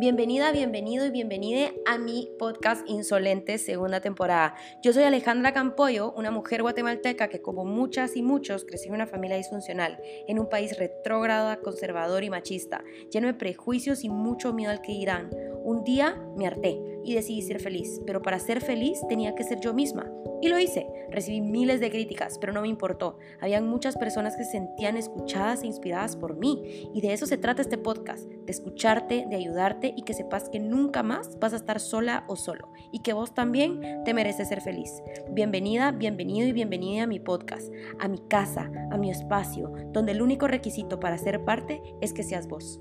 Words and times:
Bienvenida, 0.00 0.50
bienvenido 0.50 1.04
y 1.04 1.10
bienvenida 1.10 1.72
a 1.84 1.98
mi 1.98 2.30
podcast 2.38 2.88
Insolente 2.88 3.58
segunda 3.58 4.00
temporada. 4.00 4.54
Yo 4.82 4.94
soy 4.94 5.02
Alejandra 5.02 5.52
Campoyo, 5.52 6.14
una 6.16 6.30
mujer 6.30 6.62
guatemalteca 6.62 7.28
que 7.28 7.42
como 7.42 7.66
muchas 7.66 8.16
y 8.16 8.22
muchos 8.22 8.64
crecí 8.64 8.88
en 8.88 8.94
una 8.94 9.06
familia 9.06 9.36
disfuncional, 9.36 10.00
en 10.26 10.38
un 10.38 10.48
país 10.48 10.78
retrógrado, 10.78 11.54
conservador 11.60 12.24
y 12.24 12.30
machista, 12.30 12.82
lleno 13.12 13.26
de 13.26 13.34
prejuicios 13.34 14.02
y 14.02 14.08
mucho 14.08 14.54
miedo 14.54 14.70
al 14.70 14.80
que 14.80 14.92
irán. 14.92 15.28
Un 15.64 15.84
día 15.84 16.18
me 16.34 16.46
harté 16.46 16.80
y 17.04 17.14
decidí 17.14 17.42
ser 17.42 17.60
feliz, 17.60 18.00
pero 18.06 18.22
para 18.22 18.38
ser 18.38 18.60
feliz 18.60 19.00
tenía 19.08 19.34
que 19.34 19.44
ser 19.44 19.60
yo 19.60 19.74
misma. 19.74 20.10
Y 20.42 20.48
lo 20.48 20.58
hice. 20.58 20.86
Recibí 21.10 21.40
miles 21.40 21.80
de 21.80 21.90
críticas, 21.90 22.38
pero 22.38 22.52
no 22.52 22.62
me 22.62 22.68
importó. 22.68 23.18
Habían 23.40 23.68
muchas 23.68 23.96
personas 23.96 24.36
que 24.36 24.44
se 24.44 24.52
sentían 24.52 24.96
escuchadas 24.96 25.62
e 25.62 25.66
inspiradas 25.66 26.16
por 26.16 26.36
mí. 26.36 26.90
Y 26.94 27.00
de 27.02 27.12
eso 27.12 27.26
se 27.26 27.36
trata 27.36 27.60
este 27.60 27.76
podcast, 27.76 28.26
de 28.26 28.50
escucharte, 28.50 29.26
de 29.28 29.36
ayudarte 29.36 29.92
y 29.94 30.02
que 30.02 30.14
sepas 30.14 30.48
que 30.48 30.58
nunca 30.58 31.02
más 31.02 31.38
vas 31.38 31.52
a 31.52 31.56
estar 31.56 31.78
sola 31.78 32.24
o 32.26 32.36
solo. 32.36 32.72
Y 32.90 33.00
que 33.00 33.12
vos 33.12 33.34
también 33.34 34.02
te 34.04 34.14
mereces 34.14 34.48
ser 34.48 34.62
feliz. 34.62 35.02
Bienvenida, 35.30 35.92
bienvenido 35.92 36.48
y 36.48 36.52
bienvenida 36.52 37.02
a 37.02 37.06
mi 37.06 37.20
podcast, 37.20 37.70
a 37.98 38.08
mi 38.08 38.18
casa, 38.28 38.70
a 38.90 38.96
mi 38.96 39.10
espacio, 39.10 39.72
donde 39.92 40.12
el 40.12 40.22
único 40.22 40.46
requisito 40.46 41.00
para 41.00 41.18
ser 41.18 41.44
parte 41.44 41.82
es 42.00 42.14
que 42.14 42.22
seas 42.22 42.48
vos. 42.48 42.80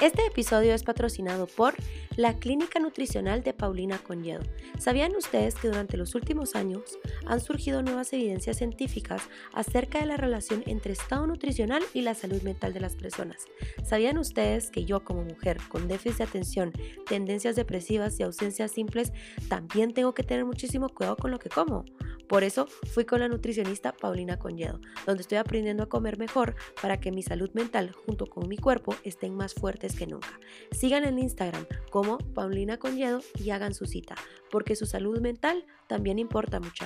Este 0.00 0.24
episodio 0.24 0.72
es 0.72 0.82
patrocinado 0.82 1.46
por 1.46 1.74
la 2.16 2.38
Clínica 2.38 2.78
Nutricional 2.78 3.42
de 3.42 3.52
Paulina 3.52 3.98
Conyedo. 3.98 4.40
¿Sabían 4.78 5.14
ustedes 5.14 5.56
que 5.56 5.68
durante 5.68 5.98
los 5.98 6.14
últimos 6.14 6.54
años 6.54 6.98
han 7.26 7.38
surgido 7.38 7.82
nuevas 7.82 8.10
evidencias 8.14 8.56
científicas 8.56 9.28
acerca 9.52 10.00
de 10.00 10.06
la 10.06 10.16
relación 10.16 10.62
entre 10.64 10.94
estado 10.94 11.26
nutricional 11.26 11.82
y 11.92 12.00
la 12.00 12.14
salud 12.14 12.40
mental 12.40 12.72
de 12.72 12.80
las 12.80 12.96
personas? 12.96 13.44
¿Sabían 13.84 14.16
ustedes 14.16 14.70
que 14.70 14.86
yo 14.86 15.04
como 15.04 15.22
mujer 15.22 15.58
con 15.68 15.86
déficit 15.86 16.16
de 16.16 16.24
atención, 16.24 16.72
tendencias 17.06 17.54
depresivas 17.54 18.18
y 18.18 18.22
ausencias 18.22 18.70
simples 18.70 19.12
también 19.50 19.92
tengo 19.92 20.14
que 20.14 20.22
tener 20.22 20.46
muchísimo 20.46 20.88
cuidado 20.88 21.16
con 21.16 21.30
lo 21.30 21.38
que 21.38 21.50
como? 21.50 21.84
Por 22.30 22.44
eso 22.44 22.68
fui 22.94 23.04
con 23.04 23.18
la 23.18 23.26
nutricionista 23.26 23.90
Paulina 23.90 24.38
Conyedo, 24.38 24.78
donde 25.04 25.22
estoy 25.22 25.38
aprendiendo 25.38 25.82
a 25.82 25.88
comer 25.88 26.16
mejor 26.16 26.54
para 26.80 27.00
que 27.00 27.10
mi 27.10 27.24
salud 27.24 27.50
mental 27.54 27.90
junto 27.90 28.26
con 28.26 28.48
mi 28.48 28.56
cuerpo 28.56 28.94
estén 29.02 29.34
más 29.34 29.52
fuertes 29.52 29.96
que 29.96 30.06
nunca. 30.06 30.38
Sigan 30.70 31.02
en 31.02 31.18
Instagram 31.18 31.66
como 31.90 32.18
Paulina 32.18 32.78
Conyedo 32.78 33.20
y 33.34 33.50
hagan 33.50 33.74
su 33.74 33.84
cita, 33.86 34.14
porque 34.48 34.76
su 34.76 34.86
salud 34.86 35.18
mental 35.20 35.66
también 35.88 36.20
importa 36.20 36.60
mucho. 36.60 36.84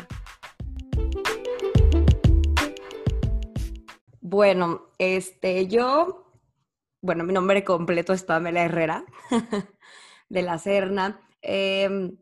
Bueno, 4.22 4.95
este, 4.97 5.67
yo, 5.67 6.41
bueno, 7.03 7.22
mi 7.22 7.34
nombre 7.34 7.65
completo 7.65 8.15
es 8.15 8.25
Pamela 8.25 8.65
Herrera, 8.65 9.05
de 10.31 10.41
la 10.41 10.56
Serna. 10.56 11.20
Em, 11.42 12.17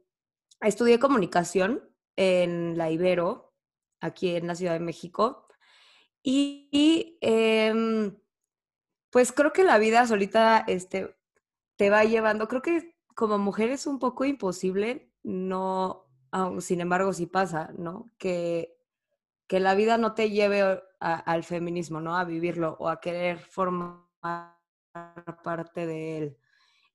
estudié 0.61 0.99
comunicación 0.99 1.92
en 2.17 2.77
la 2.79 2.91
Ibero, 2.91 3.55
aquí 4.01 4.37
en 4.37 4.47
la 4.47 4.55
Ciudad 4.55 4.75
de 4.75 4.81
México. 4.81 5.47
Y, 6.23 7.19
em, 7.21 8.17
pues 9.11 9.33
creo 9.33 9.53
que 9.53 9.65
la 9.65 9.79
vida 9.79 10.07
solita 10.07 10.65
este, 10.67 11.17
te 11.77 11.91
va 11.91 12.05
llevando, 12.05 12.49
creo 12.49 12.63
que 12.63 12.97
como 13.15 13.39
mujer 13.39 13.71
es 13.71 13.87
un 13.87 13.99
poco 13.99 14.25
imposible, 14.25 15.13
no, 15.23 16.07
sin 16.61 16.81
embargo 16.81 17.13
sí 17.13 17.27
pasa, 17.27 17.71
¿no? 17.77 18.11
Que, 18.19 18.77
que 19.47 19.61
la 19.61 19.75
vida 19.75 19.99
no 19.99 20.15
te 20.15 20.31
lleve 20.31 20.83
al 21.01 21.45
feminismo, 21.45 22.01
¿no? 22.01 22.17
A 22.17 22.25
vivirlo 22.25 22.77
o 22.81 22.89
a 22.89 23.01
querer 23.01 23.39
formar 23.39 24.57
parte 25.43 25.87
de 25.87 26.19
él. 26.19 26.39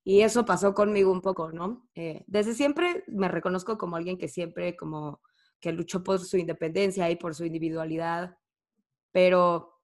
Y 0.10 0.22
eso 0.22 0.46
pasó 0.46 0.74
conmigo 0.74 1.12
un 1.12 1.20
poco, 1.20 1.52
¿no? 1.52 1.86
Eh, 1.94 2.24
desde 2.28 2.54
siempre 2.54 3.04
me 3.08 3.28
reconozco 3.28 3.78
como 3.78 3.98
alguien 3.98 4.18
que 4.18 4.30
siempre 4.30 4.78
como 4.78 5.22
que 5.60 5.74
luchó 5.74 6.02
por 6.02 6.20
su 6.20 6.38
independencia 6.38 7.12
y 7.12 7.18
por 7.18 7.36
su 7.36 7.44
individualidad, 7.44 8.38
pero 9.12 9.82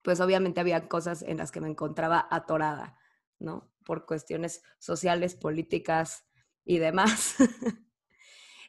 pues 0.00 0.20
obviamente 0.20 0.62
había 0.62 0.88
cosas 0.88 1.20
en 1.20 1.36
las 1.36 1.50
que 1.50 1.60
me 1.60 1.68
encontraba 1.68 2.26
atorada, 2.30 2.98
¿no? 3.40 3.70
Por 3.84 4.06
cuestiones 4.06 4.62
sociales, 4.78 5.34
políticas 5.34 6.24
y 6.64 6.78
demás. 6.78 7.36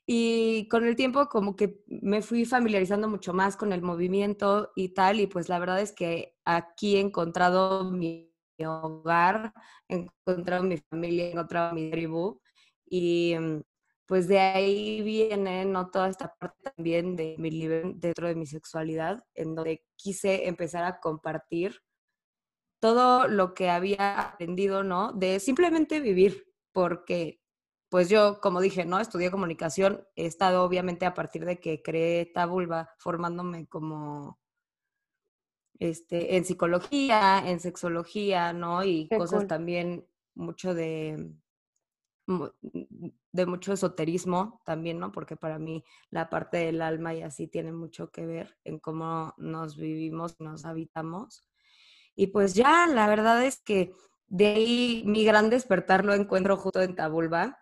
y 0.05 0.67
con 0.67 0.85
el 0.85 0.97
tiempo 0.97 1.29
como 1.29 1.55
que 1.55 1.81
me 1.87 2.21
fui 2.21 2.43
familiarizando 2.43 3.07
mucho 3.07 3.33
más 3.33 3.55
con 3.55 3.71
el 3.71 3.81
movimiento 3.81 4.73
y 4.75 4.89
tal, 4.89 5.21
y 5.21 5.27
pues 5.27 5.47
la 5.47 5.59
verdad 5.59 5.79
es 5.79 5.93
que 5.93 6.35
aquí 6.43 6.97
he 6.97 6.99
encontrado 6.99 7.89
mi 7.89 8.28
hogar, 8.67 9.53
he 9.87 9.95
encontrado 9.95 10.63
mi 10.63 10.77
familia, 10.77 11.25
he 11.25 11.31
encontrado 11.31 11.73
mi 11.73 11.89
tribu 11.91 12.41
y 12.85 13.35
mm, 13.39 13.61
pues 14.05 14.27
de 14.27 14.39
ahí 14.39 15.01
viene 15.01 15.65
¿no? 15.65 15.91
toda 15.91 16.09
esta 16.09 16.33
parte 16.39 16.71
también 16.75 17.15
de 17.15 17.35
mi 17.37 17.51
libro 17.51 17.91
dentro 17.95 18.27
de 18.27 18.35
mi 18.35 18.47
sexualidad, 18.47 19.23
en 19.35 19.55
donde 19.55 19.85
quise 19.95 20.47
empezar 20.47 20.83
a 20.83 20.99
compartir 20.99 21.79
todo 22.79 23.27
lo 23.27 23.53
que 23.53 23.69
había 23.69 24.19
aprendido, 24.19 24.83
¿no? 24.83 25.11
De 25.13 25.39
simplemente 25.39 25.99
vivir, 25.99 26.45
porque 26.71 27.39
pues 27.89 28.09
yo, 28.09 28.39
como 28.41 28.61
dije, 28.61 28.85
¿no? 28.85 28.99
Estudié 28.99 29.31
comunicación, 29.31 30.07
he 30.15 30.25
estado 30.25 30.63
obviamente 30.63 31.05
a 31.05 31.13
partir 31.13 31.45
de 31.45 31.59
que 31.59 31.81
creé 31.81 32.25
Tabulba, 32.25 32.89
formándome 32.99 33.67
como 33.67 34.39
este, 35.79 36.35
en 36.35 36.45
psicología, 36.45 37.43
en 37.45 37.59
sexología, 37.59 38.53
¿no? 38.53 38.83
Y 38.83 39.07
cosas 39.07 39.47
también 39.47 40.05
mucho 40.35 40.73
de, 40.73 41.33
de 43.31 43.45
mucho 43.45 43.73
esoterismo 43.73 44.61
también, 44.65 44.99
¿no? 44.99 45.11
Porque 45.11 45.35
para 45.35 45.57
mí 45.57 45.83
la 46.09 46.29
parte 46.29 46.57
del 46.57 46.81
alma 46.81 47.13
y 47.15 47.21
así 47.21 47.47
tiene 47.47 47.71
mucho 47.71 48.11
que 48.11 48.25
ver 48.25 48.57
en 48.63 48.79
cómo 48.79 49.33
nos 49.37 49.77
vivimos, 49.77 50.39
nos 50.39 50.65
habitamos. 50.65 51.43
Y 52.15 52.27
pues 52.27 52.53
ya, 52.53 52.85
la 52.87 53.07
verdad 53.07 53.43
es 53.45 53.61
que 53.61 53.93
de 54.27 54.47
ahí 54.47 55.03
mi 55.05 55.23
gran 55.23 55.49
despertar 55.49 56.05
lo 56.05 56.13
encuentro 56.13 56.57
justo 56.57 56.81
en 56.81 56.95
Tabulba, 56.95 57.57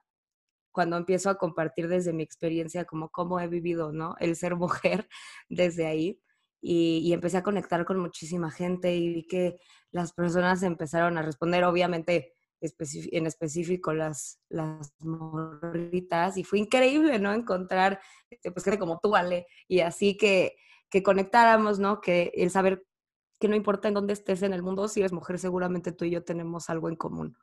cuando 0.72 0.98
empiezo 0.98 1.30
a 1.30 1.38
compartir 1.38 1.88
desde 1.88 2.14
mi 2.14 2.24
experiencia 2.24 2.86
como 2.86 3.10
cómo 3.10 3.40
he 3.40 3.48
vivido, 3.48 3.92
¿no? 3.92 4.16
El 4.20 4.36
ser 4.36 4.56
mujer 4.58 5.08
desde 5.50 5.86
ahí 5.86 6.20
y, 6.62 7.14
empecé 7.14 7.38
a 7.38 7.44
conectar 7.44 7.86
con 7.86 8.00
muchísima 8.00 8.52
gente 8.52 8.96
y 8.96 9.14
vi 9.14 9.28
que 9.28 9.60
las 9.92 10.14
personas 10.14 10.64
empezaron 10.64 11.18
a 11.18 11.22
responder, 11.22 11.64
obviamente 11.64 12.34
en 12.60 13.28
específico 13.28 13.94
las, 13.94 14.40
las 14.50 14.92
morritas, 15.00 16.38
y 16.38 16.44
fue 16.44 16.58
increíble, 16.60 17.20
¿no? 17.20 17.32
Encontrar 17.32 18.00
este, 18.30 18.52
pues, 18.52 18.66
como 18.80 19.00
tú, 19.00 19.16
Ale, 19.16 19.46
y 19.68 19.82
así 19.82 20.18
que, 20.18 20.56
que 20.90 21.04
conectáramos, 21.04 21.78
¿no? 21.78 22.02
Que 22.02 22.32
el 22.36 22.50
saber 22.50 22.84
que 23.40 23.48
no 23.48 23.56
importa 23.56 23.88
en 23.88 23.94
dónde 23.94 24.14
estés 24.14 24.42
en 24.42 24.54
el 24.54 24.64
mundo, 24.64 24.88
si 24.88 25.02
eres 25.02 25.14
mujer, 25.14 25.38
seguramente 25.38 25.92
tú 25.92 26.06
y 26.06 26.10
yo 26.10 26.24
tenemos 26.24 26.70
algo 26.72 26.90
en 26.90 26.96
común. 26.96 27.38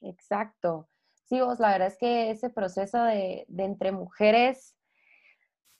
Exacto. 0.00 0.88
Sí, 1.28 1.40
vos, 1.40 1.60
la 1.60 1.72
verdad 1.72 1.88
es 1.88 1.98
que 1.98 2.30
ese 2.30 2.48
proceso 2.48 3.02
de, 3.02 3.44
de 3.48 3.64
entre 3.64 3.92
mujeres 3.92 4.76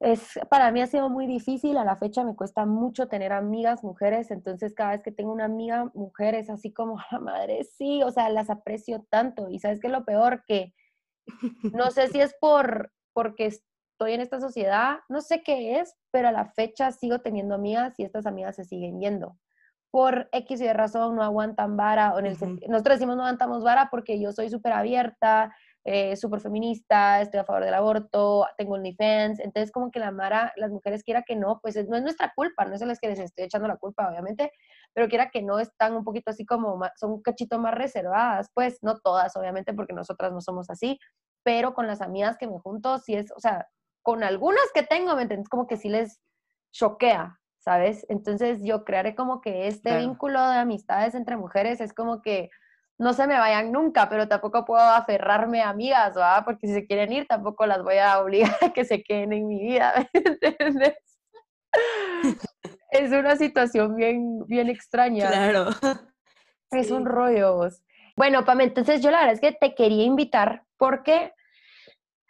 es, 0.00 0.38
para 0.50 0.70
mí 0.72 0.82
ha 0.82 0.86
sido 0.86 1.08
muy 1.08 1.26
difícil, 1.26 1.78
a 1.78 1.84
la 1.84 1.96
fecha 1.96 2.22
me 2.22 2.36
cuesta 2.36 2.66
mucho 2.66 3.08
tener 3.08 3.32
amigas 3.32 3.82
mujeres, 3.82 4.30
entonces 4.30 4.74
cada 4.74 4.90
vez 4.90 5.02
que 5.02 5.12
tengo 5.12 5.32
una 5.32 5.46
amiga 5.46 5.90
mujer 5.94 6.34
es 6.34 6.50
así 6.50 6.72
como, 6.72 6.98
la 7.10 7.18
madre, 7.18 7.64
sí, 7.64 8.02
o 8.02 8.10
sea, 8.10 8.28
las 8.28 8.50
aprecio 8.50 9.06
tanto. 9.08 9.48
Y 9.48 9.58
sabes 9.58 9.80
que 9.80 9.88
lo 9.88 10.04
peor 10.04 10.44
que, 10.46 10.74
no 11.72 11.90
sé 11.90 12.08
si 12.08 12.20
es 12.20 12.34
por, 12.40 12.92
porque 13.12 13.46
estoy 13.46 14.12
en 14.12 14.20
esta 14.20 14.40
sociedad, 14.40 14.98
no 15.08 15.22
sé 15.22 15.42
qué 15.42 15.80
es, 15.80 15.96
pero 16.10 16.28
a 16.28 16.32
la 16.32 16.44
fecha 16.44 16.92
sigo 16.92 17.20
teniendo 17.20 17.54
amigas 17.54 17.98
y 17.98 18.04
estas 18.04 18.26
amigas 18.26 18.56
se 18.56 18.64
siguen 18.64 19.00
yendo. 19.00 19.38
Por 19.90 20.28
X 20.32 20.60
y 20.60 20.64
de 20.64 20.74
razón 20.74 21.16
no 21.16 21.22
aguantan 21.22 21.78
vara, 21.78 22.14
o 22.14 22.18
en 22.18 22.26
el, 22.26 22.38
nosotros 22.68 22.96
decimos 22.96 23.16
no 23.16 23.22
aguantamos 23.22 23.64
vara 23.64 23.88
porque 23.90 24.20
yo 24.20 24.32
soy 24.32 24.50
súper 24.50 24.74
abierta, 24.74 25.56
eh, 25.88 26.16
súper 26.16 26.40
feminista, 26.40 27.20
estoy 27.20 27.38
a 27.38 27.44
favor 27.44 27.64
del 27.64 27.72
aborto, 27.72 28.44
tengo 28.58 28.74
OnlyFans, 28.74 29.38
entonces 29.38 29.70
como 29.70 29.92
que 29.92 30.00
la 30.00 30.10
Mara, 30.10 30.52
las 30.56 30.72
mujeres 30.72 31.04
quiera 31.04 31.22
que 31.22 31.36
no, 31.36 31.60
pues 31.62 31.76
no 31.88 31.96
es 31.96 32.02
nuestra 32.02 32.32
culpa, 32.34 32.64
no 32.64 32.74
es 32.74 32.82
a 32.82 32.86
las 32.86 32.98
que 32.98 33.06
les 33.06 33.20
estoy 33.20 33.44
echando 33.44 33.68
la 33.68 33.76
culpa, 33.76 34.08
obviamente, 34.08 34.50
pero 34.92 35.06
quiera 35.08 35.30
que 35.30 35.42
no 35.42 35.60
están 35.60 35.94
un 35.94 36.02
poquito 36.02 36.32
así 36.32 36.44
como, 36.44 36.76
son 36.96 37.12
un 37.12 37.22
cachito 37.22 37.60
más 37.60 37.72
reservadas, 37.72 38.50
pues 38.52 38.78
no 38.82 38.98
todas, 38.98 39.36
obviamente, 39.36 39.74
porque 39.74 39.92
nosotras 39.92 40.32
no 40.32 40.40
somos 40.40 40.70
así, 40.70 40.98
pero 41.44 41.72
con 41.72 41.86
las 41.86 42.00
amigas 42.00 42.36
que 42.36 42.48
me 42.48 42.58
junto, 42.58 42.98
sí 42.98 43.14
es, 43.14 43.30
o 43.36 43.38
sea, 43.38 43.68
con 44.02 44.24
algunas 44.24 44.64
que 44.74 44.82
tengo, 44.82 45.14
¿me 45.14 45.22
entiendes? 45.22 45.48
Como 45.48 45.68
que 45.68 45.76
sí 45.76 45.88
les 45.88 46.20
choquea, 46.72 47.38
¿sabes? 47.60 48.04
Entonces 48.08 48.58
yo 48.64 48.84
crearé 48.84 49.14
como 49.14 49.40
que 49.40 49.68
este 49.68 49.96
vínculo 49.98 50.50
de 50.50 50.56
amistades 50.56 51.14
entre 51.14 51.36
mujeres 51.36 51.80
es 51.80 51.92
como 51.92 52.22
que 52.22 52.50
no 52.98 53.12
se 53.12 53.26
me 53.26 53.38
vayan 53.38 53.72
nunca, 53.72 54.08
pero 54.08 54.26
tampoco 54.26 54.64
puedo 54.64 54.82
aferrarme 54.82 55.62
a 55.62 55.70
amigas, 55.70 56.14
¿verdad? 56.14 56.44
Porque 56.44 56.66
si 56.66 56.74
se 56.74 56.86
quieren 56.86 57.12
ir, 57.12 57.26
tampoco 57.26 57.66
las 57.66 57.82
voy 57.82 57.98
a 57.98 58.20
obligar 58.20 58.56
a 58.62 58.72
que 58.72 58.84
se 58.84 59.02
queden 59.02 59.32
en 59.32 59.46
mi 59.46 59.60
vida, 59.60 60.08
¿me 60.14 60.20
entiendes? 60.20 60.94
es 62.90 63.12
una 63.12 63.36
situación 63.36 63.96
bien, 63.96 64.46
bien 64.46 64.68
extraña. 64.68 65.28
Claro. 65.28 65.70
Es 66.70 66.90
un 66.90 67.04
rollo. 67.04 67.68
Bueno, 68.16 68.44
Pam, 68.44 68.62
entonces 68.62 69.02
yo 69.02 69.10
la 69.10 69.18
verdad 69.18 69.34
es 69.34 69.40
que 69.40 69.52
te 69.52 69.74
quería 69.74 70.04
invitar 70.04 70.64
porque 70.78 71.32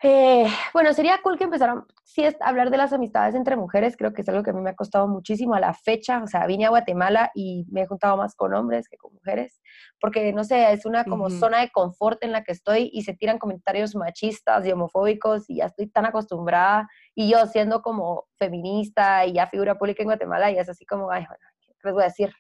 eh, 0.03 0.47
bueno, 0.73 0.93
sería 0.93 1.21
cool 1.23 1.39
que 1.39 1.45
empezaran, 1.45 1.85
sí, 2.07 2.25
a 2.25 2.33
hablar 2.41 2.71
de 2.71 2.77
las 2.77 2.93
amistades 2.93 3.35
entre 3.35 3.57
mujeres, 3.57 3.97
creo 3.97 4.13
que 4.13 4.23
es 4.23 4.29
algo 4.29 4.45
que 4.45 4.51
a 4.51 4.53
mí 4.53 4.61
me 4.61 4.71
ha 4.71 4.77
costado 4.77 5.09
muchísimo 5.09 5.55
a 5.55 5.61
la 5.61 5.75
fecha, 5.75 6.23
o 6.23 6.29
sea, 6.29 6.47
vine 6.47 6.65
a 6.65 6.71
Guatemala 6.71 7.33
y 7.35 7.67
me 7.69 7.83
he 7.83 7.87
juntado 7.87 8.17
más 8.17 8.37
con 8.37 8.55
hombres 8.55 8.89
que 8.89 8.97
con 8.97 9.13
mujeres, 9.13 9.61
porque, 10.01 10.33
no 10.33 10.45
sé, 10.45 10.73
es 10.73 10.87
una 10.87 11.05
como 11.05 11.31
zona 11.31 11.61
de 11.61 11.71
confort 11.71 12.23
en 12.23 12.31
la 12.31 12.45
que 12.45 12.53
estoy 12.53 12.91
y 12.93 13.03
se 13.03 13.15
tiran 13.15 13.39
comentarios 13.39 13.97
machistas 13.97 14.65
y 14.65 14.71
homofóbicos 14.71 15.51
y 15.51 15.57
ya 15.57 15.67
estoy 15.67 15.89
tan 15.89 16.07
acostumbrada, 16.07 16.89
y 17.15 17.29
yo 17.29 17.45
siendo 17.47 17.83
como 17.83 18.27
feminista 18.39 19.27
y 19.27 19.33
ya 19.33 19.49
figura 19.49 19.77
pública 19.77 20.03
en 20.03 20.09
Guatemala, 20.09 20.53
y 20.53 20.59
es 20.59 20.69
así 20.69 20.87
como, 20.87 21.11
ay, 21.11 21.25
bueno, 21.27 21.45
¿qué 21.61 21.75
les 21.83 21.93
voy 21.93 22.03
a 22.05 22.07
decir? 22.07 22.33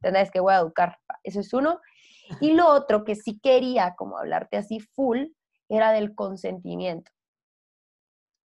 Tendréis 0.00 0.30
que 0.30 0.38
voy 0.38 0.54
a 0.54 0.58
educar, 0.58 0.96
eso 1.24 1.40
es 1.40 1.52
uno. 1.52 1.80
Y 2.40 2.52
lo 2.52 2.68
otro 2.68 3.04
que 3.04 3.16
sí 3.16 3.40
quería 3.40 3.94
como 3.96 4.16
hablarte 4.16 4.58
así 4.58 4.78
full, 4.78 5.24
era 5.68 5.90
del 5.90 6.14
consentimiento. 6.14 7.10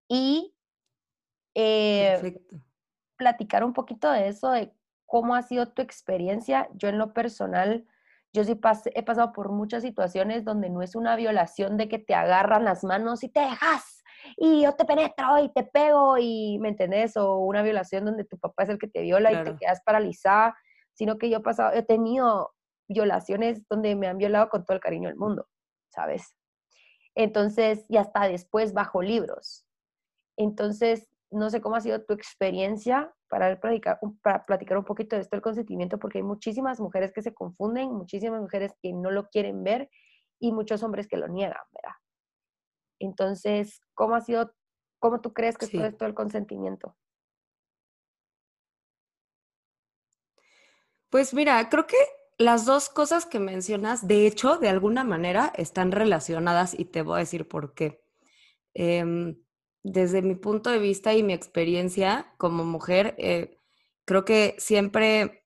Y 0.07 0.55
eh, 1.55 2.41
platicar 3.17 3.63
un 3.63 3.73
poquito 3.73 4.11
de 4.11 4.27
eso, 4.27 4.51
de 4.51 4.73
cómo 5.05 5.35
ha 5.35 5.41
sido 5.41 5.67
tu 5.69 5.81
experiencia. 5.81 6.69
Yo 6.73 6.89
en 6.89 6.97
lo 6.97 7.13
personal, 7.13 7.85
yo 8.33 8.43
sí 8.43 8.59
he 8.93 9.03
pasado 9.03 9.33
por 9.33 9.51
muchas 9.51 9.83
situaciones 9.83 10.45
donde 10.45 10.69
no 10.69 10.81
es 10.81 10.95
una 10.95 11.15
violación 11.15 11.77
de 11.77 11.87
que 11.89 11.99
te 11.99 12.15
agarran 12.15 12.63
las 12.63 12.83
manos 12.83 13.23
y 13.23 13.29
te 13.29 13.41
dejas 13.41 14.01
y 14.37 14.63
yo 14.63 14.73
te 14.73 14.85
penetro 14.85 15.39
y 15.43 15.49
te 15.49 15.63
pego 15.63 16.17
y, 16.17 16.57
¿me 16.59 16.69
entendés? 16.69 17.17
O 17.17 17.37
una 17.39 17.61
violación 17.61 18.05
donde 18.05 18.23
tu 18.23 18.37
papá 18.37 18.63
es 18.63 18.69
el 18.69 18.79
que 18.79 18.87
te 18.87 19.01
viola 19.01 19.31
y 19.31 19.43
te 19.43 19.55
quedas 19.57 19.81
paralizada, 19.85 20.55
sino 20.93 21.17
que 21.17 21.29
yo 21.29 21.37
he 21.37 21.41
pasado, 21.41 21.73
he 21.73 21.83
tenido 21.83 22.53
violaciones 22.87 23.67
donde 23.69 23.95
me 23.95 24.07
han 24.07 24.17
violado 24.17 24.49
con 24.49 24.65
todo 24.65 24.75
el 24.75 24.81
cariño 24.81 25.09
del 25.09 25.17
mundo, 25.17 25.47
¿sabes? 25.89 26.35
Entonces, 27.15 27.85
y 27.89 27.97
hasta 27.97 28.27
después 28.27 28.73
bajo 28.73 29.01
libros. 29.01 29.65
Entonces, 30.37 31.09
no 31.31 31.49
sé 31.49 31.61
cómo 31.61 31.75
ha 31.75 31.81
sido 31.81 32.03
tu 32.03 32.13
experiencia 32.13 33.13
para 33.29 33.59
platicar, 33.59 33.99
para 34.21 34.45
platicar 34.45 34.77
un 34.77 34.83
poquito 34.83 35.15
de 35.15 35.21
esto 35.21 35.35
del 35.35 35.41
consentimiento, 35.41 35.97
porque 35.97 36.19
hay 36.19 36.23
muchísimas 36.23 36.79
mujeres 36.79 37.11
que 37.13 37.21
se 37.21 37.33
confunden, 37.33 37.93
muchísimas 37.93 38.41
mujeres 38.41 38.73
que 38.81 38.93
no 38.93 39.09
lo 39.11 39.29
quieren 39.29 39.63
ver 39.63 39.89
y 40.39 40.51
muchos 40.51 40.83
hombres 40.83 41.07
que 41.07 41.17
lo 41.17 41.27
niegan, 41.27 41.63
¿verdad? 41.71 41.95
Entonces, 42.99 43.81
¿cómo 43.93 44.15
ha 44.15 44.21
sido, 44.21 44.53
cómo 44.99 45.21
tú 45.21 45.33
crees 45.33 45.57
que 45.57 45.65
es 45.65 45.71
todo 45.71 45.85
esto 45.85 46.05
del 46.05 46.13
consentimiento? 46.13 46.95
Pues 51.09 51.33
mira, 51.33 51.67
creo 51.69 51.87
que 51.87 51.97
las 52.37 52.65
dos 52.65 52.89
cosas 52.89 53.25
que 53.25 53.39
mencionas, 53.39 54.07
de 54.07 54.27
hecho, 54.27 54.57
de 54.57 54.69
alguna 54.69 55.03
manera 55.03 55.51
están 55.55 55.91
relacionadas 55.91 56.77
y 56.77 56.85
te 56.85 57.01
voy 57.01 57.15
a 57.15 57.19
decir 57.19 57.47
por 57.47 57.73
qué. 57.73 58.03
Em, 58.73 59.37
desde 59.83 60.21
mi 60.21 60.35
punto 60.35 60.69
de 60.69 60.79
vista 60.79 61.13
y 61.13 61.23
mi 61.23 61.33
experiencia 61.33 62.33
como 62.37 62.63
mujer, 62.63 63.15
eh, 63.17 63.57
creo 64.05 64.25
que 64.25 64.55
siempre 64.57 65.45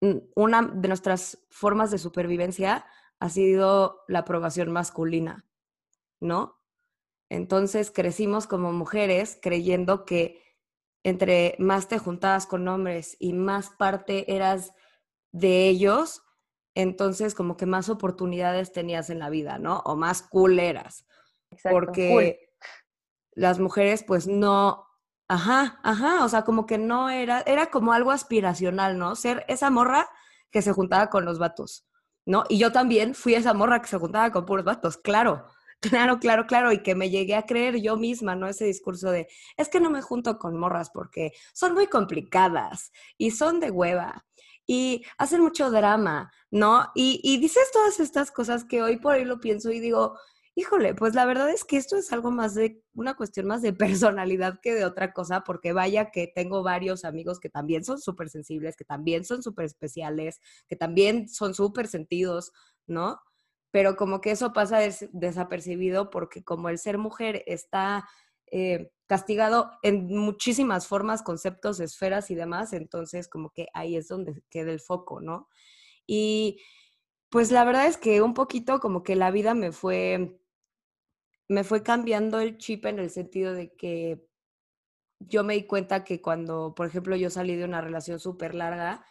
mm, 0.00 0.18
una 0.34 0.62
de 0.62 0.88
nuestras 0.88 1.46
formas 1.50 1.90
de 1.90 1.98
supervivencia 1.98 2.86
ha 3.18 3.28
sido 3.30 4.04
la 4.08 4.20
aprobación 4.20 4.72
masculina, 4.72 5.46
¿no? 6.20 6.60
Entonces 7.28 7.90
crecimos 7.90 8.46
como 8.46 8.72
mujeres 8.72 9.38
creyendo 9.40 10.04
que 10.04 10.42
entre 11.02 11.54
más 11.58 11.88
te 11.88 11.98
juntabas 11.98 12.46
con 12.46 12.66
hombres 12.68 13.16
y 13.20 13.32
más 13.32 13.70
parte 13.70 14.34
eras 14.34 14.74
de 15.32 15.68
ellos, 15.68 16.22
entonces 16.74 17.34
como 17.34 17.56
que 17.56 17.66
más 17.66 17.88
oportunidades 17.88 18.72
tenías 18.72 19.08
en 19.10 19.20
la 19.20 19.30
vida, 19.30 19.58
¿no? 19.58 19.78
O 19.84 19.96
más 19.96 20.22
culeras. 20.22 21.06
porque 21.70 22.45
las 23.36 23.60
mujeres 23.60 24.02
pues 24.02 24.26
no, 24.26 24.88
ajá, 25.28 25.78
ajá, 25.84 26.24
o 26.24 26.28
sea, 26.28 26.42
como 26.42 26.66
que 26.66 26.78
no 26.78 27.10
era, 27.10 27.42
era 27.46 27.66
como 27.70 27.92
algo 27.92 28.10
aspiracional, 28.10 28.98
¿no? 28.98 29.14
Ser 29.14 29.44
esa 29.46 29.70
morra 29.70 30.08
que 30.50 30.62
se 30.62 30.72
juntaba 30.72 31.10
con 31.10 31.24
los 31.24 31.38
vatos, 31.38 31.86
¿no? 32.24 32.44
Y 32.48 32.58
yo 32.58 32.72
también 32.72 33.14
fui 33.14 33.34
esa 33.34 33.54
morra 33.54 33.80
que 33.82 33.88
se 33.88 33.98
juntaba 33.98 34.32
con 34.32 34.46
puros 34.46 34.64
vatos, 34.64 34.96
claro. 34.98 35.46
Claro, 35.78 36.18
claro, 36.18 36.46
claro, 36.46 36.72
y 36.72 36.82
que 36.82 36.94
me 36.94 37.10
llegué 37.10 37.34
a 37.34 37.44
creer 37.44 37.76
yo 37.76 37.98
misma, 37.98 38.34
¿no? 38.34 38.48
Ese 38.48 38.64
discurso 38.64 39.10
de, 39.10 39.28
es 39.58 39.68
que 39.68 39.78
no 39.78 39.90
me 39.90 40.00
junto 40.00 40.38
con 40.38 40.58
morras 40.58 40.88
porque 40.90 41.32
son 41.52 41.74
muy 41.74 41.86
complicadas 41.86 42.92
y 43.18 43.32
son 43.32 43.60
de 43.60 43.70
hueva 43.70 44.24
y 44.66 45.04
hacen 45.18 45.42
mucho 45.42 45.70
drama, 45.70 46.32
¿no? 46.50 46.90
Y, 46.94 47.38
dices 47.38 47.70
todas 47.72 48.00
estas 48.00 48.30
cosas 48.30 48.64
que 48.64 48.82
hoy 48.82 48.96
por 48.96 49.14
hoy 49.14 49.24
lo 49.24 49.38
pienso 49.38 49.70
y 49.70 49.80
digo, 49.80 50.18
híjole, 50.56 50.94
pues 50.94 51.14
la 51.14 51.26
verdad 51.26 51.50
es 51.50 51.64
que 51.64 51.76
esto 51.76 51.96
es 51.96 52.12
algo 52.12 52.30
más 52.30 52.54
de 52.54 52.82
una 52.94 53.14
cuestión 53.14 53.46
más 53.46 53.62
de 53.62 53.72
personalidad 53.74 54.58
que 54.62 54.74
de 54.74 54.84
otra 54.86 55.12
cosa, 55.12 55.42
porque 55.44 55.72
vaya 55.72 56.10
que 56.10 56.26
tengo 56.34 56.62
varios 56.62 57.04
amigos 57.04 57.38
que 57.40 57.50
también 57.50 57.84
son 57.84 58.00
súper 58.00 58.30
sensibles, 58.30 58.74
que 58.76 58.84
también 58.84 59.24
son 59.24 59.42
súper 59.42 59.66
especiales, 59.66 60.40
que 60.66 60.74
también 60.76 61.28
son 61.28 61.54
súper 61.54 61.88
sentidos, 61.88 62.52
¿no? 62.86 63.20
Pero 63.70 63.96
como 63.96 64.22
que 64.22 64.30
eso 64.30 64.54
pasa 64.54 64.78
desapercibido 65.12 66.08
porque 66.10 66.42
como 66.42 66.70
el 66.70 66.78
ser 66.78 66.96
mujer 66.96 67.44
está 67.46 68.08
eh, 68.50 68.90
castigado 69.06 69.72
en 69.82 70.06
muchísimas 70.16 70.86
formas, 70.86 71.22
conceptos, 71.22 71.80
esferas 71.80 72.30
y 72.30 72.34
demás, 72.34 72.72
entonces 72.72 73.28
como 73.28 73.50
que 73.50 73.68
ahí 73.74 73.96
es 73.96 74.08
donde 74.08 74.42
queda 74.48 74.72
el 74.72 74.80
foco, 74.80 75.20
¿no? 75.20 75.48
Y 76.06 76.60
pues 77.28 77.50
la 77.52 77.64
verdad 77.64 77.86
es 77.86 77.98
que 77.98 78.22
un 78.22 78.34
poquito 78.34 78.80
como 78.80 79.02
que 79.02 79.16
la 79.16 79.30
vida 79.30 79.54
me 79.54 79.72
fue, 79.72 80.40
me 81.48 81.64
fue 81.64 81.82
cambiando 81.82 82.40
el 82.40 82.58
chip 82.58 82.86
en 82.86 82.98
el 82.98 83.10
sentido 83.10 83.54
de 83.54 83.72
que 83.72 84.26
yo 85.20 85.44
me 85.44 85.54
di 85.54 85.66
cuenta 85.66 86.04
que 86.04 86.20
cuando, 86.20 86.74
por 86.74 86.86
ejemplo, 86.86 87.16
yo 87.16 87.30
salí 87.30 87.56
de 87.56 87.64
una 87.64 87.80
relación 87.80 88.18
súper 88.18 88.54
larga, 88.54 89.04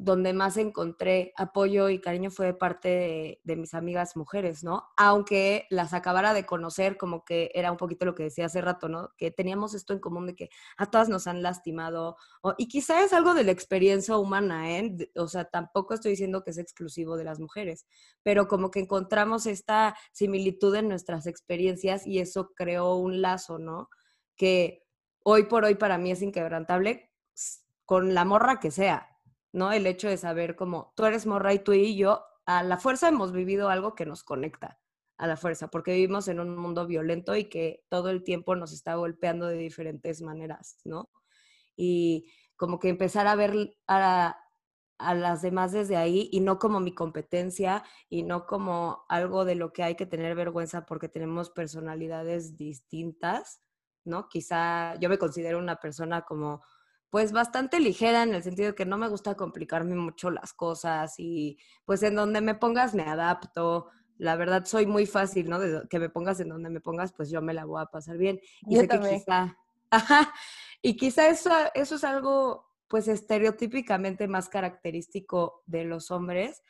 donde 0.00 0.32
más 0.32 0.56
encontré 0.56 1.32
apoyo 1.36 1.88
y 1.88 2.00
cariño 2.00 2.30
fue 2.30 2.46
de 2.46 2.54
parte 2.54 3.40
de, 3.42 3.56
mis 3.56 3.74
amigas 3.74 4.16
mujeres, 4.16 4.62
¿no? 4.62 4.84
Aunque 4.96 5.66
las 5.70 5.92
acabara 5.92 6.34
de 6.34 6.46
conocer, 6.46 6.96
como 6.96 7.24
que 7.24 7.50
era 7.52 7.72
un 7.72 7.76
poquito 7.76 8.06
lo 8.06 8.14
que 8.14 8.22
decía 8.22 8.46
hace 8.46 8.60
rato, 8.60 8.88
¿no? 8.88 9.10
Que 9.18 9.32
teníamos 9.32 9.74
esto 9.74 9.92
en 9.92 9.98
común 9.98 10.28
de 10.28 10.36
que 10.36 10.50
a 10.76 10.86
todas 10.86 11.08
nos 11.08 11.26
han 11.26 11.42
lastimado, 11.42 12.16
y 12.58 12.68
quizá 12.68 13.02
es 13.02 13.12
algo 13.12 13.34
de 13.34 13.42
la 13.42 13.50
experiencia 13.50 14.16
humana, 14.16 14.78
¿eh? 14.78 15.10
O 15.16 15.26
sea, 15.26 15.46
tampoco 15.46 15.94
estoy 15.94 16.12
diciendo 16.12 16.44
que 16.44 16.52
es 16.52 16.58
exclusivo 16.58 17.16
de 17.16 17.24
las 17.24 17.40
mujeres, 17.40 17.84
pero 18.22 18.46
como 18.46 18.70
que 18.70 18.78
encontramos 18.78 19.46
esta 19.46 19.96
similitud 20.12 20.76
en 20.76 20.88
nuestras 20.88 21.26
experiencias 21.26 22.06
y 22.06 22.20
eso 22.20 22.52
creó 22.54 22.94
un 22.94 23.20
lazo, 23.20 23.58
¿no? 23.58 23.90
Que 24.36 24.84
hoy 25.24 25.46
por 25.46 25.64
hoy 25.64 25.74
para 25.74 25.98
mí 25.98 26.12
es 26.12 26.22
inquebrantable 26.22 27.10
con 27.84 28.14
la 28.14 28.24
morra 28.24 28.60
que 28.60 28.70
sea, 28.70 29.17
¿no? 29.52 29.72
El 29.72 29.86
hecho 29.86 30.08
de 30.08 30.16
saber 30.16 30.56
como 30.56 30.92
tú 30.96 31.04
eres 31.04 31.26
morra 31.26 31.54
y 31.54 31.58
tú 31.60 31.72
y 31.72 31.96
yo, 31.96 32.24
a 32.46 32.62
la 32.62 32.78
fuerza 32.78 33.08
hemos 33.08 33.32
vivido 33.32 33.68
algo 33.68 33.94
que 33.94 34.06
nos 34.06 34.24
conecta 34.24 34.80
a 35.18 35.26
la 35.26 35.36
fuerza, 35.36 35.68
porque 35.68 35.92
vivimos 35.92 36.28
en 36.28 36.40
un 36.40 36.56
mundo 36.56 36.86
violento 36.86 37.34
y 37.36 37.44
que 37.48 37.84
todo 37.88 38.08
el 38.10 38.22
tiempo 38.22 38.54
nos 38.56 38.72
está 38.72 38.94
golpeando 38.94 39.46
de 39.46 39.56
diferentes 39.56 40.22
maneras, 40.22 40.78
¿no? 40.84 41.10
Y 41.76 42.30
como 42.56 42.78
que 42.78 42.88
empezar 42.88 43.26
a 43.26 43.34
ver 43.34 43.76
a, 43.88 44.38
a 44.98 45.14
las 45.14 45.42
demás 45.42 45.72
desde 45.72 45.96
ahí 45.96 46.28
y 46.32 46.40
no 46.40 46.58
como 46.58 46.80
mi 46.80 46.92
competencia 46.94 47.84
y 48.08 48.22
no 48.22 48.46
como 48.46 49.04
algo 49.08 49.44
de 49.44 49.54
lo 49.54 49.72
que 49.72 49.82
hay 49.82 49.94
que 49.96 50.06
tener 50.06 50.34
vergüenza 50.34 50.86
porque 50.86 51.08
tenemos 51.08 51.50
personalidades 51.50 52.56
distintas, 52.56 53.60
¿no? 54.04 54.28
Quizá 54.28 54.96
yo 55.00 55.08
me 55.08 55.18
considero 55.18 55.58
una 55.58 55.76
persona 55.76 56.22
como 56.22 56.62
pues 57.10 57.32
bastante 57.32 57.80
ligera 57.80 58.22
en 58.22 58.34
el 58.34 58.42
sentido 58.42 58.68
de 58.68 58.74
que 58.74 58.84
no 58.84 58.98
me 58.98 59.08
gusta 59.08 59.34
complicarme 59.34 59.94
mucho 59.94 60.30
las 60.30 60.52
cosas 60.52 61.14
y 61.18 61.58
pues 61.84 62.02
en 62.02 62.14
donde 62.14 62.40
me 62.40 62.54
pongas 62.54 62.94
me 62.94 63.02
adapto. 63.02 63.88
La 64.18 64.36
verdad 64.36 64.64
soy 64.64 64.86
muy 64.86 65.06
fácil, 65.06 65.48
¿no? 65.48 65.58
De 65.58 65.88
que 65.88 65.98
me 65.98 66.10
pongas 66.10 66.40
en 66.40 66.48
donde 66.48 66.70
me 66.70 66.80
pongas, 66.80 67.12
pues 67.12 67.30
yo 67.30 67.40
me 67.40 67.54
la 67.54 67.64
voy 67.64 67.80
a 67.80 67.86
pasar 67.86 68.18
bien. 68.18 68.40
Y 68.66 68.76
sé 68.76 68.88
que 68.88 68.98
quizá, 68.98 69.56
ajá, 69.90 70.32
y 70.82 70.96
quizá 70.96 71.28
eso, 71.28 71.50
eso 71.74 71.94
es 71.94 72.04
algo 72.04 72.66
pues 72.88 73.06
estereotípicamente 73.06 74.26
más 74.28 74.48
característico 74.48 75.62
de 75.66 75.84
los 75.84 76.10
hombres, 76.10 76.62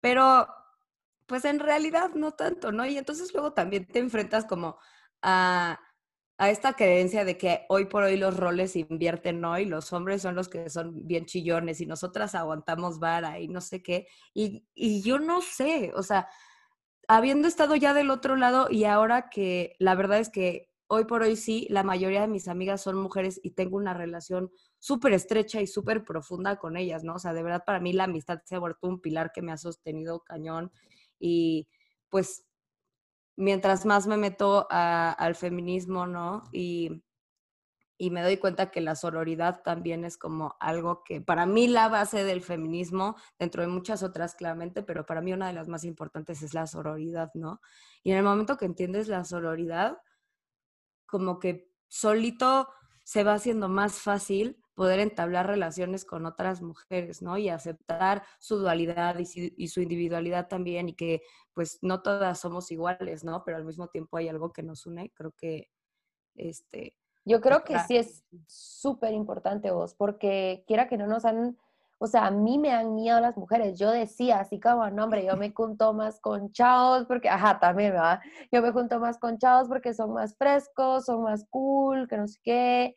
pero 0.00 0.48
pues 1.26 1.44
en 1.44 1.58
realidad 1.58 2.10
no 2.14 2.32
tanto, 2.32 2.72
¿no? 2.72 2.86
Y 2.86 2.96
entonces 2.96 3.32
luego 3.32 3.52
también 3.52 3.86
te 3.86 3.98
enfrentas 3.98 4.44
como 4.44 4.78
a 5.22 5.80
a 6.36 6.50
esta 6.50 6.72
creencia 6.74 7.24
de 7.24 7.38
que 7.38 7.64
hoy 7.68 7.84
por 7.84 8.02
hoy 8.02 8.16
los 8.16 8.36
roles 8.36 8.74
invierten 8.74 9.44
hoy, 9.44 9.66
los 9.66 9.92
hombres 9.92 10.22
son 10.22 10.34
los 10.34 10.48
que 10.48 10.68
son 10.68 11.06
bien 11.06 11.26
chillones 11.26 11.80
y 11.80 11.86
nosotras 11.86 12.34
aguantamos 12.34 12.98
vara 12.98 13.38
y 13.38 13.48
no 13.48 13.60
sé 13.60 13.82
qué. 13.82 14.08
Y, 14.34 14.66
y 14.74 15.02
yo 15.02 15.18
no 15.18 15.42
sé, 15.42 15.92
o 15.94 16.02
sea, 16.02 16.28
habiendo 17.08 17.46
estado 17.46 17.76
ya 17.76 17.94
del 17.94 18.10
otro 18.10 18.36
lado 18.36 18.68
y 18.70 18.84
ahora 18.84 19.28
que 19.30 19.76
la 19.78 19.94
verdad 19.94 20.18
es 20.18 20.28
que 20.28 20.70
hoy 20.88 21.04
por 21.04 21.22
hoy 21.22 21.36
sí, 21.36 21.66
la 21.70 21.82
mayoría 21.82 22.22
de 22.22 22.28
mis 22.28 22.48
amigas 22.48 22.82
son 22.82 22.96
mujeres 22.96 23.40
y 23.42 23.50
tengo 23.50 23.76
una 23.76 23.94
relación 23.94 24.50
súper 24.78 25.12
estrecha 25.12 25.60
y 25.60 25.66
súper 25.66 26.04
profunda 26.04 26.56
con 26.56 26.76
ellas, 26.76 27.04
¿no? 27.04 27.14
O 27.14 27.18
sea, 27.18 27.32
de 27.32 27.42
verdad 27.42 27.62
para 27.64 27.80
mí 27.80 27.92
la 27.92 28.04
amistad 28.04 28.40
se 28.44 28.56
ha 28.56 28.58
vuelto 28.58 28.88
un 28.88 29.00
pilar 29.00 29.32
que 29.32 29.42
me 29.42 29.52
ha 29.52 29.56
sostenido 29.56 30.20
cañón 30.20 30.72
y 31.18 31.68
pues 32.10 32.44
mientras 33.36 33.84
más 33.86 34.06
me 34.06 34.16
meto 34.16 34.66
al 34.70 35.34
feminismo, 35.34 36.06
¿no? 36.06 36.44
Y, 36.52 37.02
y 37.96 38.10
me 38.10 38.22
doy 38.22 38.36
cuenta 38.38 38.70
que 38.70 38.80
la 38.80 38.96
sororidad 38.96 39.62
también 39.62 40.04
es 40.04 40.16
como 40.16 40.56
algo 40.60 41.04
que 41.04 41.20
para 41.20 41.46
mí 41.46 41.68
la 41.68 41.88
base 41.88 42.24
del 42.24 42.42
feminismo, 42.42 43.16
dentro 43.38 43.62
de 43.62 43.68
muchas 43.68 44.02
otras 44.02 44.34
claramente, 44.34 44.82
pero 44.82 45.06
para 45.06 45.20
mí 45.20 45.32
una 45.32 45.46
de 45.46 45.52
las 45.52 45.68
más 45.68 45.84
importantes 45.84 46.42
es 46.42 46.54
la 46.54 46.66
sororidad, 46.66 47.30
¿no? 47.34 47.60
Y 48.02 48.10
en 48.10 48.18
el 48.18 48.24
momento 48.24 48.56
que 48.56 48.66
entiendes 48.66 49.08
la 49.08 49.24
sororidad, 49.24 49.98
como 51.06 51.38
que 51.38 51.70
solito 51.88 52.68
se 53.04 53.22
va 53.22 53.34
haciendo 53.34 53.68
más 53.68 54.00
fácil 54.00 54.58
poder 54.74 54.98
entablar 54.98 55.46
relaciones 55.46 56.04
con 56.04 56.26
otras 56.26 56.60
mujeres, 56.62 57.22
¿no? 57.22 57.38
Y 57.38 57.48
aceptar 57.48 58.24
su 58.38 58.58
dualidad 58.58 59.16
y 59.18 59.68
su, 59.68 59.80
individualidad 59.80 60.48
también 60.48 60.88
y 60.88 60.94
que 60.94 61.22
pues 61.54 61.78
no 61.82 62.02
todas 62.02 62.38
somos 62.40 62.70
iguales, 62.70 63.24
¿no? 63.24 63.42
Pero 63.44 63.56
al 63.56 63.64
mismo 63.64 63.88
tiempo 63.88 64.16
hay 64.16 64.28
algo 64.28 64.52
que 64.52 64.62
nos 64.62 64.86
une. 64.86 65.10
Creo 65.14 65.32
que, 65.32 65.68
este... 66.34 66.96
Yo 67.24 67.40
creo 67.40 67.64
que 67.64 67.78
sí 67.80 67.96
es 67.96 68.22
súper 68.46 69.14
importante 69.14 69.70
vos, 69.70 69.94
porque 69.94 70.62
quiera 70.66 70.88
que 70.88 70.98
no 70.98 71.06
nos 71.06 71.24
han 71.24 71.56
o 71.98 72.06
sea, 72.06 72.26
a 72.26 72.30
mí 72.30 72.58
me 72.58 72.72
han 72.72 72.94
miedo 72.94 73.20
las 73.20 73.36
mujeres. 73.36 73.78
Yo 73.78 73.90
decía 73.90 74.40
así 74.40 74.60
como, 74.60 74.88
no, 74.90 75.04
hombre, 75.04 75.24
yo 75.24 75.36
me 75.36 75.50
junto 75.52 75.92
más 75.94 76.20
con 76.20 76.52
chavos 76.52 77.06
porque, 77.06 77.28
ajá, 77.28 77.58
también, 77.58 77.92
¿verdad? 77.92 78.20
Yo 78.52 78.62
me 78.62 78.72
junto 78.72 78.98
más 79.00 79.18
con 79.18 79.38
chavos 79.38 79.68
porque 79.68 79.94
son 79.94 80.12
más 80.12 80.36
frescos, 80.36 81.06
son 81.06 81.22
más 81.22 81.46
cool, 81.48 82.08
que 82.08 82.16
no 82.16 82.26
sé 82.26 82.38
qué. 82.42 82.94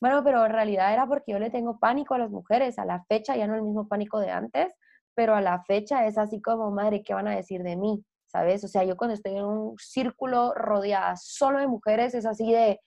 Bueno, 0.00 0.22
pero 0.22 0.44
en 0.44 0.52
realidad 0.52 0.92
era 0.92 1.06
porque 1.06 1.32
yo 1.32 1.38
le 1.38 1.50
tengo 1.50 1.78
pánico 1.78 2.14
a 2.14 2.18
las 2.18 2.30
mujeres. 2.30 2.78
A 2.78 2.84
la 2.84 3.04
fecha 3.04 3.36
ya 3.36 3.46
no 3.46 3.54
el 3.54 3.62
mismo 3.62 3.88
pánico 3.88 4.20
de 4.20 4.30
antes, 4.30 4.72
pero 5.14 5.34
a 5.34 5.40
la 5.40 5.62
fecha 5.64 6.06
es 6.06 6.18
así 6.18 6.40
como, 6.40 6.70
madre, 6.70 7.02
¿qué 7.02 7.14
van 7.14 7.28
a 7.28 7.36
decir 7.36 7.62
de 7.62 7.76
mí? 7.76 8.04
¿Sabes? 8.26 8.64
O 8.64 8.68
sea, 8.68 8.84
yo 8.84 8.96
cuando 8.96 9.14
estoy 9.14 9.36
en 9.36 9.44
un 9.44 9.76
círculo 9.78 10.54
rodeada 10.54 11.16
solo 11.16 11.60
de 11.60 11.68
mujeres 11.68 12.14
es 12.14 12.26
así 12.26 12.50
de, 12.52 12.80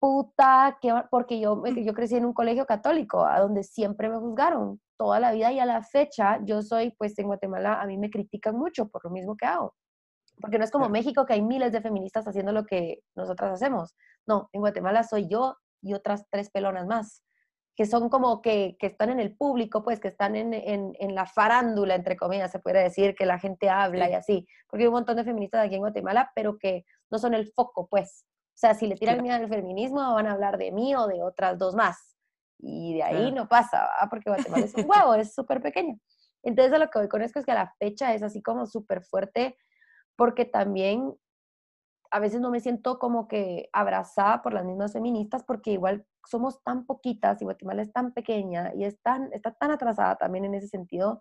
puta, 0.00 0.78
que, 0.80 0.92
porque 1.10 1.40
yo, 1.40 1.62
yo 1.64 1.94
crecí 1.94 2.16
en 2.16 2.24
un 2.24 2.32
colegio 2.32 2.66
católico, 2.66 3.24
a 3.24 3.40
donde 3.40 3.62
siempre 3.62 4.08
me 4.08 4.18
juzgaron 4.18 4.80
toda 4.96 5.20
la 5.20 5.32
vida 5.32 5.52
y 5.52 5.58
a 5.58 5.66
la 5.66 5.82
fecha 5.82 6.40
yo 6.44 6.62
soy, 6.62 6.92
pues 6.98 7.18
en 7.18 7.26
Guatemala 7.26 7.80
a 7.80 7.86
mí 7.86 7.98
me 7.98 8.10
critican 8.10 8.56
mucho 8.56 8.88
por 8.88 9.04
lo 9.04 9.10
mismo 9.10 9.36
que 9.36 9.46
hago. 9.46 9.74
Porque 10.40 10.58
no 10.58 10.64
es 10.64 10.70
como 10.70 10.88
México 10.88 11.24
que 11.24 11.34
hay 11.34 11.42
miles 11.42 11.72
de 11.72 11.80
feministas 11.80 12.26
haciendo 12.28 12.52
lo 12.52 12.66
que 12.66 13.00
nosotras 13.14 13.52
hacemos. 13.52 13.94
No, 14.26 14.48
en 14.52 14.60
Guatemala 14.60 15.02
soy 15.02 15.28
yo 15.28 15.56
y 15.82 15.94
otras 15.94 16.26
tres 16.30 16.50
pelonas 16.50 16.86
más, 16.86 17.22
que 17.76 17.84
son 17.84 18.08
como 18.08 18.40
que, 18.40 18.76
que 18.78 18.86
están 18.86 19.10
en 19.10 19.20
el 19.20 19.36
público, 19.36 19.84
pues 19.84 20.00
que 20.00 20.08
están 20.08 20.34
en, 20.34 20.54
en, 20.54 20.96
en, 20.98 21.14
la 21.14 21.26
farándula, 21.26 21.94
entre 21.94 22.16
comillas, 22.16 22.50
se 22.50 22.58
puede 22.58 22.82
decir, 22.82 23.14
que 23.14 23.26
la 23.26 23.38
gente 23.38 23.68
habla 23.68 24.08
y 24.08 24.14
así. 24.14 24.48
Porque 24.66 24.84
hay 24.84 24.88
un 24.88 24.94
montón 24.94 25.16
de 25.16 25.24
feministas 25.24 25.66
aquí 25.66 25.74
en 25.74 25.82
Guatemala, 25.82 26.32
pero 26.34 26.58
que 26.58 26.86
no 27.10 27.18
son 27.18 27.34
el 27.34 27.52
foco, 27.52 27.86
pues. 27.86 28.24
O 28.54 28.58
sea, 28.58 28.74
si 28.74 28.86
le 28.86 28.96
tiran 28.96 29.22
miedo 29.22 29.36
al 29.36 29.48
feminismo, 29.48 30.00
van 30.14 30.26
a 30.26 30.32
hablar 30.32 30.56
de 30.56 30.72
mí 30.72 30.94
o 30.94 31.06
de 31.06 31.22
otras 31.22 31.58
dos 31.58 31.74
más. 31.74 32.16
Y 32.58 32.94
de 32.94 33.02
ahí 33.02 33.30
no 33.32 33.46
pasa, 33.46 33.86
porque 34.08 34.30
Guatemala 34.30 34.64
es 34.64 34.74
un 34.74 34.86
huevo, 34.88 35.14
es 35.14 35.34
súper 35.34 35.60
pequeño. 35.60 35.98
Entonces, 36.42 36.72
a 36.72 36.78
lo 36.78 36.88
que 36.88 36.98
voy 36.98 37.08
con 37.08 37.20
esto 37.20 37.40
es 37.40 37.44
que 37.44 37.52
a 37.52 37.56
la 37.56 37.74
fecha 37.78 38.14
es 38.14 38.22
así 38.22 38.40
como 38.40 38.66
súper 38.66 39.02
fuerte, 39.02 39.58
porque 40.16 40.46
también 40.46 41.12
a 42.10 42.20
veces 42.20 42.40
no 42.40 42.50
me 42.50 42.60
siento 42.60 42.98
como 42.98 43.28
que 43.28 43.68
abrazada 43.74 44.40
por 44.40 44.54
las 44.54 44.64
mismas 44.64 44.94
feministas, 44.94 45.44
porque 45.44 45.72
igual 45.72 46.06
somos 46.28 46.62
tan 46.62 46.86
poquitas 46.86 47.40
y 47.40 47.44
Guatemala 47.44 47.82
es 47.82 47.92
tan 47.92 48.12
pequeña 48.12 48.72
y 48.74 48.84
es 48.84 49.00
tan, 49.02 49.32
está 49.32 49.52
tan 49.52 49.70
atrasada 49.70 50.16
también 50.16 50.44
en 50.44 50.54
ese 50.54 50.68
sentido, 50.68 51.20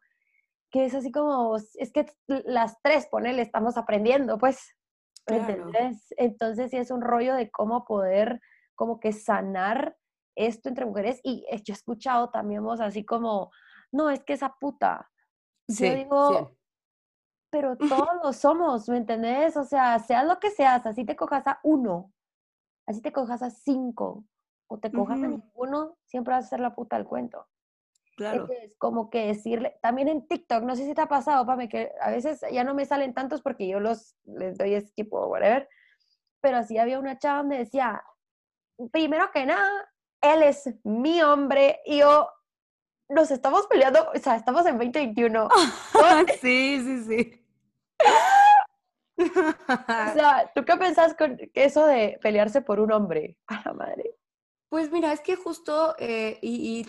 que 0.72 0.86
es 0.86 0.96
así 0.96 1.12
como, 1.12 1.56
es 1.56 1.92
que 1.94 2.06
las 2.28 2.82
tres, 2.82 3.08
ponele, 3.08 3.42
estamos 3.42 3.78
aprendiendo, 3.78 4.38
pues, 4.38 4.76
entonces 6.18 6.72
sí 6.72 6.78
es 6.78 6.92
un 6.92 7.02
rollo 7.02 7.36
de 7.36 7.50
cómo 7.50 7.86
poder 7.86 8.42
como 8.76 9.00
que 9.00 9.12
sanar 9.12 9.98
esto 10.36 10.70
entre 10.70 10.86
mujeres 10.86 11.20
y 11.24 11.46
yo 11.64 11.74
he 11.74 11.76
escuchado 11.76 12.30
también 12.30 12.64
vos 12.64 12.82
así 12.82 13.06
como, 13.06 13.52
no, 13.92 14.10
es 14.10 14.24
que 14.24 14.34
esa 14.34 14.56
puta. 14.60 15.10
yo 15.68 15.96
digo, 15.96 16.58
pero 17.50 17.78
todos 18.10 18.10
lo 18.24 18.34
somos, 18.34 18.90
¿me 18.90 18.98
entendés? 18.98 19.56
O 19.58 19.64
sea, 19.64 19.98
seas 20.00 20.26
lo 20.26 20.40
que 20.40 20.52
seas, 20.52 20.86
así 20.86 21.06
te 21.06 21.16
cojas 21.16 21.48
a 21.48 21.60
uno, 21.64 22.12
así 22.86 23.02
te 23.02 23.14
cojas 23.14 23.42
a 23.42 23.50
cinco, 23.50 24.26
o 24.68 24.80
te 24.80 24.92
cojas 24.92 25.22
a 25.22 25.28
ninguno, 25.28 25.98
siempre 26.06 26.34
vas 26.34 26.46
a 26.46 26.50
ser 26.50 26.60
la 26.60 26.76
puta 26.76 26.98
del 26.98 27.06
cuento. 27.06 27.48
Claro. 28.16 28.48
Es 28.50 28.76
como 28.78 29.10
que 29.10 29.28
decirle, 29.28 29.78
también 29.82 30.08
en 30.08 30.28
TikTok, 30.28 30.64
no 30.64 30.76
sé 30.76 30.86
si 30.86 30.94
te 30.94 31.02
ha 31.02 31.08
pasado, 31.08 31.46
Pame, 31.46 31.68
que 31.68 31.92
a 32.02 32.10
veces 32.12 32.42
ya 32.52 32.64
no 32.64 32.74
me 32.74 32.86
salen 32.86 33.14
tantos 33.14 33.42
porque 33.42 33.68
yo 33.68 33.80
los 33.80 34.16
les 34.24 34.58
doy 34.58 34.80
skip 34.82 35.14
o 35.14 35.28
whatever, 35.28 35.68
pero 36.40 36.58
así 36.58 36.78
había 36.78 37.00
una 37.00 37.20
chava 37.20 37.40
donde 37.40 37.58
decía, 37.58 38.04
primero 38.92 39.32
que 39.34 39.46
nada, 39.46 39.70
él 40.22 40.44
es 40.44 40.74
mi 40.84 41.22
hombre 41.22 41.82
y 41.86 42.00
yo 42.00 42.30
nos 43.10 43.32
estamos 43.32 43.68
peleando, 43.68 44.12
o 44.14 44.18
sea, 44.20 44.36
estamos 44.36 44.66
en 44.66 44.78
2021. 44.78 45.50
sí, 46.42 46.82
sí, 46.82 47.04
sí. 47.04 47.46
o 49.18 50.14
sea, 50.14 50.52
¿tú 50.54 50.66
qué 50.66 50.76
pensás 50.78 51.16
con 51.16 51.38
eso 51.54 51.86
de 51.86 52.20
pelearse 52.22 52.62
por 52.62 52.80
un 52.80 52.92
hombre? 52.92 53.38
A 53.48 53.62
la 53.66 53.74
madre. 53.74 54.15
Pues 54.76 54.92
mira, 54.92 55.14
es 55.14 55.22
que 55.22 55.38
justo, 55.38 55.96
eh, 56.00 56.38
y 56.42 56.86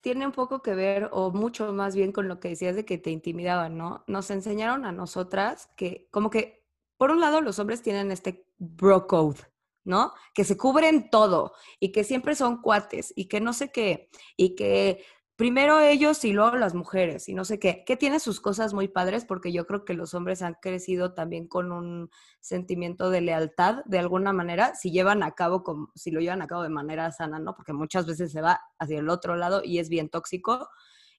tiene 0.00 0.24
un 0.24 0.30
poco 0.30 0.62
que 0.62 0.76
ver, 0.76 1.08
o 1.10 1.32
mucho 1.32 1.72
más 1.72 1.96
bien, 1.96 2.12
con 2.12 2.28
lo 2.28 2.38
que 2.38 2.50
decías 2.50 2.76
de 2.76 2.84
que 2.84 2.96
te 2.96 3.10
intimidaban, 3.10 3.76
¿no? 3.76 4.04
Nos 4.06 4.30
enseñaron 4.30 4.84
a 4.84 4.92
nosotras 4.92 5.68
que, 5.76 6.06
como 6.12 6.30
que, 6.30 6.64
por 6.96 7.10
un 7.10 7.20
lado, 7.20 7.40
los 7.40 7.58
hombres 7.58 7.82
tienen 7.82 8.12
este 8.12 8.46
bro 8.58 9.08
code, 9.08 9.40
¿no? 9.82 10.12
Que 10.32 10.44
se 10.44 10.56
cubren 10.56 11.10
todo 11.10 11.54
y 11.80 11.90
que 11.90 12.04
siempre 12.04 12.36
son 12.36 12.62
cuates 12.62 13.12
y 13.16 13.26
que 13.26 13.40
no 13.40 13.52
sé 13.52 13.72
qué, 13.72 14.08
y 14.36 14.54
que 14.54 15.04
primero 15.36 15.80
ellos 15.80 16.24
y 16.24 16.32
luego 16.32 16.56
las 16.56 16.74
mujeres 16.74 17.28
y 17.28 17.34
no 17.34 17.44
sé 17.44 17.58
qué, 17.58 17.84
que 17.84 17.96
tiene 17.96 18.20
sus 18.20 18.40
cosas 18.40 18.72
muy 18.72 18.88
padres 18.88 19.26
porque 19.26 19.52
yo 19.52 19.66
creo 19.66 19.84
que 19.84 19.92
los 19.92 20.14
hombres 20.14 20.40
han 20.40 20.54
crecido 20.54 21.12
también 21.12 21.46
con 21.46 21.72
un 21.72 22.10
sentimiento 22.40 23.10
de 23.10 23.20
lealtad 23.20 23.84
de 23.84 23.98
alguna 23.98 24.32
manera, 24.32 24.74
si 24.74 24.90
llevan 24.90 25.22
a 25.22 25.32
cabo, 25.32 25.62
como, 25.62 25.92
si 25.94 26.10
lo 26.10 26.20
llevan 26.20 26.40
a 26.40 26.46
cabo 26.46 26.62
de 26.62 26.70
manera 26.70 27.12
sana, 27.12 27.38
¿no? 27.38 27.54
Porque 27.54 27.74
muchas 27.74 28.06
veces 28.06 28.32
se 28.32 28.40
va 28.40 28.60
hacia 28.78 28.98
el 28.98 29.10
otro 29.10 29.36
lado 29.36 29.62
y 29.62 29.78
es 29.78 29.90
bien 29.90 30.08
tóxico 30.08 30.70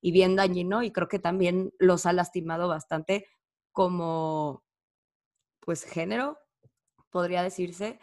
y 0.01 0.12
bien 0.12 0.36
dañino 0.36 0.81
y 0.81 0.91
creo 0.91 1.07
que 1.07 1.19
también 1.19 1.71
los 1.77 2.07
ha 2.07 2.13
lastimado 2.13 2.67
bastante 2.67 3.27
como, 3.71 4.63
pues, 5.59 5.83
género, 5.83 6.39
podría 7.12 7.43
decirse, 7.43 8.00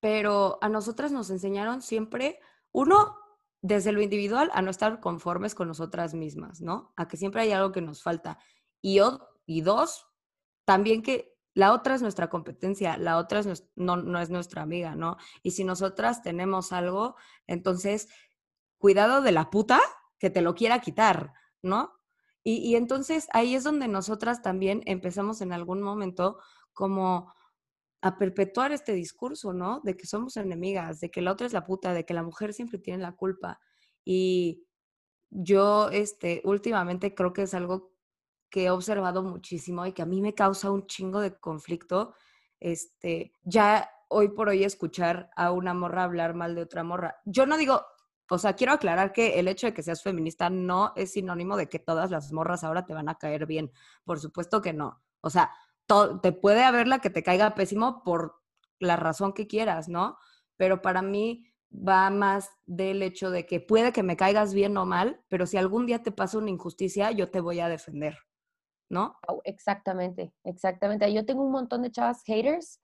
pero 0.00 0.58
a 0.62 0.70
nosotras 0.70 1.12
nos 1.12 1.28
enseñaron 1.28 1.82
siempre, 1.82 2.38
uno, 2.72 3.19
desde 3.62 3.92
lo 3.92 4.00
individual 4.00 4.50
a 4.54 4.62
no 4.62 4.70
estar 4.70 5.00
conformes 5.00 5.54
con 5.54 5.68
nosotras 5.68 6.14
mismas, 6.14 6.60
¿no? 6.60 6.92
A 6.96 7.08
que 7.08 7.16
siempre 7.16 7.42
hay 7.42 7.52
algo 7.52 7.72
que 7.72 7.82
nos 7.82 8.02
falta. 8.02 8.38
Y, 8.80 9.00
y 9.46 9.60
dos, 9.60 10.06
también 10.64 11.02
que 11.02 11.34
la 11.52 11.72
otra 11.72 11.94
es 11.94 12.02
nuestra 12.02 12.30
competencia, 12.30 12.96
la 12.96 13.18
otra 13.18 13.40
es 13.40 13.70
no, 13.74 13.96
no 13.96 14.20
es 14.20 14.30
nuestra 14.30 14.62
amiga, 14.62 14.94
¿no? 14.94 15.16
Y 15.42 15.50
si 15.50 15.64
nosotras 15.64 16.22
tenemos 16.22 16.72
algo, 16.72 17.16
entonces, 17.46 18.08
cuidado 18.78 19.20
de 19.20 19.32
la 19.32 19.50
puta 19.50 19.80
que 20.18 20.30
te 20.30 20.42
lo 20.42 20.54
quiera 20.54 20.80
quitar, 20.80 21.34
¿no? 21.60 21.92
Y, 22.42 22.56
y 22.56 22.76
entonces 22.76 23.28
ahí 23.34 23.54
es 23.54 23.64
donde 23.64 23.88
nosotras 23.88 24.40
también 24.40 24.82
empezamos 24.86 25.42
en 25.42 25.52
algún 25.52 25.82
momento 25.82 26.38
como 26.72 27.34
a 28.02 28.16
perpetuar 28.16 28.72
este 28.72 28.92
discurso, 28.92 29.52
¿no? 29.52 29.80
De 29.84 29.96
que 29.96 30.06
somos 30.06 30.36
enemigas, 30.36 31.00
de 31.00 31.10
que 31.10 31.20
la 31.20 31.32
otra 31.32 31.46
es 31.46 31.52
la 31.52 31.66
puta, 31.66 31.92
de 31.92 32.04
que 32.04 32.14
la 32.14 32.22
mujer 32.22 32.54
siempre 32.54 32.78
tiene 32.78 33.02
la 33.02 33.12
culpa. 33.12 33.60
Y 34.04 34.64
yo, 35.30 35.90
este, 35.90 36.40
últimamente 36.44 37.14
creo 37.14 37.32
que 37.32 37.42
es 37.42 37.54
algo 37.54 37.92
que 38.48 38.64
he 38.64 38.70
observado 38.70 39.22
muchísimo 39.22 39.86
y 39.86 39.92
que 39.92 40.02
a 40.02 40.06
mí 40.06 40.20
me 40.20 40.34
causa 40.34 40.70
un 40.70 40.86
chingo 40.86 41.20
de 41.20 41.38
conflicto. 41.38 42.14
Este, 42.58 43.34
ya 43.42 43.88
hoy 44.08 44.28
por 44.28 44.48
hoy 44.48 44.64
escuchar 44.64 45.30
a 45.36 45.52
una 45.52 45.72
morra 45.72 46.04
hablar 46.04 46.34
mal 46.34 46.54
de 46.54 46.62
otra 46.62 46.82
morra. 46.82 47.20
Yo 47.24 47.46
no 47.46 47.56
digo, 47.56 47.84
o 48.28 48.38
sea, 48.38 48.54
quiero 48.54 48.72
aclarar 48.72 49.12
que 49.12 49.38
el 49.38 49.48
hecho 49.48 49.66
de 49.68 49.74
que 49.74 49.82
seas 49.82 50.02
feminista 50.02 50.50
no 50.50 50.92
es 50.96 51.12
sinónimo 51.12 51.56
de 51.56 51.68
que 51.68 51.78
todas 51.78 52.10
las 52.10 52.32
morras 52.32 52.64
ahora 52.64 52.86
te 52.86 52.94
van 52.94 53.08
a 53.08 53.16
caer 53.16 53.46
bien. 53.46 53.72
Por 54.04 54.18
supuesto 54.20 54.60
que 54.60 54.72
no. 54.72 55.02
O 55.20 55.30
sea, 55.30 55.52
te 56.22 56.32
puede 56.32 56.62
haber 56.62 56.86
la 56.88 57.00
que 57.00 57.10
te 57.10 57.22
caiga 57.22 57.54
pésimo 57.54 58.02
por 58.04 58.40
la 58.78 58.96
razón 58.96 59.32
que 59.32 59.46
quieras, 59.46 59.88
¿no? 59.88 60.16
Pero 60.56 60.82
para 60.82 61.02
mí 61.02 61.44
va 61.72 62.10
más 62.10 62.50
del 62.66 63.02
hecho 63.02 63.30
de 63.30 63.46
que 63.46 63.60
puede 63.60 63.92
que 63.92 64.02
me 64.02 64.16
caigas 64.16 64.54
bien 64.54 64.76
o 64.76 64.86
mal, 64.86 65.22
pero 65.28 65.46
si 65.46 65.56
algún 65.56 65.86
día 65.86 66.02
te 66.02 66.12
pasa 66.12 66.38
una 66.38 66.50
injusticia, 66.50 67.10
yo 67.12 67.30
te 67.30 67.40
voy 67.40 67.60
a 67.60 67.68
defender, 67.68 68.18
¿no? 68.88 69.18
Exactamente, 69.44 70.32
exactamente. 70.44 71.12
Yo 71.12 71.24
tengo 71.24 71.42
un 71.44 71.52
montón 71.52 71.82
de 71.82 71.90
chavas 71.90 72.22
haters 72.24 72.80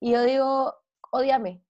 Y 0.00 0.12
yo 0.12 0.22
digo, 0.22 0.74
odiame, 1.10 1.62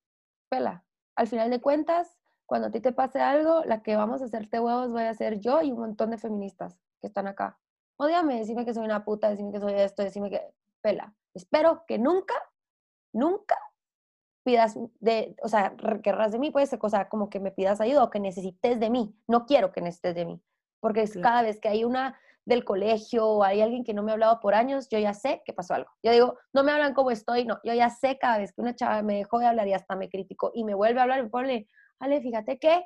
pela. 0.48 0.84
Al 1.16 1.28
final 1.28 1.50
de 1.50 1.60
cuentas, 1.60 2.18
cuando 2.46 2.68
a 2.68 2.70
ti 2.70 2.80
te 2.80 2.92
pase 2.92 3.20
algo, 3.20 3.64
la 3.64 3.82
que 3.82 3.96
vamos 3.96 4.22
a 4.22 4.26
hacerte 4.26 4.60
huevos 4.60 4.92
voy 4.92 5.04
a 5.04 5.14
ser 5.14 5.40
yo 5.40 5.62
y 5.62 5.72
un 5.72 5.80
montón 5.80 6.10
de 6.10 6.18
feministas 6.18 6.78
que 7.00 7.08
están 7.08 7.26
acá. 7.26 7.58
Odiame, 7.98 8.38
decime 8.38 8.64
que 8.64 8.74
soy 8.74 8.84
una 8.84 9.04
puta, 9.04 9.30
decime 9.30 9.52
que 9.52 9.60
soy 9.60 9.74
esto, 9.74 10.02
decime 10.02 10.30
que 10.30 10.40
pela. 10.86 11.12
Espero 11.34 11.82
que 11.84 11.98
nunca, 11.98 12.34
nunca 13.12 13.58
pidas 14.44 14.78
de, 15.00 15.34
o 15.42 15.48
sea, 15.48 15.74
querrás 16.00 16.30
de 16.30 16.38
mí, 16.38 16.52
puede 16.52 16.66
ser 16.66 16.78
cosa 16.78 17.08
como 17.08 17.28
que 17.28 17.40
me 17.40 17.50
pidas 17.50 17.80
ayuda 17.80 18.04
o 18.04 18.10
que 18.10 18.20
necesites 18.20 18.78
de 18.78 18.88
mí. 18.88 19.18
No 19.26 19.46
quiero 19.46 19.72
que 19.72 19.80
necesites 19.80 20.14
de 20.14 20.26
mí, 20.26 20.40
porque 20.78 21.02
es 21.02 21.18
cada 21.18 21.42
vez 21.42 21.58
que 21.58 21.68
hay 21.68 21.82
una 21.82 22.16
del 22.44 22.64
colegio 22.64 23.26
o 23.26 23.42
hay 23.42 23.62
alguien 23.62 23.82
que 23.82 23.94
no 23.94 24.04
me 24.04 24.12
ha 24.12 24.14
hablado 24.14 24.38
por 24.38 24.54
años, 24.54 24.88
yo 24.88 25.00
ya 25.00 25.12
sé 25.12 25.42
que 25.44 25.52
pasó 25.52 25.74
algo. 25.74 25.90
Yo 26.04 26.12
digo, 26.12 26.38
no 26.52 26.62
me 26.62 26.70
hablan 26.70 26.94
como 26.94 27.10
estoy, 27.10 27.44
no, 27.44 27.58
yo 27.64 27.74
ya 27.74 27.90
sé 27.90 28.16
cada 28.18 28.38
vez 28.38 28.52
que 28.52 28.60
una 28.60 28.76
chava 28.76 29.02
me 29.02 29.16
dejó 29.16 29.40
de 29.40 29.46
hablar 29.46 29.66
y 29.66 29.74
hasta 29.74 29.96
me 29.96 30.08
criticó 30.08 30.52
y 30.54 30.62
me 30.62 30.74
vuelve 30.74 31.00
a 31.00 31.02
hablar 31.02 31.18
y 31.18 31.22
me 31.24 31.30
pone, 31.30 31.68
Ale, 31.98 32.20
fíjate 32.20 32.60
que, 32.60 32.84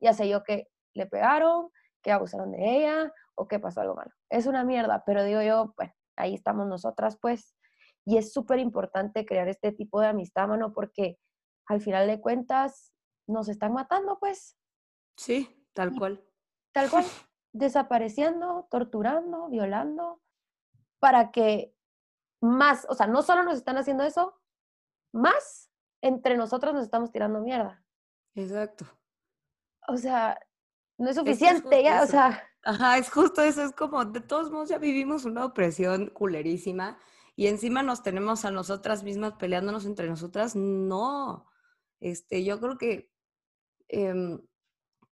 ya 0.00 0.12
sé 0.12 0.28
yo 0.28 0.42
que 0.42 0.66
le 0.94 1.06
pegaron, 1.06 1.70
que 2.02 2.10
abusaron 2.10 2.50
de 2.50 2.78
ella 2.78 3.12
o 3.36 3.46
que 3.46 3.60
pasó 3.60 3.82
algo 3.82 3.94
malo. 3.94 4.10
Es 4.28 4.46
una 4.46 4.64
mierda, 4.64 5.04
pero 5.06 5.22
digo 5.22 5.40
yo, 5.40 5.72
bueno, 5.76 5.92
ahí 6.16 6.34
estamos 6.34 6.66
nosotras, 6.66 7.18
pues, 7.20 7.54
y 8.04 8.18
es 8.18 8.32
súper 8.32 8.58
importante 8.58 9.26
crear 9.26 9.48
este 9.48 9.72
tipo 9.72 10.00
de 10.00 10.08
amistad, 10.08 10.48
mano, 10.48 10.72
porque 10.72 11.18
al 11.66 11.80
final 11.80 12.06
de 12.06 12.20
cuentas 12.20 12.92
nos 13.26 13.48
están 13.48 13.72
matando, 13.72 14.18
pues. 14.18 14.56
Sí, 15.16 15.68
tal 15.72 15.92
cual. 15.96 16.24
Tal 16.72 16.90
cual. 16.90 17.04
Desapareciendo, 17.52 18.68
torturando, 18.70 19.48
violando, 19.48 20.20
para 21.00 21.30
que 21.30 21.74
más, 22.40 22.86
o 22.88 22.94
sea, 22.94 23.06
no 23.06 23.22
solo 23.22 23.42
nos 23.42 23.56
están 23.56 23.78
haciendo 23.78 24.04
eso, 24.04 24.40
más 25.12 25.70
entre 26.02 26.36
nosotros 26.36 26.74
nos 26.74 26.84
estamos 26.84 27.10
tirando 27.10 27.40
mierda. 27.40 27.82
Exacto. 28.34 28.86
O 29.88 29.96
sea, 29.96 30.38
no 30.98 31.10
es 31.10 31.16
suficiente 31.16 31.82
ya, 31.82 32.02
o 32.02 32.06
sea. 32.06 32.42
Ajá, 32.66 32.98
es 32.98 33.10
justo 33.10 33.42
eso, 33.42 33.62
es 33.62 33.70
como, 33.72 34.04
de 34.06 34.20
todos 34.20 34.50
modos 34.50 34.70
ya 34.70 34.78
vivimos 34.78 35.24
una 35.24 35.44
opresión 35.44 36.08
culerísima 36.08 36.98
y 37.36 37.46
encima 37.46 37.84
nos 37.84 38.02
tenemos 38.02 38.44
a 38.44 38.50
nosotras 38.50 39.04
mismas 39.04 39.34
peleándonos 39.34 39.86
entre 39.86 40.08
nosotras, 40.08 40.56
no. 40.56 41.46
Este, 42.00 42.44
yo 42.44 42.58
creo 42.58 42.76
que, 42.76 43.12
em, 43.88 44.40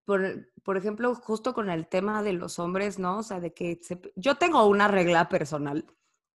por, 0.04 0.23
por, 0.62 0.76
ejemplo, 0.76 1.12
justo 1.16 1.52
con 1.52 1.71
el 1.71 1.88
tema 1.88 2.23
de 2.23 2.35
los 2.35 2.61
hombres, 2.61 3.00
¿no? 3.00 3.19
O 3.19 3.23
sea, 3.25 3.40
de 3.40 3.52
que 3.52 3.80
yo 4.14 4.37
tengo 4.37 4.64
una 4.66 4.87
regla 4.87 5.28
personal 5.28 5.87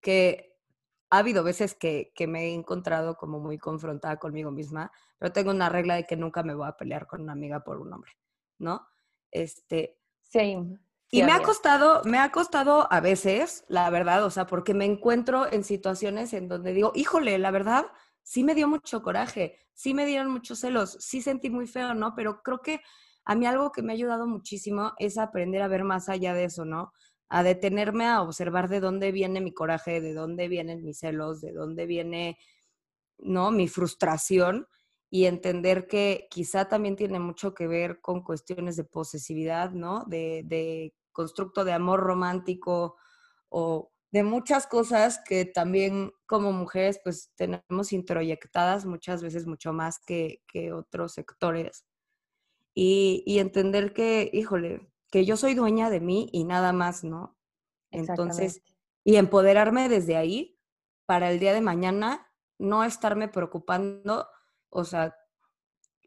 que 0.01 0.57
ha 1.09 1.19
habido 1.19 1.45
veces 1.45 1.75
que, 1.75 2.11
que, 2.15 2.27
me 2.27 2.47
he 2.47 2.53
encontrado 2.53 3.15
como 3.17 3.39
muy 3.39 3.57
confrontada 3.57 4.17
conmigo 4.17 4.51
misma, 4.51 4.91
pero 5.17 5.31
tengo 5.33 5.51
una 5.51 5.69
regla 5.69 5.95
de 5.95 6.05
que 6.05 6.17
nunca 6.17 6.43
me 6.43 6.55
voy 6.55 6.67
a 6.67 6.77
pelear 6.77 7.07
con 7.07 7.21
una 7.21 7.33
amiga 7.33 7.63
por 7.63 7.79
un 7.79 7.93
hombre, 7.93 8.11
¿no? 8.59 8.87
Este. 9.31 9.97
Same. 10.23 10.84
Y 11.19 11.23
me 11.23 11.31
ha 11.31 11.41
costado, 11.41 12.01
me 12.05 12.17
ha 12.17 12.31
costado 12.31 12.91
a 12.91 12.99
veces, 12.99 13.63
la 13.67 13.89
verdad, 13.89 14.23
o 14.25 14.29
sea, 14.29 14.45
porque 14.45 14.73
me 14.73 14.85
encuentro 14.85 15.51
en 15.51 15.63
situaciones 15.63 16.33
en 16.33 16.47
donde 16.47 16.73
digo, 16.73 16.91
híjole, 16.95 17.37
la 17.37 17.51
verdad, 17.51 17.85
sí 18.23 18.43
me 18.43 18.55
dio 18.55 18.67
mucho 18.67 19.01
coraje, 19.01 19.57
sí 19.73 19.93
me 19.93 20.05
dieron 20.05 20.31
muchos 20.31 20.59
celos, 20.59 20.97
sí 20.99 21.21
sentí 21.21 21.49
muy 21.49 21.67
feo, 21.67 21.93
¿no? 21.93 22.13
Pero 22.15 22.41
creo 22.43 22.61
que 22.61 22.81
a 23.23 23.35
mí 23.35 23.45
algo 23.45 23.71
que 23.71 23.81
me 23.81 23.93
ha 23.93 23.95
ayudado 23.95 24.27
muchísimo 24.27 24.93
es 24.99 25.17
aprender 25.17 25.61
a 25.61 25.67
ver 25.67 25.83
más 25.83 26.09
allá 26.09 26.33
de 26.33 26.45
eso, 26.45 26.65
¿no? 26.65 26.91
A 27.29 27.43
detenerme 27.43 28.05
a 28.05 28.21
observar 28.21 28.69
de 28.69 28.79
dónde 28.79 29.11
viene 29.11 29.41
mi 29.41 29.53
coraje, 29.53 30.01
de 30.01 30.13
dónde 30.13 30.47
vienen 30.47 30.83
mis 30.83 30.99
celos, 30.99 31.41
de 31.41 31.53
dónde 31.53 31.85
viene, 31.85 32.37
¿no? 33.17 33.51
Mi 33.51 33.67
frustración 33.67 34.67
y 35.09 35.25
entender 35.25 35.87
que 35.87 36.27
quizá 36.29 36.67
también 36.67 36.95
tiene 36.95 37.19
mucho 37.19 37.53
que 37.53 37.67
ver 37.67 38.01
con 38.01 38.21
cuestiones 38.21 38.75
de 38.75 38.83
posesividad, 38.83 39.71
¿no? 39.71 40.03
De, 40.07 40.43
de 40.45 40.93
constructo 41.15 41.65
de 41.65 41.73
amor 41.73 42.01
romántico 42.01 42.97
o 43.49 43.91
de 44.11 44.21
muchas 44.21 44.67
cosas 44.67 45.19
que 45.25 45.45
también 45.45 46.11
como 46.27 46.51
mujeres 46.51 46.99
pues 47.03 47.33
tenemos 47.35 47.91
introyectadas 47.91 48.85
muchas 48.85 49.23
veces 49.23 49.47
mucho 49.47 49.73
más 49.73 49.97
que, 50.05 50.43
que 50.47 50.71
otros 50.71 51.13
sectores. 51.13 51.87
Y, 52.75 53.23
y, 53.25 53.39
entender 53.39 53.93
que, 53.93 54.29
híjole, 54.31 54.91
que 55.09 55.25
yo 55.25 55.37
soy 55.37 55.55
dueña 55.55 55.89
de 55.89 56.01
mí 56.01 56.29
y 56.33 56.43
nada 56.43 56.73
más, 56.73 57.05
¿no? 57.05 57.37
Entonces, 57.89 58.61
y 59.05 59.15
empoderarme 59.15 59.87
desde 59.87 60.17
ahí 60.17 60.59
para 61.07 61.31
el 61.31 61.39
día 61.39 61.53
de 61.53 61.61
mañana 61.61 62.29
no 62.59 62.83
estarme 62.83 63.29
preocupando 63.29 64.27
o 64.75 64.83
sea, 64.83 65.15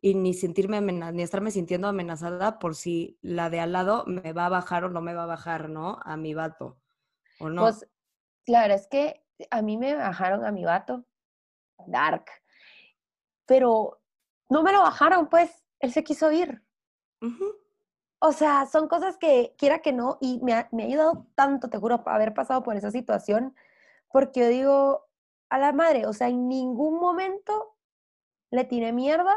y 0.00 0.14
ni 0.14 0.34
sentirme 0.34 0.80
ni 0.80 1.22
estarme 1.22 1.50
sintiendo 1.50 1.88
amenazada 1.88 2.58
por 2.58 2.74
si 2.74 3.18
la 3.22 3.50
de 3.50 3.60
al 3.60 3.72
lado 3.72 4.04
me 4.06 4.32
va 4.32 4.46
a 4.46 4.50
bajar 4.50 4.84
o 4.84 4.88
no 4.88 5.00
me 5.00 5.14
va 5.14 5.24
a 5.24 5.26
bajar, 5.26 5.68
¿no? 5.68 5.98
A 6.04 6.16
mi 6.16 6.34
vato, 6.34 6.78
¿o 7.40 7.48
no? 7.48 7.62
Pues, 7.62 7.88
claro, 8.44 8.74
es 8.74 8.86
que 8.86 9.24
a 9.50 9.62
mí 9.62 9.76
me 9.76 9.94
bajaron 9.94 10.44
a 10.44 10.52
mi 10.52 10.64
vato, 10.64 11.04
Dark, 11.86 12.26
pero 13.46 14.00
no 14.48 14.62
me 14.62 14.72
lo 14.72 14.82
bajaron, 14.82 15.28
pues, 15.28 15.64
él 15.80 15.92
se 15.92 16.04
quiso 16.04 16.30
ir. 16.32 16.62
O 18.20 18.32
sea, 18.32 18.66
son 18.66 18.88
cosas 18.88 19.16
que 19.16 19.54
quiera 19.56 19.80
que 19.80 19.92
no, 19.92 20.18
y 20.20 20.40
me 20.40 20.54
ha, 20.54 20.68
me 20.72 20.82
ha 20.82 20.86
ayudado 20.86 21.26
tanto, 21.34 21.68
te 21.68 21.78
juro, 21.78 22.02
haber 22.06 22.34
pasado 22.34 22.62
por 22.62 22.76
esa 22.76 22.90
situación, 22.90 23.54
porque 24.10 24.40
yo 24.40 24.48
digo, 24.48 25.08
a 25.50 25.58
la 25.58 25.72
madre, 25.72 26.06
o 26.06 26.12
sea, 26.12 26.28
en 26.28 26.48
ningún 26.48 26.98
momento 26.98 27.76
le 28.50 28.64
tiré 28.64 28.92
mierda 28.92 29.36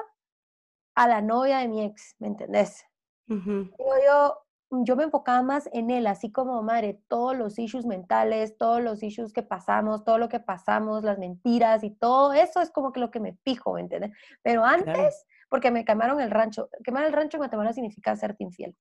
a 0.95 1.07
la 1.07 1.21
novia 1.21 1.59
de 1.59 1.67
mi 1.67 1.83
ex, 1.83 2.15
¿me 2.19 2.27
entendés? 2.27 2.85
yo, 3.27 4.37
yo, 4.83 4.95
me 4.95 5.03
enfocaba 5.03 5.41
más 5.41 5.69
en 5.71 5.89
él, 5.89 6.05
así 6.07 6.31
como, 6.31 6.61
madre, 6.63 7.01
todos 7.07 7.35
los 7.37 7.57
issues 7.57 7.85
mentales, 7.85 8.57
todos 8.57 8.81
los 8.81 9.01
issues 9.03 9.31
que 9.31 9.43
pasamos, 9.43 10.03
todo 10.03 10.17
lo 10.17 10.27
que 10.27 10.39
pasamos, 10.39 11.03
las 11.03 11.17
mentiras 11.17 11.83
y 11.83 11.91
todo 11.91 12.33
eso 12.33 12.61
es 12.61 12.71
como 12.71 12.91
que 12.91 12.99
lo 12.99 13.09
que 13.09 13.19
me 13.19 13.37
fijo, 13.45 13.73
¿me 13.73 13.81
entiendes? 13.81 14.11
Pero 14.43 14.65
antes, 14.65 15.25
porque 15.49 15.71
me 15.71 15.85
quemaron 15.85 16.19
el 16.19 16.31
rancho, 16.31 16.69
quemar 16.83 17.05
el 17.05 17.13
rancho 17.13 17.37
en 17.37 17.41
Guatemala 17.41 17.73
significa 17.73 18.15
serte 18.15 18.43
infiel. 18.43 18.75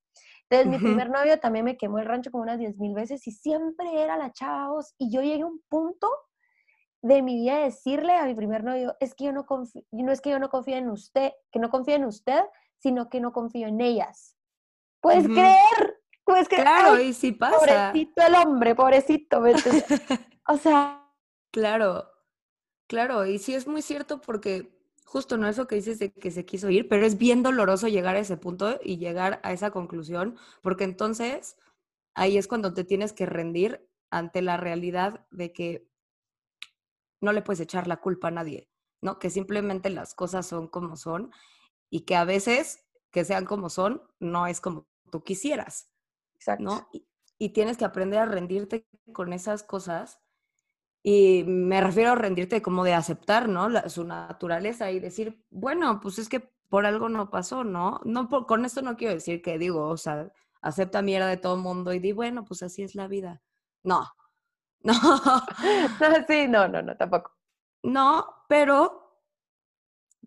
Entonces, 0.49 0.67
mi 0.67 0.79
primer 0.79 1.09
novio 1.09 1.39
también 1.39 1.63
me 1.63 1.77
quemó 1.77 1.99
el 1.99 2.05
rancho 2.05 2.29
como 2.29 2.43
unas 2.43 2.59
diez 2.59 2.77
mil 2.77 2.93
veces 2.93 3.25
y 3.25 3.31
siempre 3.31 4.01
era 4.01 4.17
la 4.17 4.33
chavos 4.33 4.93
y 4.97 5.09
yo 5.09 5.21
llegué 5.21 5.43
a 5.43 5.45
un 5.45 5.61
punto 5.69 6.09
de 7.01 7.21
mi 7.21 7.35
vida 7.35 7.59
decirle 7.59 8.13
a 8.13 8.25
mi 8.25 8.35
primer 8.35 8.63
novio, 8.63 8.95
es 8.99 9.15
que 9.15 9.25
yo 9.25 9.33
no 9.33 9.45
confío, 9.45 9.83
no 9.91 10.11
es 10.11 10.21
que 10.21 10.29
yo 10.29 10.39
no 10.39 10.49
confío 10.49 10.75
en 10.75 10.89
usted, 10.89 11.31
que 11.51 11.59
no 11.59 11.69
confío 11.69 11.95
en 11.95 12.05
usted, 12.05 12.41
sino 12.77 13.09
que 13.09 13.19
no 13.19 13.31
confío 13.31 13.67
en 13.67 13.81
ellas. 13.81 14.37
¿Puedes 15.01 15.25
creer? 15.25 16.01
¿Puedes 16.23 16.47
creer? 16.47 16.63
Claro, 16.63 17.01
y 17.01 17.13
si 17.13 17.31
pasa. 17.31 17.57
Pobrecito 17.57 18.21
el 18.21 18.35
hombre, 18.35 18.75
pobrecito. 18.75 19.41
o 20.47 20.57
sea. 20.57 20.97
Claro, 21.51 22.07
claro, 22.87 23.25
y 23.25 23.39
sí 23.39 23.53
es 23.55 23.67
muy 23.67 23.81
cierto 23.81 24.21
porque 24.21 24.79
justo 25.03 25.37
no 25.37 25.49
eso 25.49 25.67
que 25.67 25.75
dices 25.75 25.99
de 25.99 26.13
que 26.13 26.31
se 26.31 26.45
quiso 26.45 26.69
ir, 26.69 26.87
pero 26.87 27.05
es 27.05 27.17
bien 27.17 27.43
doloroso 27.43 27.89
llegar 27.89 28.15
a 28.15 28.19
ese 28.19 28.37
punto 28.37 28.79
y 28.81 28.97
llegar 28.97 29.41
a 29.43 29.51
esa 29.51 29.71
conclusión, 29.71 30.37
porque 30.61 30.85
entonces 30.85 31.57
ahí 32.13 32.37
es 32.37 32.47
cuando 32.47 32.73
te 32.73 32.85
tienes 32.85 33.11
que 33.11 33.25
rendir 33.25 33.89
ante 34.09 34.41
la 34.41 34.55
realidad 34.55 35.25
de 35.31 35.51
que 35.51 35.90
no 37.21 37.31
le 37.31 37.41
puedes 37.41 37.61
echar 37.61 37.87
la 37.87 37.97
culpa 37.97 38.27
a 38.27 38.31
nadie, 38.31 38.69
¿no? 39.01 39.19
Que 39.19 39.29
simplemente 39.29 39.89
las 39.89 40.13
cosas 40.13 40.45
son 40.45 40.67
como 40.67 40.97
son 40.97 41.31
y 41.89 42.01
que 42.01 42.15
a 42.15 42.25
veces 42.25 42.85
que 43.11 43.23
sean 43.23 43.45
como 43.45 43.69
son 43.69 44.01
no 44.19 44.47
es 44.47 44.59
como 44.59 44.87
tú 45.11 45.23
quisieras, 45.23 45.89
Exacto. 46.35 46.63
¿no? 46.63 46.89
Y, 46.91 47.49
tienes 47.53 47.77
que 47.77 47.85
aprender 47.85 48.19
a 48.19 48.27
rendirte 48.27 48.87
con 49.13 49.33
esas 49.33 49.63
cosas. 49.63 50.19
Y 51.01 51.43
me 51.47 51.81
refiero 51.81 52.11
a 52.11 52.15
rendirte 52.15 52.61
como 52.61 52.83
de 52.83 52.93
aceptar, 52.93 53.49
¿no? 53.49 53.67
su 53.89 54.03
naturaleza 54.03 54.91
y 54.91 54.99
decir, 54.99 55.43
bueno, 55.49 55.99
pues 55.99 56.19
es 56.19 56.29
que 56.29 56.39
por 56.69 56.85
algo 56.85 57.09
no 57.09 57.31
pasó, 57.31 57.63
¿no? 57.63 57.99
no 58.05 58.29
con 58.29 58.63
esto 58.63 58.83
no 58.83 58.95
quiero 58.95 59.15
decir 59.15 59.41
que 59.41 59.57
digo, 59.57 59.87
o 59.87 59.97
sea, 59.97 60.31
acepta 60.61 61.01
mierda 61.01 61.27
de 61.27 61.37
todo 61.37 61.55
el 61.55 61.61
mundo 61.61 61.93
y 61.93 61.99
di, 61.99 62.11
bueno, 62.11 62.45
pues 62.45 62.61
así 62.61 62.83
es 62.83 62.93
la 62.93 63.07
vida. 63.07 63.41
No, 63.83 64.07
No. 64.83 64.93
sí, 66.27 66.47
no, 66.47 66.67
no, 66.67 66.81
no, 66.81 66.97
tampoco. 66.97 67.37
No, 67.83 68.25
pero 68.47 69.01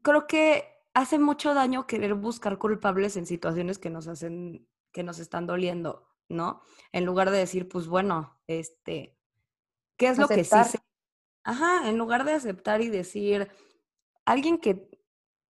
creo 0.03 0.27
que 0.27 0.65
hace 0.95 1.19
mucho 1.19 1.55
daño 1.55 1.87
querer 1.87 2.15
buscar 2.15 2.59
culpables 2.59 3.17
en 3.17 3.27
situaciones 3.27 3.79
que 3.79 3.91
nos 3.91 4.07
hacen, 4.07 4.69
que 4.93 5.03
nos 5.03 5.19
están 5.19 5.47
doliendo, 5.47 6.09
¿no? 6.29 6.63
En 6.93 7.05
lugar 7.05 7.31
de 7.31 7.39
decir, 7.39 7.69
pues 7.69 7.89
bueno, 7.89 8.41
este, 8.47 9.19
¿qué 9.97 10.09
es 10.09 10.19
lo 10.19 10.29
que 10.29 10.45
sí 10.45 10.65
se... 10.65 10.79
Ajá, 11.43 11.89
en 11.89 11.99
lugar 11.99 12.25
de 12.25 12.33
aceptar 12.33 12.81
y 12.81 12.89
decir, 12.89 13.51
alguien 14.25 14.59
que 14.59 14.89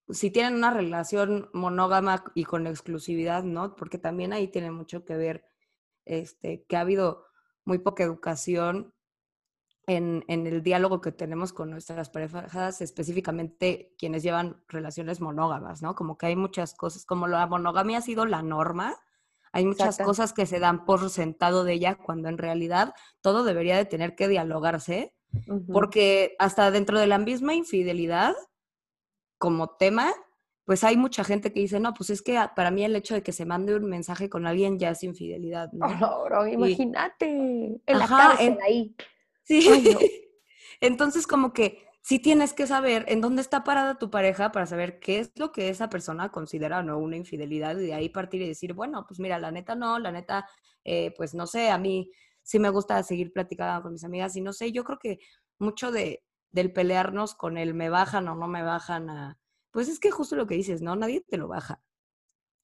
si 0.09 0.31
tienen 0.31 0.55
una 0.55 0.71
relación 0.71 1.49
monógama 1.53 2.23
y 2.33 2.45
con 2.45 2.67
exclusividad, 2.67 3.43
¿no? 3.43 3.75
Porque 3.75 3.97
también 3.97 4.33
ahí 4.33 4.47
tiene 4.47 4.71
mucho 4.71 5.05
que 5.05 5.15
ver 5.15 5.45
este, 6.05 6.63
que 6.63 6.77
ha 6.77 6.81
habido 6.81 7.26
muy 7.67 7.79
poca 7.79 8.03
educación 8.03 8.93
en, 9.87 10.23
el 10.27 10.63
diálogo 10.63 11.01
que 11.01 11.11
tenemos 11.11 11.51
con 11.53 11.69
nuestras 11.69 12.09
parejas, 12.09 12.81
específicamente 12.81 13.93
quienes 13.97 14.23
llevan 14.23 14.63
relaciones 14.67 15.21
monógamas, 15.21 15.81
¿no? 15.81 15.93
Como 15.93 16.17
que 16.17 16.27
hay 16.27 16.35
muchas 16.35 16.73
cosas, 16.73 17.05
como 17.05 17.27
la 17.27 17.45
monogamia 17.45 17.99
ha 17.99 18.01
sido 18.01 18.25
la 18.25 18.41
norma, 18.41 18.95
hay 19.51 19.65
muchas 19.65 19.97
cosas 19.97 20.33
que 20.33 20.45
se 20.45 20.59
dan 20.59 20.85
por 20.85 21.09
sentado 21.09 21.65
de 21.65 21.73
ella 21.73 21.95
cuando 21.95 22.29
en 22.29 22.37
realidad 22.37 22.93
todo 23.21 23.43
debería 23.43 23.75
de 23.77 23.85
tener 23.85 24.15
que 24.15 24.27
dialogarse, 24.29 25.13
porque 25.71 26.35
hasta 26.39 26.71
dentro 26.71 26.99
de 26.99 27.07
la 27.07 27.17
misma 27.17 27.53
infidelidad, 27.53 28.33
como 29.37 29.75
tema, 29.75 30.13
pues 30.67 30.83
hay 30.83 30.97
mucha 30.97 31.23
gente 31.23 31.53
que 31.53 31.61
dice, 31.61 31.79
no, 31.79 31.93
pues 31.93 32.09
es 32.09 32.21
que 32.21 32.37
para 32.53 32.71
mí 32.71 32.83
el 32.83 32.93
hecho 32.97 33.13
de 33.13 33.23
que 33.23 33.31
se 33.31 33.45
mande 33.45 33.73
un 33.73 33.85
mensaje 33.85 34.29
con 34.29 34.45
alguien 34.45 34.77
ya 34.77 34.89
es 34.89 35.01
infidelidad, 35.01 35.71
¿no? 35.71 35.85
Oh, 35.85 36.45
imagínate, 36.45 37.29
en 37.29 37.81
la 37.85 38.05
cárcel 38.05 38.57
ahí. 38.61 38.93
Sí. 39.43 39.65
Entonces, 40.81 41.25
como 41.25 41.53
que 41.53 41.87
sí 42.01 42.19
tienes 42.19 42.51
que 42.51 42.67
saber 42.67 43.05
en 43.07 43.21
dónde 43.21 43.43
está 43.43 43.63
parada 43.63 43.97
tu 43.97 44.09
pareja 44.09 44.51
para 44.51 44.65
saber 44.65 44.99
qué 44.99 45.19
es 45.19 45.31
lo 45.37 45.53
que 45.53 45.69
esa 45.69 45.87
persona 45.89 46.33
considera 46.33 46.83
no 46.83 46.97
una 46.97 47.15
infidelidad 47.15 47.77
y 47.77 47.85
de 47.85 47.93
ahí 47.93 48.09
partir 48.09 48.41
y 48.41 48.49
decir, 48.49 48.73
bueno, 48.73 49.05
pues 49.07 49.21
mira, 49.21 49.39
la 49.39 49.51
neta 49.51 49.73
no, 49.73 49.99
la 49.99 50.11
neta, 50.11 50.49
eh, 50.83 51.13
pues 51.15 51.33
no 51.33 51.47
sé, 51.47 51.69
a 51.69 51.77
mí 51.77 52.11
sí 52.43 52.59
me 52.59 52.71
gusta 52.71 53.01
seguir 53.03 53.31
platicando 53.31 53.83
con 53.83 53.93
mis 53.93 54.03
amigas 54.03 54.35
y 54.35 54.41
no 54.41 54.51
sé, 54.51 54.73
yo 54.73 54.83
creo 54.83 54.99
que 54.99 55.19
mucho 55.59 55.93
de, 55.93 56.25
del 56.51 56.73
pelearnos 56.73 57.35
con 57.35 57.57
el 57.57 57.73
me 57.73 57.89
bajan 57.89 58.27
o 58.27 58.35
no 58.35 58.49
me 58.49 58.63
bajan 58.63 59.09
a, 59.09 59.37
pues 59.77 59.89
es 59.89 59.99
que 59.99 60.09
justo 60.09 60.35
lo 60.35 60.47
que 60.47 60.55
dices, 60.55 60.81
¿no? 60.81 60.95
Nadie 60.95 61.21
te 61.21 61.37
lo 61.37 61.47
baja. 61.47 61.83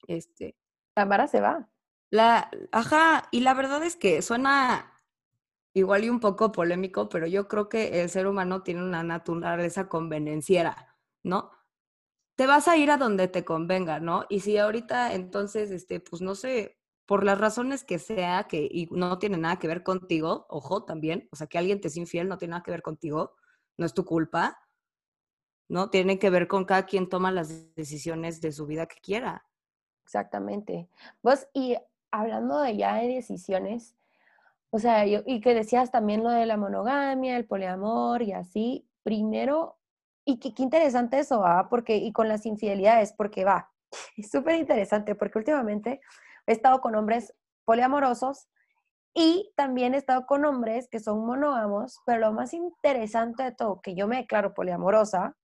Este. 0.08 0.58
La 0.96 1.06
Mara 1.06 1.28
se 1.28 1.42
va. 1.42 1.70
La, 2.10 2.50
ajá, 2.72 3.28
y 3.30 3.42
la 3.42 3.54
verdad 3.54 3.84
es 3.84 3.96
que 3.96 4.24
suena 4.24 5.00
igual 5.76 6.06
y 6.06 6.10
un 6.10 6.20
poco 6.20 6.52
polémico, 6.52 7.10
pero 7.10 7.28
yo 7.28 7.48
creo 7.48 7.70
que 7.70 8.02
el 8.02 8.10
ser 8.10 8.26
humano 8.26 8.64
tiene 8.64 8.82
una 8.82 9.04
naturaleza 9.04 9.88
convenenciera, 9.88 10.98
¿no? 11.22 11.52
Te 12.36 12.48
vas 12.48 12.68
a 12.68 12.78
ir 12.78 12.90
a 12.90 12.98
donde 12.98 13.28
te 13.28 13.46
convenga, 13.46 14.00
¿no? 14.00 14.26
Y 14.28 14.40
si 14.40 14.58
ahorita 14.58 15.14
entonces, 15.14 15.70
este, 15.70 16.00
pues 16.00 16.24
no 16.24 16.34
sé, 16.34 16.80
por 17.06 17.24
las 17.24 17.38
razones 17.38 17.84
que 17.84 18.00
sea, 18.00 18.46
que 18.46 18.68
y 18.72 18.88
no 18.90 19.20
tiene 19.20 19.38
nada 19.38 19.60
que 19.60 19.68
ver 19.68 19.84
contigo, 19.84 20.48
ojo 20.50 20.84
también, 20.84 21.30
o 21.32 21.36
sea, 21.36 21.46
que 21.46 21.60
alguien 21.60 21.80
te 21.80 21.90
es 21.90 21.96
infiel 21.96 22.28
no 22.28 22.40
tiene 22.40 22.54
nada 22.54 22.64
que 22.64 22.72
ver 22.72 22.82
contigo, 22.82 23.36
no 23.78 23.86
es 23.86 23.94
tu 23.94 24.04
culpa, 24.04 24.58
¿no? 25.68 25.90
Tiene 25.90 26.20
que 26.20 26.30
ver 26.30 26.48
con 26.48 26.66
cada 26.66 26.86
quien 26.86 27.10
toma 27.10 27.32
las 27.32 27.76
decisiones 27.76 28.42
de 28.42 28.52
su 28.52 28.66
vida 28.66 28.86
que 28.86 29.02
quiera. 29.02 29.46
Exactamente. 30.04 30.90
Vos, 31.22 31.48
y 31.54 31.76
hablando 32.12 32.60
de 32.60 32.78
ya 32.78 32.96
de 32.96 33.08
decisiones, 33.08 33.96
o 34.70 34.80
sea, 34.80 35.06
yo, 35.06 35.22
y 35.26 35.40
que 35.42 35.54
decías 35.54 35.92
también 35.92 36.24
lo 36.24 36.32
de 36.32 36.46
la 36.46 36.58
monogamia, 36.58 37.38
el 37.38 37.46
poliamor 37.46 38.22
y 38.22 38.34
así, 38.34 38.88
primero, 39.04 39.78
y 40.26 40.40
qué, 40.40 40.54
interesante 40.64 41.20
eso 41.20 41.40
va, 41.40 41.70
porque, 41.70 41.98
y 41.98 42.12
con 42.12 42.28
las 42.28 42.46
infidelidades, 42.46 43.14
porque 43.14 43.46
va, 43.46 43.72
es 44.18 44.32
súper 44.32 44.56
interesante, 44.56 45.16
porque 45.16 45.38
últimamente 45.38 46.02
he 46.48 46.52
estado 46.52 46.82
con 46.82 46.96
hombres 46.96 47.34
poliamorosos 47.66 48.48
y 49.14 49.52
también 49.56 49.94
he 49.94 49.98
estado 49.98 50.26
con 50.26 50.44
hombres 50.46 50.88
que 50.90 51.00
son 51.00 51.26
monógamos, 51.26 52.00
pero 52.06 52.20
lo 52.20 52.34
más 52.34 52.54
interesante 52.54 53.44
de 53.44 53.52
todo, 53.52 53.82
que 53.82 53.96
yo 53.96 54.08
me 54.08 54.18
declaro 54.18 54.54
poliamorosa 54.54 55.36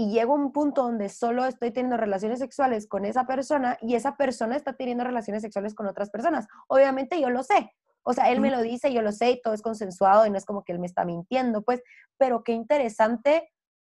y 0.00 0.08
llego 0.08 0.32
a 0.32 0.36
un 0.36 0.50
punto 0.50 0.84
donde 0.84 1.10
solo 1.10 1.44
estoy 1.44 1.72
teniendo 1.72 1.98
relaciones 1.98 2.38
sexuales 2.38 2.88
con 2.88 3.04
esa 3.04 3.26
persona 3.26 3.76
y 3.82 3.96
esa 3.96 4.16
persona 4.16 4.56
está 4.56 4.72
teniendo 4.72 5.04
relaciones 5.04 5.42
sexuales 5.42 5.74
con 5.74 5.86
otras 5.86 6.08
personas. 6.08 6.46
Obviamente 6.68 7.20
yo 7.20 7.28
lo 7.28 7.42
sé, 7.42 7.74
o 8.02 8.14
sea, 8.14 8.30
él 8.30 8.40
me 8.40 8.50
lo 8.50 8.62
dice, 8.62 8.94
yo 8.94 9.02
lo 9.02 9.12
sé 9.12 9.32
y 9.32 9.42
todo 9.42 9.52
es 9.52 9.60
consensuado 9.60 10.24
y 10.24 10.30
no 10.30 10.38
es 10.38 10.46
como 10.46 10.64
que 10.64 10.72
él 10.72 10.78
me 10.78 10.86
está 10.86 11.04
mintiendo, 11.04 11.60
pues, 11.60 11.82
pero 12.16 12.42
qué 12.44 12.52
interesante 12.52 13.52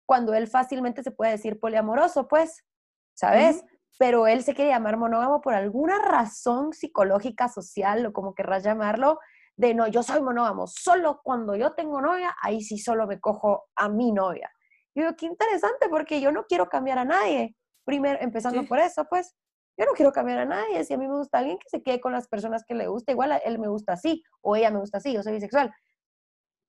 cuando 0.06 0.34
él 0.34 0.50
fácilmente 0.50 1.04
se 1.04 1.12
puede 1.12 1.32
decir 1.32 1.58
poliamoroso, 1.58 2.28
pues, 2.28 2.66
¿sabes? 3.13 3.63
Pero 3.98 4.28
él 4.28 4.44
se 4.44 4.56
quiere 4.56 4.72
llamar 4.72 4.98
monógamo 4.98 5.39
por 5.39 5.54
alguna 5.54 6.00
razón 6.00 6.74
psicológica, 6.74 7.48
social 7.48 8.06
o 8.06 8.12
como 8.12 8.36
querrás 8.36 8.66
llamarlo, 8.66 9.20
de 9.56 9.74
no, 9.74 9.88
yo 9.88 10.04
soy 10.04 10.22
monógamo, 10.22 10.68
solo 10.68 11.22
cuando 11.24 11.56
yo 11.56 11.72
tengo 11.76 12.02
novia, 12.02 12.36
ahí 12.42 12.60
sí 12.60 12.78
solo 12.78 13.08
me 13.08 13.22
cojo 13.22 13.70
a 13.78 13.88
mi 13.88 14.12
novia. 14.12 14.52
Y 14.95 15.01
digo, 15.01 15.15
qué 15.15 15.25
interesante, 15.25 15.89
porque 15.89 16.21
yo 16.21 16.32
no 16.32 16.45
quiero 16.45 16.69
cambiar 16.69 16.99
a 16.99 17.06
nadie. 17.06 17.56
Primero, 17.86 18.19
empezando 18.21 18.65
por 18.65 18.79
eso, 18.79 19.06
pues, 19.10 19.36
yo 19.77 19.86
no 19.86 19.93
quiero 19.93 20.12
cambiar 20.12 20.39
a 20.39 20.45
nadie. 20.45 20.84
Si 20.84 20.93
a 20.93 20.97
mí 20.97 21.08
me 21.08 21.15
gusta 21.15 21.39
alguien, 21.39 21.58
que 21.58 21.69
se 21.69 21.82
quede 21.82 21.99
con 21.99 22.12
las 22.12 22.27
personas 22.27 22.63
que 22.63 22.75
le 22.75 22.88
gusta. 22.88 23.12
Igual 23.12 23.32
a 23.32 23.38
él 23.38 23.60
me 23.60 23.67
gusta 23.67 23.93
así, 23.93 24.23
o 24.41 24.56
ella 24.56 24.71
me 24.71 24.79
gusta 24.79 24.99
así, 24.99 25.13
yo 25.13 25.23
soy 25.23 25.34
bisexual. 25.34 25.73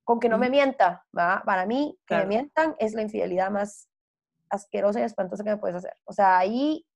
Con 0.04 0.20
que 0.20 0.28
no 0.28 0.38
me 0.38 0.50
mienta, 0.50 1.04
¿va? 1.16 1.42
Para 1.44 1.66
mí, 1.66 1.98
que 2.06 2.16
me 2.16 2.26
mientan 2.26 2.74
es 2.78 2.94
la 2.94 3.02
infidelidad 3.02 3.50
más 3.50 3.88
asquerosa 4.50 5.00
y 5.00 5.02
espantosa 5.04 5.44
que 5.44 5.50
me 5.50 5.56
puedes 5.58 5.76
hacer. 5.76 5.94
O 6.04 6.12
sea, 6.12 6.38
ahí, 6.38 6.86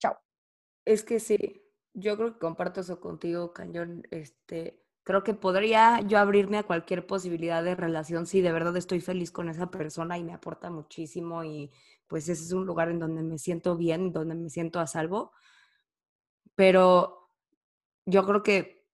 chao. 0.00 0.18
Es 0.84 1.02
que 1.02 1.20
sí, 1.20 1.62
yo 1.94 2.16
creo 2.16 2.34
que 2.34 2.38
comparto 2.38 2.80
eso 2.80 3.00
contigo, 3.00 3.52
Cañón. 3.52 4.02
Este, 4.10 4.82
creo 5.08 5.24
que 5.24 5.32
podría 5.32 6.02
yo 6.02 6.18
abrirme 6.18 6.58
a 6.58 6.64
cualquier 6.64 7.06
posibilidad 7.06 7.64
de 7.64 7.74
relación 7.74 8.26
si 8.26 8.42
de 8.42 8.52
verdad 8.52 8.76
estoy 8.76 9.00
feliz 9.00 9.32
con 9.32 9.48
esa 9.48 9.70
persona 9.70 10.18
y 10.18 10.22
me 10.22 10.34
aporta 10.34 10.68
muchísimo 10.70 11.44
y 11.44 11.70
pues 12.06 12.28
ese 12.28 12.44
es 12.44 12.52
un 12.52 12.66
lugar 12.66 12.90
en 12.90 12.98
donde 12.98 13.22
me 13.22 13.38
siento 13.38 13.74
bien, 13.74 14.12
donde 14.12 14.34
me 14.34 14.50
siento 14.50 14.80
a 14.80 14.86
salvo 14.86 15.32
pero 16.54 17.30
yo 18.04 18.26
creo 18.26 18.42
que 18.42 18.84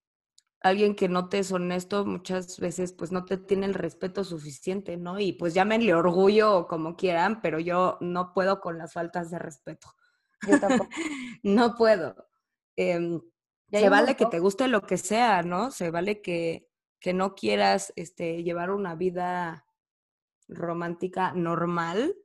alguien 0.60 0.94
que 0.94 1.08
no 1.08 1.28
te 1.28 1.40
es 1.40 1.50
honesto 1.50 2.06
muchas 2.06 2.60
veces 2.60 2.92
pues 2.92 3.10
no 3.10 3.24
te 3.24 3.36
tiene 3.36 3.66
el 3.66 3.74
respeto 3.74 4.22
suficiente, 4.22 4.96
¿no? 4.96 5.18
Y 5.18 5.32
pues 5.32 5.52
llámenle 5.52 5.94
orgullo 5.94 6.58
o 6.58 6.68
como 6.68 6.94
quieran, 6.94 7.40
pero 7.42 7.58
yo 7.58 7.98
no 8.00 8.32
puedo 8.34 8.60
con 8.60 8.78
las 8.78 8.92
faltas 8.92 9.32
de 9.32 9.40
respeto. 9.40 9.88
Yo 10.46 10.60
tampoco. 10.60 10.90
no 11.42 11.74
puedo. 11.74 12.14
Em, 12.76 13.20
se 13.70 13.88
vale 13.88 14.16
que 14.16 14.26
te 14.26 14.38
guste 14.38 14.68
lo 14.68 14.82
que 14.82 14.98
sea, 14.98 15.42
¿no? 15.42 15.70
Se 15.70 15.90
vale 15.90 16.20
que, 16.20 16.68
que 17.00 17.12
no 17.12 17.34
quieras 17.34 17.92
este, 17.96 18.42
llevar 18.42 18.70
una 18.70 18.94
vida 18.94 19.66
romántica 20.48 21.32
normal, 21.32 22.16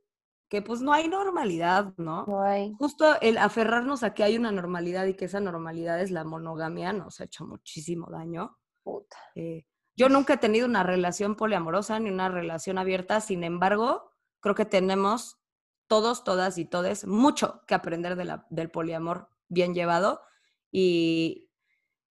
que 0.48 0.62
pues 0.62 0.80
no 0.80 0.92
hay 0.92 1.08
normalidad, 1.08 1.94
¿no? 1.96 2.24
No 2.26 2.42
hay. 2.42 2.72
Justo 2.78 3.20
el 3.20 3.38
aferrarnos 3.38 4.02
a 4.02 4.14
que 4.14 4.24
hay 4.24 4.36
una 4.36 4.52
normalidad 4.52 5.06
y 5.06 5.14
que 5.14 5.26
esa 5.26 5.40
normalidad 5.40 6.00
es 6.00 6.10
la 6.10 6.24
monogamia 6.24 6.92
nos 6.92 7.20
ha 7.20 7.24
hecho 7.24 7.46
muchísimo 7.46 8.08
daño. 8.10 8.58
Puta. 8.82 9.16
Eh, 9.34 9.64
yo 9.96 10.08
nunca 10.08 10.34
he 10.34 10.38
tenido 10.38 10.66
una 10.66 10.82
relación 10.82 11.36
poliamorosa 11.36 12.00
ni 12.00 12.10
una 12.10 12.28
relación 12.28 12.78
abierta, 12.78 13.20
sin 13.20 13.44
embargo, 13.44 14.12
creo 14.40 14.54
que 14.54 14.64
tenemos 14.64 15.38
todos, 15.86 16.24
todas 16.24 16.56
y 16.58 16.64
todes 16.64 17.06
mucho 17.06 17.62
que 17.66 17.74
aprender 17.74 18.16
de 18.16 18.24
la, 18.24 18.46
del 18.48 18.70
poliamor 18.70 19.28
bien 19.48 19.74
llevado 19.74 20.22
y, 20.70 21.50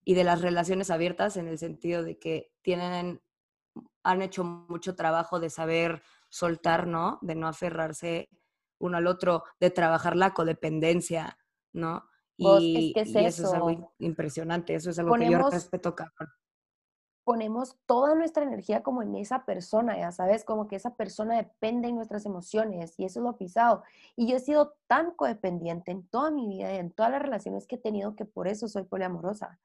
y 0.03 0.13
de 0.13 0.23
las 0.23 0.41
relaciones 0.41 0.89
abiertas 0.89 1.37
en 1.37 1.47
el 1.47 1.57
sentido 1.57 2.03
de 2.03 2.17
que 2.17 2.51
tienen, 2.61 3.21
han 4.03 4.21
hecho 4.21 4.43
mucho 4.43 4.95
trabajo 4.95 5.39
de 5.39 5.49
saber 5.49 6.01
soltar, 6.29 6.87
¿no? 6.87 7.19
De 7.21 7.35
no 7.35 7.47
aferrarse 7.47 8.29
uno 8.79 8.97
al 8.97 9.07
otro, 9.07 9.43
de 9.59 9.71
trabajar 9.71 10.15
la 10.15 10.33
codependencia, 10.33 11.37
¿no? 11.73 12.05
Y, 12.37 12.93
es 12.95 13.15
eso? 13.15 13.47
es 13.47 13.53
algo 13.53 13.93
impresionante, 13.99 14.73
eso 14.73 14.89
es 14.89 14.99
algo 14.99 15.15
que 15.15 15.29
yo 15.29 15.49
respeto, 15.49 15.93
cabrón. 15.93 16.29
Ponemos 17.23 17.77
toda 17.85 18.15
nuestra 18.15 18.43
energía 18.43 18.81
como 18.81 19.03
en 19.03 19.15
esa 19.15 19.45
persona, 19.45 19.97
ya 19.97 20.11
sabes, 20.11 20.43
como 20.43 20.67
que 20.67 20.75
esa 20.75 20.95
persona 20.95 21.35
depende 21.35 21.87
de 21.87 21.93
nuestras 21.93 22.25
emociones 22.25 22.93
y 22.97 23.05
eso 23.05 23.19
es 23.19 23.23
lo 23.23 23.37
pisado. 23.37 23.83
Y 24.15 24.27
yo 24.27 24.37
he 24.37 24.39
sido 24.39 24.75
tan 24.87 25.11
codependiente 25.11 25.91
en 25.91 26.07
toda 26.07 26.31
mi 26.31 26.47
vida 26.47 26.73
y 26.73 26.77
en 26.77 26.91
todas 26.91 27.11
las 27.11 27.21
relaciones 27.21 27.67
que 27.67 27.75
he 27.75 27.79
tenido 27.79 28.15
que 28.15 28.25
por 28.25 28.47
eso 28.47 28.67
soy 28.67 28.83
poliamorosa. 28.83 29.59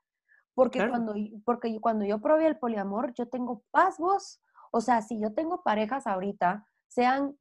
Porque, 0.55 0.88
cuando, 0.88 1.14
porque 1.45 1.81
cuando 1.81 2.05
yo 2.05 2.21
probé 2.21 2.47
el 2.47 2.59
poliamor, 2.59 3.12
yo 3.14 3.27
tengo 3.29 3.62
paz, 3.71 3.99
vos. 3.99 4.40
O 4.71 4.81
sea, 4.81 5.03
si 5.03 5.19
yo 5.19 5.35
tengo 5.35 5.62
parejas 5.62 6.07
ahorita, 6.07 6.67
sean 6.87 7.37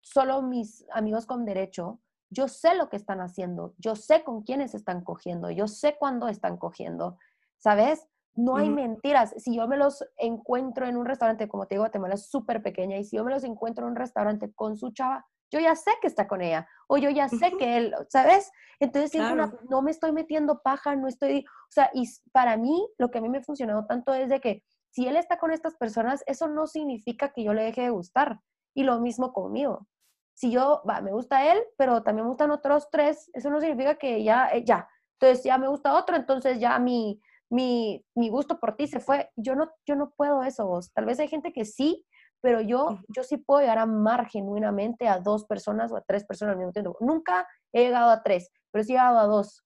solo 0.00 0.42
mis 0.42 0.86
amigos 0.90 1.26
con 1.26 1.44
derecho, 1.44 2.00
yo 2.30 2.48
sé 2.48 2.74
lo 2.74 2.88
que 2.88 2.96
están 2.96 3.20
haciendo, 3.20 3.74
yo 3.78 3.96
sé 3.96 4.22
con 4.24 4.42
quiénes 4.42 4.74
están 4.74 5.02
cogiendo, 5.02 5.50
yo 5.50 5.66
sé 5.66 5.96
cuándo 5.98 6.28
están 6.28 6.56
cogiendo, 6.56 7.18
¿sabes? 7.58 8.06
No 8.34 8.56
hay 8.56 8.70
mentiras. 8.70 9.34
Si 9.38 9.56
yo 9.56 9.66
me 9.66 9.76
los 9.76 10.04
encuentro 10.16 10.86
en 10.86 10.96
un 10.96 11.04
restaurante, 11.04 11.48
como 11.48 11.66
te 11.66 11.74
digo, 11.74 11.82
Guatemala 11.82 12.14
es 12.14 12.30
súper 12.30 12.62
pequeña, 12.62 12.96
y 12.96 13.04
si 13.04 13.16
yo 13.16 13.24
me 13.24 13.32
los 13.32 13.44
encuentro 13.44 13.84
en 13.84 13.90
un 13.90 13.96
restaurante 13.96 14.52
con 14.54 14.76
su 14.76 14.92
chava, 14.92 15.26
yo 15.52 15.58
ya 15.58 15.74
sé 15.74 15.90
que 16.00 16.06
está 16.06 16.28
con 16.28 16.40
ella, 16.42 16.68
o 16.86 16.96
yo 16.96 17.10
ya 17.10 17.28
sé 17.28 17.52
que 17.58 17.76
él, 17.76 17.94
¿sabes? 18.08 18.50
Entonces, 18.78 19.20
no 19.68 19.82
me 19.82 19.90
estoy 19.90 20.12
metiendo 20.12 20.62
paja, 20.62 20.94
no 20.94 21.08
estoy, 21.08 21.40
o 21.40 21.72
sea, 21.72 21.90
y 21.92 22.08
para 22.32 22.56
mí, 22.56 22.88
lo 22.98 23.10
que 23.10 23.18
a 23.18 23.20
mí 23.20 23.28
me 23.28 23.38
ha 23.38 23.42
funcionado 23.42 23.84
tanto 23.86 24.14
es 24.14 24.28
de 24.28 24.40
que 24.40 24.62
si 24.90 25.06
él 25.06 25.16
está 25.16 25.38
con 25.38 25.52
estas 25.52 25.76
personas, 25.76 26.22
eso 26.26 26.48
no 26.48 26.66
significa 26.66 27.32
que 27.32 27.44
yo 27.44 27.52
le 27.52 27.62
deje 27.62 27.82
de 27.82 27.90
gustar. 27.90 28.40
Y 28.74 28.84
lo 28.84 29.00
mismo 29.00 29.32
conmigo. 29.32 29.86
Si 30.34 30.50
yo, 30.50 30.82
va, 30.88 31.00
me 31.00 31.12
gusta 31.12 31.52
él, 31.52 31.60
pero 31.76 32.02
también 32.02 32.24
me 32.24 32.30
gustan 32.30 32.50
otros 32.50 32.88
tres, 32.90 33.30
eso 33.34 33.50
no 33.50 33.60
significa 33.60 33.96
que 33.96 34.22
ya, 34.22 34.48
eh, 34.48 34.64
ya. 34.64 34.88
Entonces 35.18 35.44
ya 35.44 35.58
me 35.58 35.68
gusta 35.68 35.94
otro, 35.94 36.16
entonces 36.16 36.58
ya 36.58 36.78
mi, 36.78 37.20
mi, 37.50 38.04
mi 38.14 38.30
gusto 38.30 38.58
por 38.58 38.76
ti 38.76 38.86
se 38.86 39.00
fue. 39.00 39.30
Yo 39.36 39.54
no, 39.54 39.70
yo 39.86 39.96
no 39.96 40.10
puedo 40.16 40.42
eso, 40.42 40.66
vos. 40.66 40.92
Tal 40.92 41.04
vez 41.04 41.18
hay 41.20 41.28
gente 41.28 41.52
que 41.52 41.64
sí, 41.64 42.06
pero 42.40 42.60
yo, 42.60 43.00
yo 43.08 43.22
sí 43.22 43.36
puedo 43.36 43.60
llegar 43.60 43.78
a 43.78 43.82
amar 43.82 44.28
genuinamente 44.28 45.08
a 45.08 45.18
dos 45.18 45.44
personas 45.44 45.92
o 45.92 45.96
a 45.96 46.02
tres 46.02 46.24
personas 46.24 46.52
al 46.52 46.58
mismo 46.58 46.72
tiempo. 46.72 46.96
Nunca 47.00 47.46
he 47.72 47.82
llegado 47.82 48.10
a 48.10 48.22
tres, 48.22 48.50
pero 48.70 48.84
sí 48.84 48.92
he 48.92 48.94
llegado 48.94 49.18
a 49.18 49.26
dos. 49.26 49.64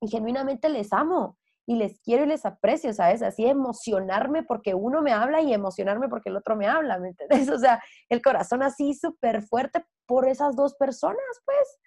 Y 0.00 0.08
genuinamente 0.08 0.68
les 0.68 0.92
amo 0.92 1.36
y 1.66 1.76
les 1.76 2.00
quiero 2.00 2.24
y 2.24 2.26
les 2.26 2.46
aprecio, 2.46 2.92
¿sabes? 2.92 3.22
Así 3.22 3.46
emocionarme 3.46 4.42
porque 4.42 4.74
uno 4.74 5.02
me 5.02 5.12
habla 5.12 5.40
y 5.42 5.52
emocionarme 5.52 6.08
porque 6.08 6.30
el 6.30 6.36
otro 6.36 6.56
me 6.56 6.66
habla, 6.66 6.98
¿me 6.98 7.08
entiendes? 7.08 7.48
O 7.54 7.58
sea, 7.58 7.82
el 8.08 8.22
corazón 8.22 8.62
así 8.62 8.94
súper 8.94 9.42
fuerte 9.42 9.84
por 10.06 10.26
esas 10.28 10.56
dos 10.56 10.74
personas, 10.74 11.20
pues. 11.44 11.78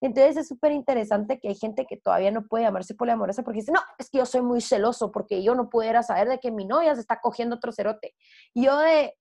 Entonces 0.00 0.36
es 0.36 0.48
súper 0.48 0.72
interesante 0.72 1.40
que 1.40 1.48
hay 1.48 1.54
gente 1.54 1.86
que 1.86 1.96
todavía 1.96 2.30
no 2.30 2.46
puede 2.46 2.64
llamarse 2.64 2.94
poliamorosa 2.94 3.42
porque 3.42 3.60
dice, 3.60 3.72
no, 3.72 3.80
es 3.98 4.10
que 4.10 4.18
yo 4.18 4.26
soy 4.26 4.42
muy 4.42 4.60
celoso 4.60 5.10
porque 5.10 5.42
yo 5.42 5.54
no 5.54 5.70
pudiera 5.70 6.02
saber 6.02 6.28
de 6.28 6.40
que 6.40 6.50
mi 6.50 6.66
novia 6.66 6.94
se 6.94 7.00
está 7.00 7.20
cogiendo 7.20 7.56
otro 7.56 7.72
cerote. 7.72 8.14
Y 8.52 8.64
yo 8.64 8.78
de, 8.78 9.16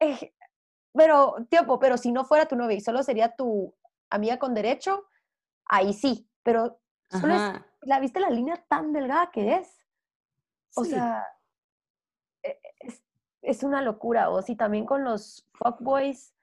eh, 0.00 0.34
pero, 0.92 1.36
tiempo, 1.48 1.78
pero 1.78 1.96
si 1.96 2.12
no 2.12 2.24
fuera 2.24 2.46
tu 2.46 2.56
novia 2.56 2.76
y 2.76 2.80
solo 2.80 3.02
sería 3.02 3.34
tu 3.34 3.74
amiga 4.10 4.38
con 4.38 4.54
derecho, 4.54 5.06
ahí 5.66 5.92
sí, 5.92 6.28
pero 6.42 6.80
solo 7.10 7.34
es, 7.34 7.60
la 7.82 8.00
viste 8.00 8.20
la 8.20 8.30
línea 8.30 8.64
tan 8.68 8.92
delgada 8.92 9.30
que 9.30 9.56
es. 9.56 9.78
O 10.76 10.84
sea, 10.84 11.26
e, 12.42 12.58
es, 12.80 13.02
es, 13.42 13.62
una 13.62 13.82
locura. 13.82 14.30
O 14.30 14.42
si 14.42 14.56
también 14.56 14.86
con 14.86 15.04
los 15.04 15.48
fuckboys, 15.54 16.34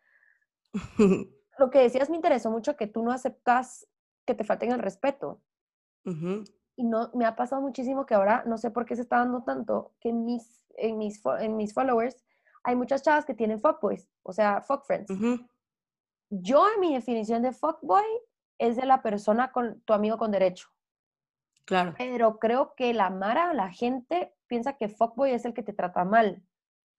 lo 1.61 1.69
que 1.69 1.79
decías 1.79 2.09
me 2.09 2.15
interesó 2.15 2.49
mucho 2.49 2.75
que 2.75 2.87
tú 2.87 3.03
no 3.03 3.11
aceptas 3.11 3.87
que 4.25 4.33
te 4.33 4.43
falten 4.43 4.71
el 4.71 4.79
respeto. 4.79 5.39
Y 6.03 6.83
no, 6.83 7.11
me 7.13 7.25
ha 7.25 7.35
pasado 7.35 7.61
muchísimo 7.61 8.07
que 8.07 8.15
ahora, 8.15 8.43
no 8.47 8.57
sé 8.57 8.71
por 8.71 8.85
qué 8.85 8.95
se 8.95 9.03
está 9.03 9.17
dando 9.17 9.43
tanto, 9.43 9.93
que 9.99 10.09
en 10.09 10.25
mis, 10.25 10.63
en 10.77 10.97
mis, 10.97 11.21
en 11.39 11.55
mis 11.57 11.71
followers 11.75 12.25
hay 12.63 12.75
muchas 12.75 13.03
chavas 13.03 13.25
que 13.25 13.35
tienen 13.35 13.59
fuckboys, 13.59 14.09
o 14.23 14.33
sea, 14.33 14.61
fuck 14.61 14.85
friends. 14.85 15.13
Yo, 16.31 16.65
en 16.73 16.79
mi 16.79 16.95
definición 16.95 17.43
de 17.43 17.51
fuckboy, 17.51 18.05
es 18.57 18.75
de 18.75 18.87
la 18.87 19.03
persona 19.03 19.51
con 19.51 19.81
tu 19.81 19.93
amigo 19.93 20.17
con 20.17 20.31
derecho. 20.31 20.67
Claro. 21.65 21.93
Pero 21.95 22.39
creo 22.39 22.73
que 22.73 22.91
la 22.95 23.11
Mara, 23.11 23.53
la 23.53 23.69
gente, 23.69 24.33
piensa 24.47 24.77
que 24.77 24.89
fuckboy 24.89 25.29
es 25.29 25.45
el 25.45 25.53
que 25.53 25.61
te 25.61 25.73
trata 25.73 26.05
mal, 26.05 26.41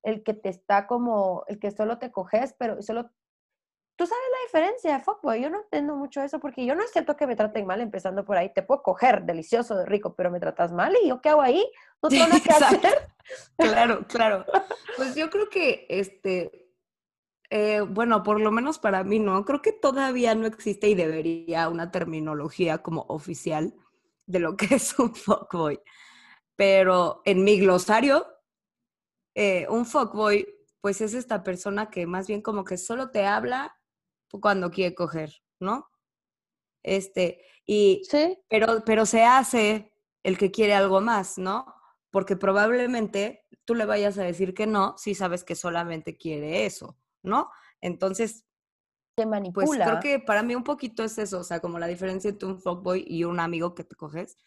el 0.05 0.23
que 0.23 0.35
te 0.35 0.51
está 0.51 0.87
como, 0.87 1.43
el 1.49 1.59
que 1.59 1.73
solo 1.73 1.99
te 1.99 2.13
coges, 2.13 2.55
pero 2.57 2.81
solo 2.81 3.11
tú 4.03 4.09
sabes 4.09 4.25
la 4.33 4.47
diferencia 4.47 4.95
de 4.95 5.05
fuckboy. 5.05 5.41
Yo 5.41 5.49
no 5.49 5.61
entiendo 5.61 5.95
mucho 5.95 6.23
eso 6.23 6.41
porque 6.41 6.67
yo 6.67 6.75
no 6.75 6.83
acepto 6.83 7.17
que 7.17 7.25
me 7.25 7.37
traten 7.37 7.65
mal 7.65 7.81
empezando 7.81 8.25
por 8.25 8.37
ahí. 8.37 8.53
Te 8.53 8.65
puedo 8.65 8.83
coger 8.83 9.23
delicioso, 9.23 9.77
de 9.77 9.87
rico, 9.87 10.17
pero 10.17 10.29
me 10.29 10.41
tratas 10.41 10.73
mal 10.73 10.93
y 11.01 11.09
yo 11.09 11.21
qué 11.21 11.29
hago 11.29 11.41
ahí? 11.41 11.65
No 12.03 12.09
tengo 12.09 12.27
nada 12.27 12.41
que 12.43 12.51
hacer. 12.51 13.09
claro, 13.57 14.05
claro. 14.09 14.45
Pues 14.97 15.15
yo 15.15 15.31
creo 15.31 15.49
que 15.49 15.87
este, 15.89 16.69
eh, 17.49 17.81
bueno, 17.81 18.25
por 18.25 18.41
lo 18.41 18.51
menos 18.51 18.81
para 18.81 19.05
mí 19.05 19.21
no. 19.21 19.45
Creo 19.45 19.63
que 19.63 19.73
todavía 19.73 20.35
no 20.35 20.49
existe 20.49 20.89
y 20.89 20.95
debería 20.95 21.69
una 21.69 21.93
terminología 21.93 22.79
como 22.79 23.03
oficial 23.09 23.73
de 24.27 24.41
lo 24.41 24.57
que 24.57 24.67
es 24.75 24.99
un 24.99 25.15
fuckboy. 25.15 25.81
Pero 26.57 27.23
en 27.25 27.45
mi 27.45 27.61
glosario, 27.61 28.27
eh, 29.37 29.67
un 29.71 29.87
fuckboy, 29.87 30.45
pues 30.81 31.01
es 31.01 31.15
esta 31.15 31.45
persona 31.45 31.89
que 31.89 32.05
más 32.05 32.27
bien 32.27 32.43
como 32.43 32.65
que 32.65 32.77
solo 32.77 33.11
te 33.11 33.25
habla 33.25 33.77
cuando 34.41 34.71
quiere 34.71 34.95
coger, 34.95 35.33
¿no? 35.61 35.89
Este, 36.83 37.45
y, 37.67 38.03
¿Sí? 38.11 38.39
pero, 38.49 38.83
pero 38.85 39.07
se 39.07 39.25
hace 39.25 39.93
el 40.23 40.39
que 40.39 40.51
quiere 40.51 40.75
algo 40.75 41.01
más, 41.01 41.39
¿no? 41.39 41.67
Porque 42.11 42.37
probablemente 42.37 43.47
tú 43.65 43.75
le 43.75 43.87
vayas 43.87 44.19
a 44.19 44.25
decir 44.25 44.55
que 44.55 44.67
no 44.67 44.97
si 44.99 45.15
sabes 45.15 45.45
que 45.45 45.55
solamente 45.55 46.17
quiere 46.17 46.67
eso, 46.67 46.97
¿no? 47.23 47.51
Entonces, 47.81 48.45
te 49.15 49.27
manipula. 49.27 49.67
Pues 49.67 49.81
creo 49.81 50.01
que 50.01 50.19
para 50.25 50.43
mí 50.43 50.55
un 50.55 50.65
poquito 50.65 51.05
es 51.05 51.19
eso, 51.19 51.41
o 51.41 51.45
sea, 51.45 51.61
como 51.61 51.79
la 51.79 51.87
diferencia 51.87 52.31
entre 52.31 52.49
un 52.49 52.61
fuckboy 52.61 53.05
y 53.07 53.25
un 53.25 53.41
amigo 53.41 53.75
que 53.75 53.85
te 53.85 53.95
coges, 53.95 54.39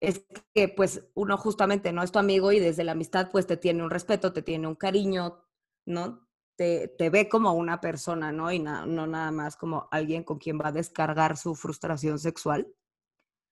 es 0.00 0.24
que 0.54 0.68
pues 0.68 1.08
uno 1.14 1.36
justamente 1.36 1.92
no 1.92 2.02
es 2.02 2.12
tu 2.12 2.18
amigo 2.18 2.52
y 2.52 2.60
desde 2.60 2.84
la 2.84 2.92
amistad 2.92 3.30
pues 3.30 3.46
te 3.46 3.56
tiene 3.56 3.82
un 3.82 3.90
respeto, 3.90 4.32
te 4.32 4.42
tiene 4.42 4.68
un 4.68 4.74
cariño, 4.74 5.42
¿no? 5.86 6.23
Te, 6.56 7.10
ve 7.10 7.28
como 7.28 7.52
una 7.52 7.80
persona, 7.80 8.32
¿no? 8.32 8.52
Y 8.52 8.58
no 8.58 9.06
nada 9.06 9.30
más 9.30 9.56
como 9.56 9.88
alguien 9.90 10.24
con 10.24 10.38
quien 10.38 10.58
va 10.58 10.68
a 10.68 10.72
descargar 10.72 11.36
su 11.36 11.54
frustración 11.54 12.18
sexual. 12.18 12.66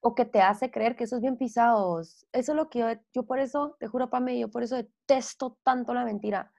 O 0.01 0.15
que 0.15 0.25
te 0.25 0.41
hace 0.41 0.71
creer 0.71 0.97
que 0.97 1.05
eso 1.05 1.17
es 1.17 1.23
bien 1.23 1.37
pisados. 1.37 2.27
Eso 2.33 2.53
es 2.53 2.57
lo 2.57 2.69
que 2.69 2.81
yo, 2.81 2.87
yo 3.13 3.23
por 3.25 3.39
eso, 3.39 3.77
te 3.79 3.87
juro, 3.87 4.11
Pame, 4.11 4.39
yo 4.39 4.51
por 4.51 4.63
eso 4.63 4.77
detesto 4.77 5.59
tanto 5.63 5.95
la 5.95 6.05
mentira. 6.05 6.53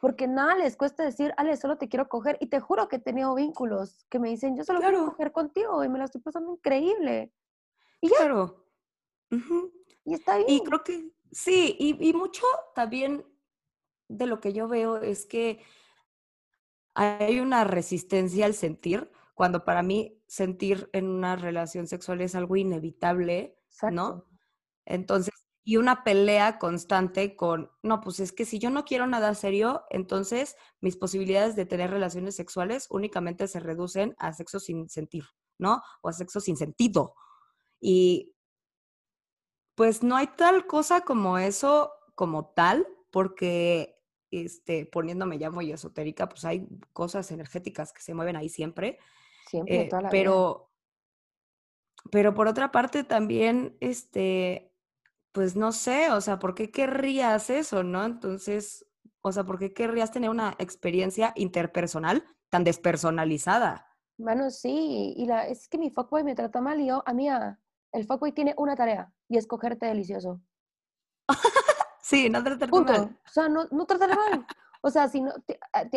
Porque 0.00 0.28
nada 0.28 0.56
les 0.56 0.76
cuesta 0.76 1.04
decir, 1.04 1.32
Ale, 1.36 1.56
solo 1.56 1.78
te 1.78 1.88
quiero 1.88 2.08
coger. 2.08 2.38
Y 2.40 2.46
te 2.46 2.60
juro 2.60 2.88
que 2.88 2.96
he 2.96 3.00
tenido 3.00 3.34
vínculos 3.34 4.04
que 4.08 4.18
me 4.18 4.28
dicen, 4.28 4.56
yo 4.56 4.64
solo 4.64 4.80
quiero 4.80 5.06
coger 5.06 5.32
contigo 5.32 5.82
y 5.84 5.88
me 5.88 5.98
la 5.98 6.04
estoy 6.04 6.20
pasando 6.20 6.52
increíble. 6.52 7.32
Y 8.00 8.08
ya. 8.08 8.16
Claro. 8.16 8.64
Y 10.04 10.14
está 10.14 10.36
bien. 10.38 10.48
Y 10.48 10.62
creo 10.62 10.82
que 10.82 11.10
sí, 11.30 11.76
y, 11.78 12.08
y 12.08 12.12
mucho 12.12 12.44
también 12.74 13.24
de 14.08 14.26
lo 14.26 14.40
que 14.40 14.52
yo 14.52 14.68
veo 14.68 14.96
es 14.96 15.26
que 15.26 15.60
hay 17.00 17.38
una 17.38 17.62
resistencia 17.62 18.44
al 18.44 18.54
sentir, 18.54 19.12
cuando 19.34 19.64
para 19.64 19.84
mí 19.84 20.20
sentir 20.26 20.90
en 20.92 21.08
una 21.08 21.36
relación 21.36 21.86
sexual 21.86 22.20
es 22.20 22.34
algo 22.34 22.56
inevitable, 22.56 23.56
¿no? 23.92 24.26
Entonces, 24.84 25.32
y 25.62 25.76
una 25.76 26.02
pelea 26.02 26.58
constante 26.58 27.36
con, 27.36 27.70
no, 27.84 28.00
pues 28.00 28.18
es 28.18 28.32
que 28.32 28.44
si 28.44 28.58
yo 28.58 28.70
no 28.70 28.84
quiero 28.84 29.06
nada 29.06 29.32
serio, 29.34 29.84
entonces 29.90 30.56
mis 30.80 30.96
posibilidades 30.96 31.54
de 31.54 31.66
tener 31.66 31.90
relaciones 31.90 32.34
sexuales 32.34 32.88
únicamente 32.90 33.46
se 33.46 33.60
reducen 33.60 34.16
a 34.18 34.32
sexo 34.32 34.58
sin 34.58 34.88
sentir, 34.88 35.24
¿no? 35.56 35.82
O 36.02 36.08
a 36.08 36.12
sexo 36.12 36.40
sin 36.40 36.56
sentido. 36.56 37.14
Y 37.80 38.34
pues 39.76 40.02
no 40.02 40.16
hay 40.16 40.26
tal 40.26 40.66
cosa 40.66 41.02
como 41.02 41.38
eso 41.38 41.92
como 42.16 42.46
tal, 42.46 42.88
porque 43.12 43.97
este, 44.30 44.86
poniéndome 44.86 45.38
ya 45.38 45.50
muy 45.50 45.72
esotérica, 45.72 46.28
pues 46.28 46.44
hay 46.44 46.66
cosas 46.92 47.30
energéticas 47.30 47.92
que 47.92 48.02
se 48.02 48.14
mueven 48.14 48.36
ahí 48.36 48.48
siempre. 48.48 48.98
Siempre, 49.48 49.82
eh, 49.82 49.88
toda 49.88 50.02
la 50.02 50.08
pero, 50.10 50.70
pero 52.10 52.34
por 52.34 52.48
otra 52.48 52.70
parte 52.70 53.04
también, 53.04 53.76
este, 53.80 54.72
pues 55.32 55.56
no 55.56 55.72
sé, 55.72 56.10
o 56.10 56.20
sea, 56.20 56.38
¿por 56.38 56.54
qué 56.54 56.70
querrías 56.70 57.50
eso, 57.50 57.82
no? 57.82 58.04
Entonces, 58.04 58.86
o 59.22 59.32
sea, 59.32 59.44
¿por 59.44 59.58
qué 59.58 59.72
querrías 59.72 60.10
tener 60.10 60.30
una 60.30 60.54
experiencia 60.58 61.32
interpersonal 61.36 62.24
tan 62.50 62.64
despersonalizada? 62.64 63.86
Bueno, 64.18 64.50
sí, 64.50 65.14
y 65.16 65.26
la, 65.26 65.46
es 65.46 65.68
que 65.68 65.78
mi 65.78 65.90
fuckboy 65.90 66.24
me 66.24 66.34
trata 66.34 66.60
mal 66.60 66.80
y 66.80 66.88
yo, 66.88 67.02
amiga, 67.06 67.60
el 67.92 68.04
fuckboy 68.04 68.32
tiene 68.32 68.54
una 68.56 68.74
tarea 68.74 69.12
y 69.28 69.38
es 69.38 69.46
cogerte 69.46 69.86
delicioso. 69.86 70.40
Sí, 72.08 72.30
no 72.30 72.42
tratar 72.42 72.72
mal. 72.72 73.18
O 73.26 73.30
sea, 73.30 73.50
no, 73.50 73.66
no 73.70 73.84
tratar 73.84 74.16
mal. 74.16 74.46
O 74.80 74.90
sea, 74.90 75.08
si 75.08 75.20
no, 75.20 75.32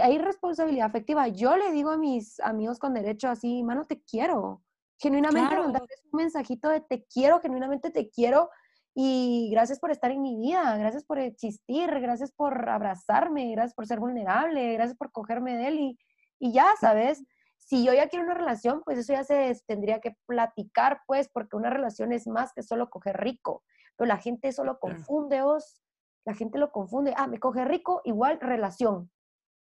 hay 0.02 0.18
responsabilidad 0.18 0.88
afectiva. 0.88 1.28
Yo 1.28 1.56
le 1.56 1.72
digo 1.72 1.92
a 1.92 1.98
mis 1.98 2.40
amigos 2.40 2.80
con 2.80 2.96
derecho 2.96 3.30
así, 3.30 3.62
mano, 3.62 3.86
te 3.86 4.02
quiero. 4.02 4.64
Genuinamente 4.98 5.56
mandarles 5.56 6.02
un 6.12 6.18
mensajito 6.18 6.68
de 6.68 6.82
te 6.82 7.06
quiero, 7.06 7.40
genuinamente 7.42 7.92
te 7.92 8.10
quiero 8.10 8.50
y 8.96 9.50
gracias 9.52 9.80
por 9.80 9.92
estar 9.92 10.10
en 10.10 10.24
mi 10.24 10.36
vida, 10.36 10.76
gracias 10.78 11.06
por 11.06 11.20
existir, 11.20 11.92
gracias 12.00 12.32
por 12.32 12.68
abrazarme, 12.68 13.52
gracias 13.52 13.76
por 13.76 13.86
ser 13.86 14.00
vulnerable, 14.00 14.74
gracias 14.74 14.98
por 14.98 15.12
cogerme 15.12 15.58
de 15.58 15.68
él 15.68 15.80
y, 15.80 16.00
y 16.40 16.52
ya, 16.52 16.66
¿sabes? 16.80 17.24
Si 17.58 17.86
yo 17.86 17.94
ya 17.94 18.10
quiero 18.10 18.26
una 18.26 18.34
relación, 18.34 18.82
pues 18.84 18.98
eso 18.98 19.14
ya 19.14 19.24
se 19.24 19.56
tendría 19.68 20.02
que 20.02 20.18
platicar, 20.26 21.02
pues, 21.06 21.30
porque 21.30 21.56
una 21.56 21.70
relación 21.70 22.12
es 22.14 22.26
más 22.26 22.52
que 22.52 22.64
solo 22.64 22.90
coger 22.90 23.18
rico, 23.18 23.64
pero 23.96 24.08
la 24.08 24.18
gente 24.18 24.52
solo 24.52 24.80
confunde, 24.80 25.44
os 25.44 25.84
la 26.26 26.34
gente 26.34 26.58
lo 26.58 26.72
confunde. 26.72 27.14
Ah, 27.18 27.28
me 27.28 27.40
coge 27.40 27.66
rico, 27.66 28.02
igual 28.06 28.40
relación. 28.40 29.12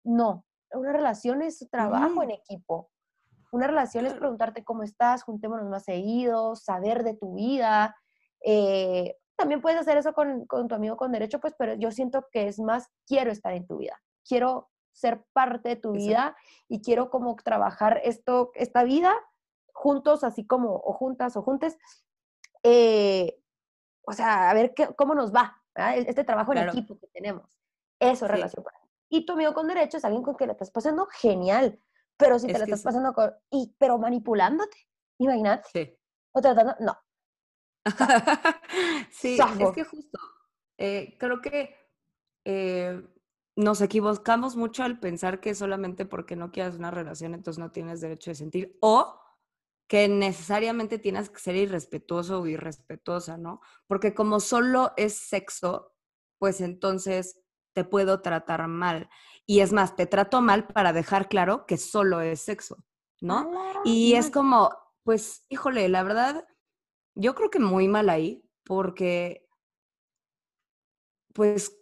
No, 0.04 0.44
una 0.72 0.92
relación 0.92 1.42
es 1.42 1.68
trabajo 1.70 2.22
en 2.22 2.30
equipo. 2.30 2.90
Una 3.52 3.66
relación 3.66 4.06
es 4.06 4.14
preguntarte 4.14 4.64
cómo 4.64 4.82
estás, 4.82 5.22
juntémonos 5.22 5.68
más 5.68 5.84
seguidos, 5.84 6.64
saber 6.64 7.04
de 7.04 7.14
tu 7.14 7.34
vida. 7.34 7.94
Eh, 8.44 9.16
también 9.36 9.60
puedes 9.60 9.78
hacer 9.78 9.98
eso 9.98 10.14
con, 10.14 10.46
tu 10.46 10.74
amigo 10.74 10.96
con 10.96 11.12
derecho, 11.12 11.40
pues, 11.40 11.54
pero 11.58 11.74
yo 11.74 11.90
siento 11.90 12.26
que 12.30 12.48
es 12.48 12.58
más, 12.58 12.88
quiero 13.06 13.30
estar 13.30 13.52
en 13.52 13.66
tu 13.66 13.78
vida, 13.78 14.00
quiero 14.26 14.70
ser 14.92 15.24
parte 15.32 15.70
de 15.70 15.76
tu 15.76 15.92
vida 15.92 16.36
y 16.68 16.82
quiero 16.82 17.10
como 17.10 17.34
trabajar 17.36 18.00
esto, 18.04 18.52
esta 18.54 18.84
vida 18.84 19.14
juntos, 19.72 20.22
así 20.22 20.46
como, 20.46 20.76
o 20.76 20.92
juntas 20.92 21.36
o 21.36 21.42
juntes. 21.42 21.76
Eh, 22.62 23.38
o 24.06 24.12
sea, 24.12 24.50
a 24.50 24.54
ver 24.54 24.74
qué, 24.74 24.88
cómo 24.96 25.14
nos 25.14 25.34
va, 25.34 25.61
este 25.74 26.24
trabajo 26.24 26.52
en 26.52 26.68
equipo 26.68 26.98
que 26.98 27.06
tenemos. 27.08 27.58
Eso 27.98 28.24
es 28.24 28.30
relación 28.30 28.64
para 28.64 28.78
Y 29.08 29.24
tu 29.24 29.34
amigo 29.34 29.54
con 29.54 29.68
derecho 29.68 29.96
es 29.96 30.04
alguien 30.04 30.22
con 30.22 30.34
quien 30.34 30.48
le 30.48 30.52
estás 30.52 30.70
pasando 30.70 31.06
genial, 31.06 31.78
pero 32.16 32.38
si 32.38 32.46
te 32.46 32.58
lo 32.58 32.64
estás 32.64 32.82
pasando 32.82 33.12
con, 33.12 33.32
y, 33.50 33.74
pero 33.78 33.98
manipulándote, 33.98 34.76
imagínate. 35.18 35.68
Sí. 35.72 35.98
O 36.32 36.40
tratando, 36.40 36.74
no. 36.80 36.96
sí, 39.10 39.38
es 39.58 39.70
que 39.72 39.84
justo, 39.84 40.18
eh, 40.78 41.16
creo 41.18 41.40
que 41.40 41.74
eh, 42.44 43.02
nos 43.56 43.80
equivocamos 43.80 44.56
mucho 44.56 44.82
al 44.82 45.00
pensar 45.00 45.40
que 45.40 45.54
solamente 45.54 46.06
porque 46.06 46.36
no 46.36 46.52
quieras 46.52 46.76
una 46.76 46.90
relación, 46.90 47.34
entonces 47.34 47.58
no 47.58 47.70
tienes 47.70 48.00
derecho 48.00 48.30
de 48.30 48.34
sentir, 48.36 48.78
o 48.80 49.21
que 49.92 50.08
necesariamente 50.08 50.98
tienes 50.98 51.28
que 51.28 51.38
ser 51.38 51.54
irrespetuoso 51.54 52.40
o 52.40 52.46
irrespetuosa, 52.46 53.36
¿no? 53.36 53.60
Porque 53.86 54.14
como 54.14 54.40
solo 54.40 54.94
es 54.96 55.12
sexo, 55.12 55.92
pues 56.38 56.62
entonces 56.62 57.42
te 57.74 57.84
puedo 57.84 58.22
tratar 58.22 58.66
mal. 58.68 59.10
Y 59.44 59.60
es 59.60 59.70
más, 59.70 59.94
te 59.94 60.06
trato 60.06 60.40
mal 60.40 60.66
para 60.66 60.94
dejar 60.94 61.28
claro 61.28 61.66
que 61.66 61.76
solo 61.76 62.22
es 62.22 62.40
sexo, 62.40 62.82
¿no? 63.20 63.52
Y 63.84 64.14
es 64.14 64.30
como, 64.30 64.70
pues, 65.02 65.44
híjole, 65.50 65.86
la 65.90 66.02
verdad, 66.02 66.48
yo 67.14 67.34
creo 67.34 67.50
que 67.50 67.58
muy 67.58 67.86
mal 67.86 68.08
ahí, 68.08 68.48
porque, 68.64 69.46
pues, 71.34 71.76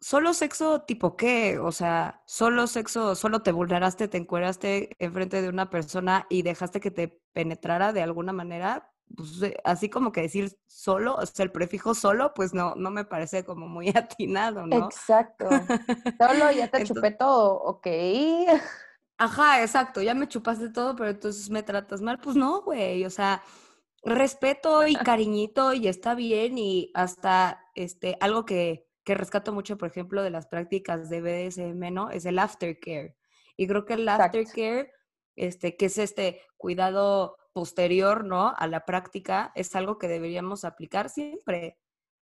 solo 0.00 0.32
sexo 0.32 0.82
tipo 0.82 1.16
qué, 1.16 1.58
o 1.58 1.72
sea, 1.72 2.22
solo 2.26 2.66
sexo, 2.66 3.14
solo 3.14 3.42
te 3.42 3.52
vulneraste, 3.52 4.08
te 4.08 4.18
encueraste 4.18 4.96
enfrente 4.98 5.42
de 5.42 5.48
una 5.48 5.70
persona 5.70 6.26
y 6.30 6.42
dejaste 6.42 6.80
que 6.80 6.90
te 6.90 7.20
penetrara 7.32 7.92
de 7.92 8.02
alguna 8.02 8.32
manera, 8.32 8.90
pues, 9.14 9.42
eh, 9.42 9.56
así 9.64 9.88
como 9.90 10.12
que 10.12 10.22
decir 10.22 10.56
solo, 10.66 11.16
o 11.16 11.26
sea, 11.26 11.44
el 11.44 11.52
prefijo 11.52 11.94
solo, 11.94 12.32
pues 12.34 12.54
no, 12.54 12.74
no 12.76 12.90
me 12.90 13.04
parece 13.04 13.44
como 13.44 13.68
muy 13.68 13.88
atinado, 13.94 14.66
¿no? 14.66 14.86
Exacto. 14.86 15.48
Solo 16.18 16.50
ya 16.52 16.68
te 16.70 16.84
chupé 16.84 17.10
todo, 17.10 17.54
ok. 17.60 17.86
Ajá, 19.18 19.62
exacto, 19.62 20.00
ya 20.00 20.14
me 20.14 20.28
chupaste 20.28 20.70
todo, 20.70 20.96
pero 20.96 21.10
entonces 21.10 21.50
me 21.50 21.62
tratas 21.62 22.00
mal, 22.00 22.18
pues 22.18 22.36
no, 22.36 22.62
güey, 22.62 23.04
o 23.04 23.10
sea, 23.10 23.42
respeto 24.02 24.86
y 24.86 24.94
cariñito 24.96 25.74
y 25.74 25.88
está 25.88 26.14
bien 26.14 26.56
y 26.56 26.90
hasta 26.94 27.66
este 27.74 28.16
algo 28.20 28.46
que, 28.46 28.89
que 29.10 29.14
rescato 29.16 29.52
mucho, 29.52 29.76
por 29.76 29.88
ejemplo, 29.88 30.22
de 30.22 30.30
las 30.30 30.46
prácticas 30.46 31.10
de 31.10 31.20
BDSM, 31.20 31.92
¿no? 31.92 32.10
Es 32.10 32.26
el 32.26 32.38
aftercare. 32.38 33.16
Y 33.56 33.66
creo 33.66 33.84
que 33.84 33.94
el 33.94 34.08
aftercare, 34.08 34.92
este, 35.34 35.76
que 35.76 35.86
es 35.86 35.98
este 35.98 36.42
cuidado 36.56 37.36
posterior, 37.52 38.24
¿no? 38.24 38.54
A 38.56 38.68
la 38.68 38.84
práctica, 38.84 39.50
es 39.56 39.74
algo 39.74 39.98
que 39.98 40.06
deberíamos 40.06 40.64
aplicar 40.64 41.10
siempre. 41.10 41.76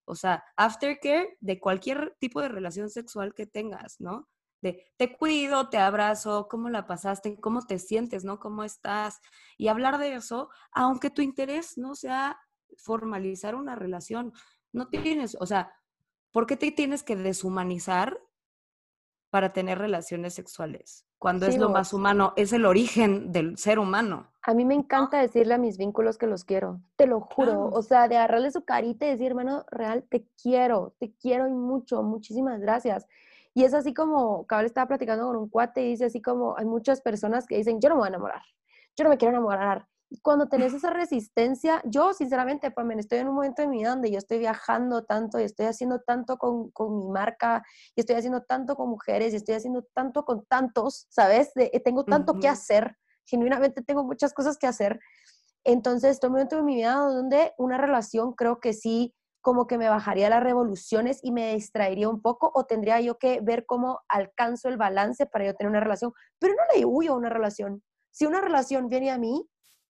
O 0.06 0.15
sea, 0.15 0.45
aftercare 0.56 1.36
de 1.41 1.60
cualquier 1.60 2.15
tipo 2.19 2.39
de 2.39 2.47
relación 2.47 2.89
sexual 2.89 3.34
que 3.34 3.47
tengas, 3.47 4.00
¿no? 4.00 4.30
de 4.62 4.89
te 4.95 5.15
cuido, 5.17 5.67
te 5.69 5.78
abrazo, 5.78 6.47
cómo 6.50 6.69
la 6.69 6.88
pasaste, 6.88 7.38
cómo 7.41 7.63
te 7.67 7.80
sientes, 7.80 8.23
¿no? 8.23 8.39
¿Cómo 8.39 8.63
estás? 8.63 9.19
Y 9.58 9.67
hablar 9.67 9.97
de 9.97 10.15
eso, 10.15 10.50
aunque 10.71 11.10
tu 11.10 11.21
interés 11.21 11.78
no 11.78 11.95
sea 11.95 12.39
formalizar 12.78 13.56
una 13.56 13.76
relación, 13.76 14.32
no 14.71 14.88
tienes, 14.88 15.36
o 15.39 15.45
sea, 15.45 15.77
¿por 16.38 16.45
qué 16.45 16.56
te 16.56 16.71
tienes 16.71 17.02
que 17.02 17.15
deshumanizar 17.15 18.21
para 19.32 19.54
tener 19.54 19.80
relaciones 19.80 20.36
sexuales? 20.36 21.04
Cuando 21.17 21.47
es 21.47 21.58
lo 21.58 21.69
más 21.69 21.93
humano, 21.93 22.34
es 22.36 22.54
el 22.54 22.67
origen 22.67 23.32
del 23.32 23.58
ser 23.58 23.80
humano. 23.80 24.32
A 24.43 24.54
mí 24.54 24.63
me 24.63 24.76
encanta 24.76 25.19
decirle 25.19 25.56
a 25.56 25.58
mis 25.58 25.80
vínculos 25.80 26.19
que 26.19 26.28
los 26.28 26.43
quiero, 26.43 26.80
te 26.95 27.08
lo 27.08 27.21
juro. 27.21 27.69
O 27.69 27.82
sea, 27.82 28.08
de 28.08 28.17
agarrarle 28.17 28.52
su 28.52 28.63
carita 28.63 29.08
y 29.08 29.10
decir, 29.10 29.30
hermano, 29.30 29.65
real, 29.71 30.04
te 30.04 30.28
quiero, 30.39 30.93
te 31.00 31.12
quiero 31.15 31.47
y 31.47 31.54
mucho, 31.54 32.04
muchísimas 32.04 32.62
gracias. 32.62 33.08
Y 33.56 33.63
es 33.63 33.73
así 33.73 33.95
como, 33.95 34.45
cabal 34.45 34.67
estaba 34.67 34.89
platicando 34.89 35.26
con 35.26 35.38
un 35.38 35.50
cuate 35.50 35.82
y 35.82 35.89
dice 35.89 36.06
así 36.06 36.21
como, 36.21 36.56
hay 36.56 36.65
muchas 36.65 37.02
personas 37.02 37.47
que 37.47 37.58
dicen, 37.58 37.82
yo 37.82 37.89
no 37.89 37.95
me 37.95 38.02
voy 38.02 38.10
a 38.10 38.10
enamorar, 38.10 38.43
yo 38.95 39.06
no 39.06 39.10
me 39.10 39.17
quiero 39.17 39.32
enamorar. 39.32 39.88
Cuando 40.22 40.48
tenés 40.48 40.74
esa 40.74 40.89
resistencia, 40.89 41.82
yo 41.86 42.13
sinceramente, 42.13 42.72
Pamela, 42.72 43.02
estoy 43.02 43.20
en 43.20 43.28
un 43.28 43.36
momento 43.36 43.62
de 43.62 43.67
mi 43.67 43.80
vida 43.80 43.89
donde 43.89 44.10
yo 44.10 44.17
estoy 44.17 44.39
viajando 44.39 45.04
tanto 45.04 45.39
y 45.39 45.43
estoy 45.43 45.65
haciendo 45.65 46.00
tanto 46.00 46.38
con, 46.38 46.72
con, 46.72 46.98
mi 46.98 47.10
marca 47.10 47.63
y 47.93 48.00
estoy 48.00 48.15
haciendo 48.15 48.41
tanto 48.43 48.76
con 48.76 48.89
mujeres 48.89 49.34
y 49.34 49.38
estoy 49.38 49.56
haciendo 49.56 49.86
tanto 49.93 50.24
con 50.24 50.46
tantos, 50.46 51.08
¿sabes? 51.10 51.54
De, 51.56 51.70
eh, 51.74 51.82
tengo 51.82 52.06
tanto 52.06 52.39
que 52.39 52.48
hacer, 52.48 52.96
genuinamente 53.26 53.82
tengo 53.82 54.06
muchas 54.06 54.34
cosas 54.34 54.58
que 54.58 54.67
hacer. 54.67 55.00
Entonces, 55.65 56.12
estoy 56.12 56.28
en 56.28 56.32
un 56.32 56.36
momento 56.36 56.56
de 56.56 56.63
mi 56.63 56.76
vida 56.76 56.96
donde 56.96 57.54
una 57.58 57.78
relación 57.78 58.32
creo 58.32 58.62
que 58.62 58.72
sí 58.72 59.13
como 59.41 59.67
que 59.67 59.78
me 59.78 59.88
bajaría 59.88 60.30
las 60.30 60.43
revoluciones 60.43 61.20
y 61.24 61.32
me 61.32 61.54
distraería 61.54 62.10
un 62.10 62.22
poco 62.22 62.52
o 62.54 62.65
tendría 62.65 63.00
yo 63.00 63.17
que 63.17 63.39
ver 63.41 63.65
cómo 63.65 64.02
alcanzo 64.10 64.67
el 64.67 64.78
balance 64.78 65.26
para 65.26 65.46
yo 65.46 65.56
tener 65.56 65.72
una 65.72 65.80
relación. 65.80 66.13
Pero 66.39 66.54
no 66.54 66.62
le 66.76 66.86
huyo 66.86 67.13
a 67.13 67.17
una 67.17 67.30
relación. 67.30 67.84
Si 68.12 68.26
una 68.26 68.41
relación 68.41 68.89
viene 68.89 69.12
a 69.12 69.17
mí, 69.17 69.48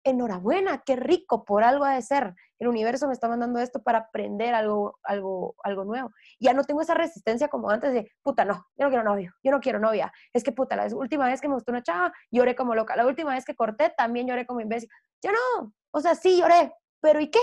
enhorabuena, 0.09 0.83
qué 0.85 0.95
rico, 0.95 1.45
por 1.45 1.63
algo 1.63 1.85
ha 1.85 1.93
de 1.93 2.01
ser. 2.01 2.33
El 2.59 2.67
universo 2.67 3.07
me 3.07 3.13
está 3.13 3.27
mandando 3.27 3.59
esto 3.59 3.83
para 3.83 3.99
aprender 3.99 4.53
algo, 4.53 4.99
algo, 5.03 5.55
algo 5.63 5.85
nuevo. 5.85 6.11
Ya 6.39 6.53
no 6.53 6.63
tengo 6.63 6.81
esa 6.81 6.93
resistencia 6.93 7.47
como 7.47 7.69
antes 7.69 7.93
de, 7.93 8.11
puta, 8.21 8.45
no, 8.45 8.65
yo 8.75 8.85
no 8.85 8.89
quiero 8.89 9.03
novio, 9.03 9.33
yo 9.43 9.51
no 9.51 9.59
quiero 9.59 9.79
novia. 9.79 10.11
Es 10.33 10.43
que, 10.43 10.51
puta, 10.51 10.75
la 10.75 10.87
última 10.95 11.25
vez 11.25 11.41
que 11.41 11.47
me 11.47 11.55
gustó 11.55 11.71
una 11.71 11.83
chava, 11.83 12.11
lloré 12.31 12.55
como 12.55 12.75
loca. 12.75 12.95
La 12.95 13.05
última 13.05 13.33
vez 13.33 13.45
que 13.45 13.55
corté, 13.55 13.93
también 13.95 14.27
lloré 14.27 14.45
como 14.45 14.61
imbécil. 14.61 14.89
Yo 15.23 15.31
no, 15.31 15.73
o 15.91 15.99
sea, 16.01 16.15
sí 16.15 16.37
lloré, 16.37 16.73
pero 17.01 17.19
¿y 17.19 17.29
qué? 17.29 17.41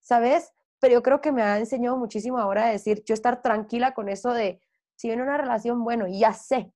¿Sabes? 0.00 0.52
pero 0.80 0.94
yo 0.94 1.02
creo 1.02 1.20
que 1.20 1.32
me 1.32 1.42
ha 1.42 1.58
enseñado 1.58 1.96
muchísimo 1.96 2.38
ahora 2.38 2.66
a 2.66 2.70
decir, 2.70 3.02
yo 3.04 3.12
estar 3.12 3.42
tranquila 3.42 3.94
con 3.94 4.08
eso 4.08 4.32
de, 4.32 4.60
si 4.94 5.08
viene 5.08 5.22
una 5.24 5.36
relación, 5.36 5.82
bueno, 5.82 6.06
ya 6.08 6.32
sé 6.32 6.72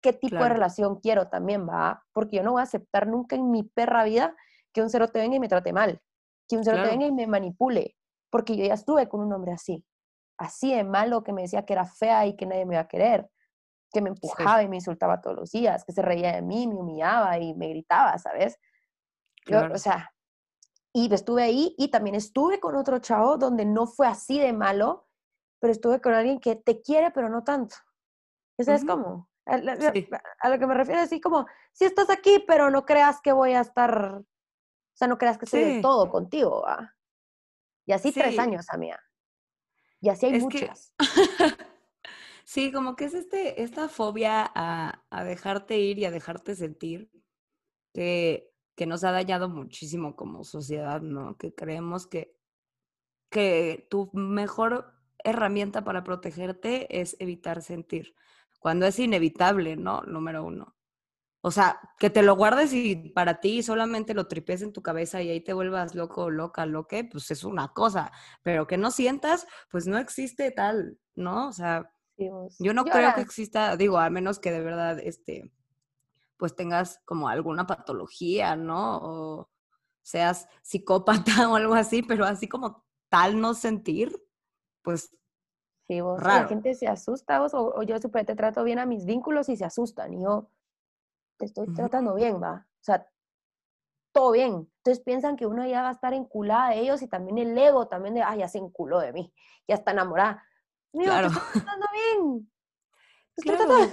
qué 0.00 0.12
tipo 0.12 0.36
de 0.36 0.48
relación 0.48 1.00
quiero 1.00 1.28
también, 1.28 1.68
va, 1.68 2.04
porque 2.12 2.36
yo 2.36 2.42
no 2.42 2.52
voy 2.52 2.60
a 2.60 2.64
aceptar 2.64 3.06
nunca 3.06 3.36
en 3.36 3.50
mi 3.50 3.62
perra 3.62 4.04
vida 4.04 4.36
que 4.72 4.82
un 4.82 4.90
cero 4.90 5.08
te 5.08 5.18
venga 5.18 5.36
y 5.36 5.40
me 5.40 5.48
trate 5.48 5.72
mal, 5.72 6.00
que 6.48 6.56
un 6.56 6.64
cero 6.64 6.82
te 6.82 6.90
venga 6.90 7.06
y 7.06 7.12
me 7.12 7.26
manipule, 7.26 7.96
porque 8.30 8.56
yo 8.56 8.64
ya 8.64 8.74
estuve 8.74 9.08
con 9.08 9.20
un 9.20 9.32
hombre 9.32 9.52
así, 9.52 9.84
así 10.38 10.74
de 10.74 10.84
malo 10.84 11.22
que 11.22 11.32
me 11.32 11.42
decía 11.42 11.64
que 11.64 11.72
era 11.72 11.84
fea 11.84 12.26
y 12.26 12.36
que 12.36 12.46
nadie 12.46 12.64
me 12.66 12.74
iba 12.74 12.82
a 12.82 12.88
querer, 12.88 13.30
que 13.92 14.00
me 14.00 14.10
empujaba 14.10 14.62
y 14.62 14.68
me 14.68 14.76
insultaba 14.76 15.20
todos 15.20 15.36
los 15.36 15.50
días, 15.50 15.84
que 15.84 15.92
se 15.92 16.02
reía 16.02 16.32
de 16.32 16.42
mí, 16.42 16.66
me 16.66 16.74
humillaba 16.74 17.38
y 17.38 17.54
me 17.54 17.68
gritaba, 17.68 18.18
¿sabes? 18.18 18.58
Yo, 19.46 19.66
o 19.72 19.78
sea, 19.78 20.12
y 20.92 21.12
estuve 21.12 21.42
ahí 21.42 21.74
y 21.78 21.90
también 21.90 22.14
estuve 22.14 22.60
con 22.60 22.76
otro 22.76 22.98
chavo 22.98 23.38
donde 23.38 23.64
no 23.64 23.86
fue 23.86 24.06
así 24.06 24.38
de 24.38 24.52
malo, 24.52 25.06
pero 25.60 25.72
estuve 25.72 26.00
con 26.00 26.14
alguien 26.14 26.38
que 26.38 26.56
te 26.56 26.82
quiere, 26.82 27.10
pero 27.10 27.28
no 27.28 27.44
tanto. 27.44 27.76
Eso 28.58 28.72
es 28.72 28.84
como, 28.84 29.27
a, 29.48 30.48
lo 30.48 30.58
que 30.58 30.66
me 30.66 30.74
refiero, 30.74 31.00
así 31.00 31.20
como, 31.20 31.46
si 31.72 31.84
estás 31.84 32.10
aquí, 32.10 32.44
pero 32.46 32.70
no 32.70 32.84
creas 32.84 33.20
que 33.20 33.32
voy 33.32 33.52
a 33.52 33.60
estar, 33.60 34.16
o 34.16 34.24
sea, 34.94 35.08
no 35.08 35.18
creas 35.18 35.38
que 35.38 35.46
estoy 35.46 35.64
de 35.64 35.82
todo 35.82 36.10
contigo. 36.10 36.64
Y 37.86 37.92
así 37.92 38.12
tres 38.12 38.38
años, 38.38 38.66
amiga. 38.70 39.00
Y 40.00 40.10
así 40.10 40.26
hay 40.26 40.40
muchas. 40.40 40.92
sí, 42.44 42.70
como 42.70 42.94
que 42.94 43.06
es 43.06 43.14
este, 43.14 43.62
esta 43.62 43.88
fobia 43.88 44.50
a, 44.54 45.02
a 45.10 45.24
dejarte 45.24 45.78
ir 45.78 45.98
y 45.98 46.04
a 46.04 46.10
dejarte 46.10 46.54
sentir, 46.54 47.10
que 47.92 48.48
que 48.78 48.86
nos 48.86 49.02
ha 49.02 49.10
dañado 49.10 49.48
muchísimo 49.48 50.14
como 50.14 50.44
sociedad, 50.44 51.02
¿no? 51.02 51.36
Que 51.36 51.52
creemos 51.52 52.06
que, 52.06 52.38
que 53.28 53.88
tu 53.90 54.08
mejor 54.12 54.94
herramienta 55.24 55.82
para 55.82 56.04
protegerte 56.04 57.00
es 57.00 57.16
evitar 57.18 57.60
sentir, 57.60 58.14
cuando 58.58 58.86
es 58.86 58.98
inevitable, 58.98 59.76
¿no? 59.76 60.02
Número 60.02 60.44
uno. 60.44 60.74
O 61.40 61.50
sea, 61.50 61.80
que 61.98 62.10
te 62.10 62.22
lo 62.22 62.34
guardes 62.34 62.72
y 62.72 62.96
para 63.10 63.40
ti 63.40 63.62
solamente 63.62 64.12
lo 64.12 64.26
tripes 64.26 64.62
en 64.62 64.72
tu 64.72 64.82
cabeza 64.82 65.22
y 65.22 65.30
ahí 65.30 65.40
te 65.40 65.52
vuelvas 65.52 65.94
loco, 65.94 66.30
loca, 66.30 66.66
loque, 66.66 67.04
pues 67.04 67.30
es 67.30 67.44
una 67.44 67.68
cosa, 67.68 68.10
pero 68.42 68.66
que 68.66 68.76
no 68.76 68.90
sientas, 68.90 69.46
pues 69.70 69.86
no 69.86 69.98
existe 69.98 70.50
tal, 70.50 70.98
¿no? 71.14 71.48
O 71.48 71.52
sea, 71.52 71.92
yo 72.16 72.74
no 72.74 72.84
creo 72.84 73.14
que 73.14 73.20
exista, 73.20 73.76
digo, 73.76 73.98
a 73.98 74.10
menos 74.10 74.40
que 74.40 74.50
de 74.50 74.60
verdad, 74.60 74.98
este, 74.98 75.52
pues 76.36 76.56
tengas 76.56 77.00
como 77.04 77.28
alguna 77.28 77.66
patología, 77.66 78.56
¿no? 78.56 78.98
O 79.00 79.50
seas 80.02 80.48
psicópata 80.62 81.48
o 81.50 81.56
algo 81.56 81.74
así, 81.74 82.02
pero 82.02 82.24
así 82.24 82.48
como 82.48 82.84
tal 83.08 83.40
no 83.40 83.54
sentir, 83.54 84.20
pues 84.82 85.16
Sí, 85.88 86.02
vos, 86.02 86.22
la 86.22 86.46
gente 86.46 86.74
se 86.74 86.86
asusta, 86.86 87.40
vos, 87.40 87.54
o, 87.54 87.82
yo 87.82 87.98
super 87.98 88.26
te 88.26 88.36
trato 88.36 88.62
bien 88.62 88.78
a 88.78 88.84
mis 88.84 89.06
vínculos 89.06 89.48
y 89.48 89.56
se 89.56 89.64
asustan, 89.64 90.12
y 90.12 90.22
yo 90.22 90.50
te 91.38 91.46
estoy 91.46 91.72
tratando 91.72 92.14
bien, 92.14 92.42
va. 92.42 92.66
O 92.68 92.84
sea, 92.84 93.08
todo 94.12 94.32
bien. 94.32 94.70
Entonces 94.76 95.02
piensan 95.02 95.36
que 95.36 95.46
uno 95.46 95.66
ya 95.66 95.80
va 95.80 95.88
a 95.88 95.92
estar 95.92 96.12
enculada 96.12 96.70
de 96.70 96.80
ellos 96.80 97.00
y 97.00 97.08
también 97.08 97.38
el 97.38 97.56
ego 97.56 97.88
también 97.88 98.14
de, 98.14 98.22
ay, 98.22 98.40
ya 98.40 98.48
se 98.48 98.58
enculó 98.58 99.00
de 99.00 99.14
mí, 99.14 99.32
ya 99.66 99.76
está 99.76 99.92
enamorada. 99.92 100.44
claro. 100.92 101.30
te 101.30 101.36
estoy 101.36 101.62
tratando 101.62 101.86
bien. 101.94 102.52
claro. 103.36 103.92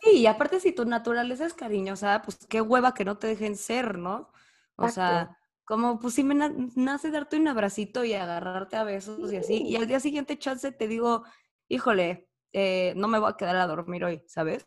Sí, 0.00 0.20
y 0.20 0.26
aparte 0.26 0.58
si 0.58 0.72
tu 0.72 0.86
naturaleza 0.86 1.44
es 1.44 1.52
cariñosa, 1.52 2.22
pues 2.22 2.46
qué 2.48 2.62
hueva 2.62 2.94
que 2.94 3.04
no 3.04 3.18
te 3.18 3.26
dejen 3.26 3.56
ser, 3.56 3.98
¿no? 3.98 4.32
O 4.76 4.88
sea, 4.88 5.38
como 5.64 5.98
pues 5.98 6.14
si 6.14 6.24
me 6.24 6.34
nace 6.34 7.10
darte 7.10 7.36
un 7.36 7.48
abracito 7.48 8.04
y 8.04 8.14
agarrarte 8.14 8.76
a 8.76 8.84
besos 8.84 9.32
y 9.32 9.36
así, 9.36 9.62
y 9.62 9.76
al 9.76 9.86
día 9.86 10.00
siguiente 10.00 10.38
chance 10.38 10.72
te 10.72 10.88
digo, 10.88 11.24
híjole, 11.68 12.28
eh, 12.52 12.92
no 12.96 13.08
me 13.08 13.18
voy 13.18 13.30
a 13.30 13.36
quedar 13.36 13.56
a 13.56 13.66
dormir 13.66 14.04
hoy, 14.04 14.22
¿sabes? 14.26 14.66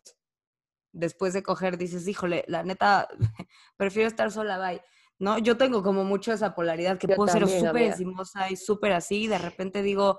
Después 0.92 1.34
de 1.34 1.42
coger 1.42 1.76
dices, 1.78 2.08
híjole, 2.08 2.44
la 2.48 2.62
neta, 2.62 3.08
prefiero 3.76 4.08
estar 4.08 4.30
sola, 4.30 4.58
bye. 4.58 4.82
¿no? 5.18 5.38
Yo 5.38 5.56
tengo 5.56 5.82
como 5.82 6.04
mucho 6.04 6.32
esa 6.32 6.54
polaridad 6.54 6.98
que 6.98 7.08
puedo 7.08 7.32
ser 7.32 7.48
súper 7.48 7.82
encimosa 7.82 8.50
y 8.50 8.56
súper 8.56 8.92
así, 8.92 9.24
y 9.24 9.26
de 9.28 9.38
repente 9.38 9.82
digo, 9.82 10.18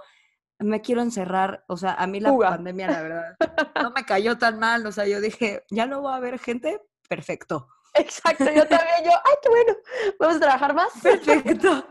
me 0.59 0.81
quiero 0.81 1.01
encerrar, 1.01 1.63
o 1.67 1.77
sea, 1.77 1.93
a 1.93 2.07
mí 2.07 2.19
la 2.19 2.35
pandemia, 2.35 2.89
la 2.89 3.01
verdad, 3.01 3.37
no 3.81 3.91
me 3.91 4.05
cayó 4.05 4.37
tan 4.37 4.59
mal, 4.59 4.85
o 4.85 4.91
sea, 4.91 5.07
yo 5.07 5.21
dije, 5.21 5.63
ya 5.69 5.85
no 5.85 6.01
va 6.01 6.13
a 6.13 6.17
haber 6.17 6.39
gente, 6.39 6.81
perfecto. 7.07 7.67
Exacto, 7.93 8.45
yo 8.45 8.67
también, 8.67 9.03
yo, 9.03 9.11
ay, 9.11 9.35
qué 9.41 9.49
bueno, 9.49 9.75
vamos 10.19 10.37
a 10.37 10.39
trabajar 10.39 10.73
más. 10.73 10.89
Perfecto. 11.01 11.85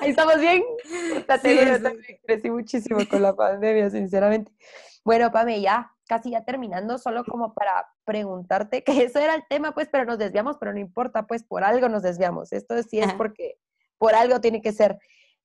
Ahí 0.00 0.10
estamos 0.10 0.38
bien. 0.38 0.62
Sí, 1.42 2.18
crecí 2.24 2.50
muchísimo 2.50 3.00
con 3.08 3.22
la 3.22 3.34
pandemia, 3.34 3.90
sinceramente. 3.90 4.52
Bueno, 5.04 5.32
Pame, 5.32 5.60
ya, 5.60 5.90
casi 6.06 6.30
ya 6.30 6.44
terminando, 6.44 6.98
solo 6.98 7.24
como 7.24 7.54
para 7.54 7.88
preguntarte, 8.04 8.84
que 8.84 9.02
eso 9.02 9.18
era 9.18 9.34
el 9.34 9.44
tema, 9.48 9.72
pues, 9.72 9.88
pero 9.90 10.04
nos 10.04 10.18
desviamos, 10.18 10.58
pero 10.58 10.72
no 10.72 10.78
importa, 10.78 11.26
pues, 11.26 11.42
por 11.42 11.64
algo 11.64 11.88
nos 11.88 12.02
desviamos. 12.02 12.52
Esto 12.52 12.80
sí 12.82 13.00
es 13.00 13.12
porque 13.14 13.56
por 13.98 14.14
algo 14.14 14.40
tiene 14.40 14.62
que 14.62 14.72
ser. 14.72 14.98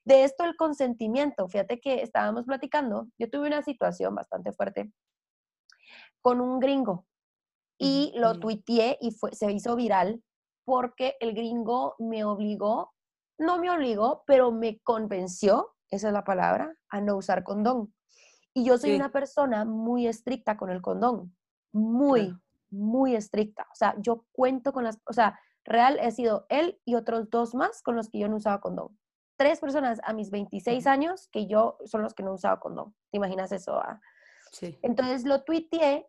De 0.04 0.24
esto 0.24 0.46
el 0.46 0.56
consentimiento, 0.56 1.48
fíjate 1.48 1.80
que 1.80 2.02
estábamos 2.02 2.46
platicando, 2.46 3.08
yo 3.18 3.30
tuve 3.30 3.48
una 3.48 3.62
situación 3.62 4.16
bastante 4.16 4.52
fuerte 4.54 4.92
con 6.22 6.40
un 6.40 6.60
gringo 6.60 7.07
y 7.78 8.12
lo 8.16 8.40
tuiteé 8.40 8.98
y 9.02 9.12
fue, 9.12 9.34
se 9.34 9.52
hizo 9.52 9.76
viral 9.76 10.24
porque 10.66 11.16
el 11.20 11.34
gringo 11.34 11.96
me 12.00 12.24
obligó, 12.24 12.94
no 13.38 13.58
me 13.58 13.70
obligó, 13.70 14.24
pero 14.26 14.52
me 14.52 14.80
convenció, 14.80 15.76
esa 15.90 16.08
es 16.08 16.14
la 16.14 16.24
palabra, 16.24 16.76
a 16.90 17.02
no 17.02 17.16
usar 17.16 17.44
condón. 17.44 17.94
Y 18.54 18.66
yo 18.66 18.78
soy 18.78 18.96
una 18.96 19.12
persona 19.12 19.66
muy 19.66 20.08
estricta 20.08 20.58
con 20.58 20.72
el 20.72 20.82
condón, 20.82 21.36
muy, 21.72 22.36
muy 22.72 23.16
estricta. 23.16 23.68
O 23.72 23.76
sea, 23.76 23.96
yo 24.00 24.26
cuento 24.32 24.74
con 24.74 24.84
las, 24.84 25.00
o 25.06 25.14
sea, 25.14 25.40
real 25.64 26.00
he 26.02 26.12
sido 26.12 26.48
él 26.50 26.82
y 26.84 26.96
otros 26.96 27.30
dos 27.30 27.54
más 27.54 27.84
con 27.84 27.96
los 27.96 28.10
que 28.10 28.20
yo 28.20 28.28
no 28.28 28.38
usaba 28.38 28.60
condón. 28.60 28.98
Tres 29.38 29.60
personas 29.60 30.02
a 30.04 30.14
mis 30.14 30.32
26 30.32 30.88
años 30.88 31.30
que 31.32 31.46
yo 31.46 31.78
son 31.86 32.02
los 32.02 32.16
que 32.16 32.24
no 32.24 32.34
usaba 32.34 32.60
condón. 32.60 32.96
¿Te 33.12 33.18
imaginas 33.18 33.52
eso? 33.52 33.80
Ah? 33.80 34.02
Sí. 34.52 34.80
Entonces 34.82 35.24
lo 35.24 35.44
tuiteé 35.44 36.08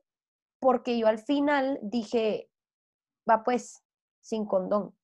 porque 0.61 0.99
yo 0.99 1.07
al 1.07 1.19
final 1.19 1.79
dije, 1.83 2.51
va 3.29 3.45
pues, 3.45 3.83
sin 4.21 4.47
condón. 4.47 4.95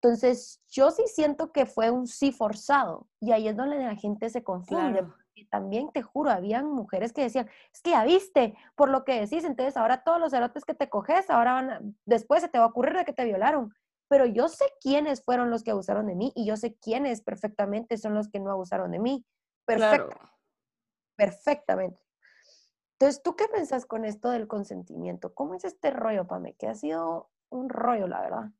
Entonces, 0.00 0.62
yo 0.68 0.90
sí 0.90 1.02
siento 1.06 1.52
que 1.52 1.66
fue 1.66 1.90
un 1.90 2.06
sí 2.06 2.30
forzado 2.30 3.08
y 3.20 3.32
ahí 3.32 3.48
es 3.48 3.56
donde 3.56 3.78
la 3.78 3.96
gente 3.96 4.30
se 4.30 4.44
confunde. 4.44 5.04
También 5.50 5.90
te 5.92 6.02
juro, 6.02 6.30
habían 6.30 6.70
mujeres 6.72 7.12
que 7.12 7.22
decían, 7.22 7.48
es 7.72 7.80
que 7.80 7.90
ya 7.90 8.04
viste 8.04 8.56
por 8.74 8.90
lo 8.90 9.04
que 9.04 9.20
decís, 9.20 9.44
entonces 9.44 9.76
ahora 9.76 10.02
todos 10.02 10.20
los 10.20 10.32
erotes 10.32 10.64
que 10.64 10.74
te 10.74 10.88
coges, 10.88 11.30
ahora 11.30 11.52
van 11.52 11.96
después 12.04 12.42
se 12.42 12.48
te 12.48 12.58
va 12.58 12.64
a 12.64 12.68
ocurrir 12.68 12.96
de 12.96 13.04
que 13.04 13.12
te 13.12 13.24
violaron. 13.24 13.72
Pero 14.08 14.26
yo 14.26 14.48
sé 14.48 14.64
quiénes 14.80 15.22
fueron 15.22 15.50
los 15.50 15.62
que 15.62 15.70
abusaron 15.70 16.06
de 16.06 16.16
mí 16.16 16.32
y 16.34 16.46
yo 16.46 16.56
sé 16.56 16.76
quiénes 16.76 17.22
perfectamente 17.22 17.98
son 17.98 18.14
los 18.14 18.28
que 18.28 18.40
no 18.40 18.50
abusaron 18.50 18.90
de 18.90 18.98
mí. 18.98 19.24
Perfecto. 19.64 20.16
Perfectamente. 21.16 22.00
Entonces, 23.00 23.22
¿tú 23.22 23.36
qué 23.36 23.46
pensás 23.46 23.86
con 23.86 24.04
esto 24.04 24.30
del 24.30 24.48
consentimiento? 24.48 25.32
¿Cómo 25.32 25.54
es 25.54 25.64
este 25.64 25.92
rollo, 25.92 26.26
Pame? 26.26 26.54
Que 26.54 26.66
ha 26.66 26.74
sido 26.74 27.30
un 27.48 27.68
rollo, 27.68 28.08
la 28.08 28.20
verdad. 28.20 28.50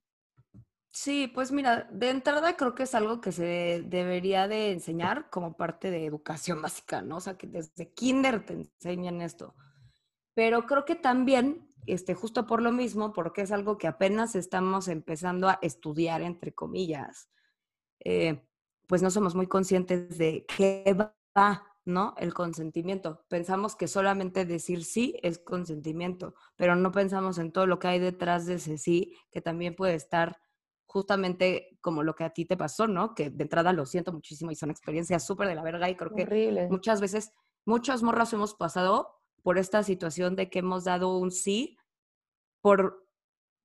Sí, 0.92 1.26
pues 1.26 1.50
mira, 1.50 1.88
de 1.90 2.10
entrada 2.10 2.56
creo 2.56 2.76
que 2.76 2.84
es 2.84 2.94
algo 2.94 3.20
que 3.20 3.32
se 3.32 3.82
debería 3.86 4.46
de 4.46 4.70
enseñar 4.70 5.28
como 5.30 5.56
parte 5.56 5.90
de 5.90 6.06
educación 6.06 6.62
básica, 6.62 7.02
¿no? 7.02 7.16
O 7.16 7.20
sea, 7.20 7.36
que 7.36 7.48
desde 7.48 7.92
kinder 7.92 8.46
te 8.46 8.52
enseñan 8.52 9.22
esto. 9.22 9.56
Pero 10.34 10.66
creo 10.66 10.84
que 10.84 10.94
también, 10.94 11.74
este, 11.86 12.14
justo 12.14 12.46
por 12.46 12.62
lo 12.62 12.70
mismo, 12.70 13.12
porque 13.12 13.42
es 13.42 13.50
algo 13.50 13.76
que 13.76 13.88
apenas 13.88 14.36
estamos 14.36 14.86
empezando 14.86 15.48
a 15.48 15.58
estudiar, 15.62 16.22
entre 16.22 16.54
comillas, 16.54 17.28
eh, 18.04 18.46
pues 18.86 19.02
no 19.02 19.10
somos 19.10 19.34
muy 19.34 19.48
conscientes 19.48 20.16
de 20.16 20.46
qué 20.46 20.96
va 21.36 21.67
¿no? 21.88 22.14
El 22.18 22.34
consentimiento. 22.34 23.24
Pensamos 23.28 23.74
que 23.74 23.88
solamente 23.88 24.44
decir 24.44 24.84
sí 24.84 25.18
es 25.22 25.38
consentimiento, 25.38 26.34
pero 26.54 26.76
no 26.76 26.92
pensamos 26.92 27.38
en 27.38 27.50
todo 27.50 27.66
lo 27.66 27.78
que 27.78 27.88
hay 27.88 27.98
detrás 27.98 28.44
de 28.44 28.54
ese 28.54 28.76
sí, 28.76 29.16
que 29.30 29.40
también 29.40 29.74
puede 29.74 29.94
estar 29.94 30.38
justamente 30.86 31.78
como 31.80 32.02
lo 32.02 32.14
que 32.14 32.24
a 32.24 32.30
ti 32.30 32.44
te 32.44 32.58
pasó, 32.58 32.86
¿no? 32.86 33.14
Que 33.14 33.30
de 33.30 33.42
entrada 33.42 33.72
lo 33.72 33.86
siento 33.86 34.12
muchísimo 34.12 34.50
y 34.50 34.54
son 34.54 34.70
experiencias 34.70 35.26
súper 35.26 35.48
de 35.48 35.54
la 35.54 35.62
verga 35.62 35.88
y 35.88 35.96
creo 35.96 36.14
que 36.14 36.68
muchas 36.70 37.00
veces, 37.00 37.32
muchas 37.64 38.02
morras 38.02 38.34
hemos 38.34 38.54
pasado 38.54 39.14
por 39.42 39.56
esta 39.56 39.82
situación 39.82 40.36
de 40.36 40.50
que 40.50 40.58
hemos 40.58 40.84
dado 40.84 41.16
un 41.16 41.30
sí 41.30 41.78
por 42.60 43.06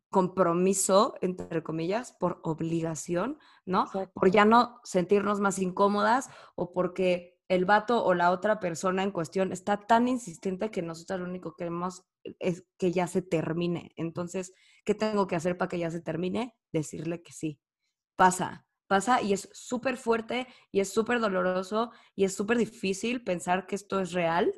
compromiso, 0.09 1.15
entre 1.19 1.61
comillas, 1.61 2.13
por 2.13 2.39
obligación, 2.43 3.37
¿no? 3.65 3.89
Por 4.13 4.31
ya 4.31 4.45
no 4.45 4.79
sentirnos 4.85 5.41
más 5.41 5.59
incómodas 5.59 6.29
o 6.55 6.71
porque 6.71 7.32
el 7.49 7.65
vato 7.65 8.03
o 8.03 8.13
la 8.13 8.31
otra 8.31 8.59
persona 8.59 9.03
en 9.03 9.11
cuestión 9.11 9.51
está 9.51 9.77
tan 9.77 10.07
insistente 10.07 10.71
que 10.71 10.81
nosotros 10.81 11.19
lo 11.19 11.25
único 11.25 11.51
que 11.51 11.63
queremos 11.63 12.05
es 12.39 12.65
que 12.77 12.91
ya 12.91 13.07
se 13.07 13.21
termine. 13.21 13.91
Entonces, 13.95 14.53
¿qué 14.85 14.95
tengo 14.95 15.27
que 15.27 15.35
hacer 15.35 15.57
para 15.57 15.69
que 15.69 15.79
ya 15.79 15.91
se 15.91 16.01
termine? 16.01 16.55
Decirle 16.71 17.21
que 17.21 17.33
sí. 17.33 17.59
Pasa, 18.15 18.65
pasa 18.87 19.21
y 19.21 19.33
es 19.33 19.49
súper 19.51 19.97
fuerte 19.97 20.47
y 20.71 20.79
es 20.79 20.93
súper 20.93 21.19
doloroso 21.19 21.91
y 22.15 22.23
es 22.25 22.35
súper 22.35 22.57
difícil 22.57 23.23
pensar 23.23 23.67
que 23.67 23.75
esto 23.75 23.99
es 23.99 24.13
real, 24.13 24.53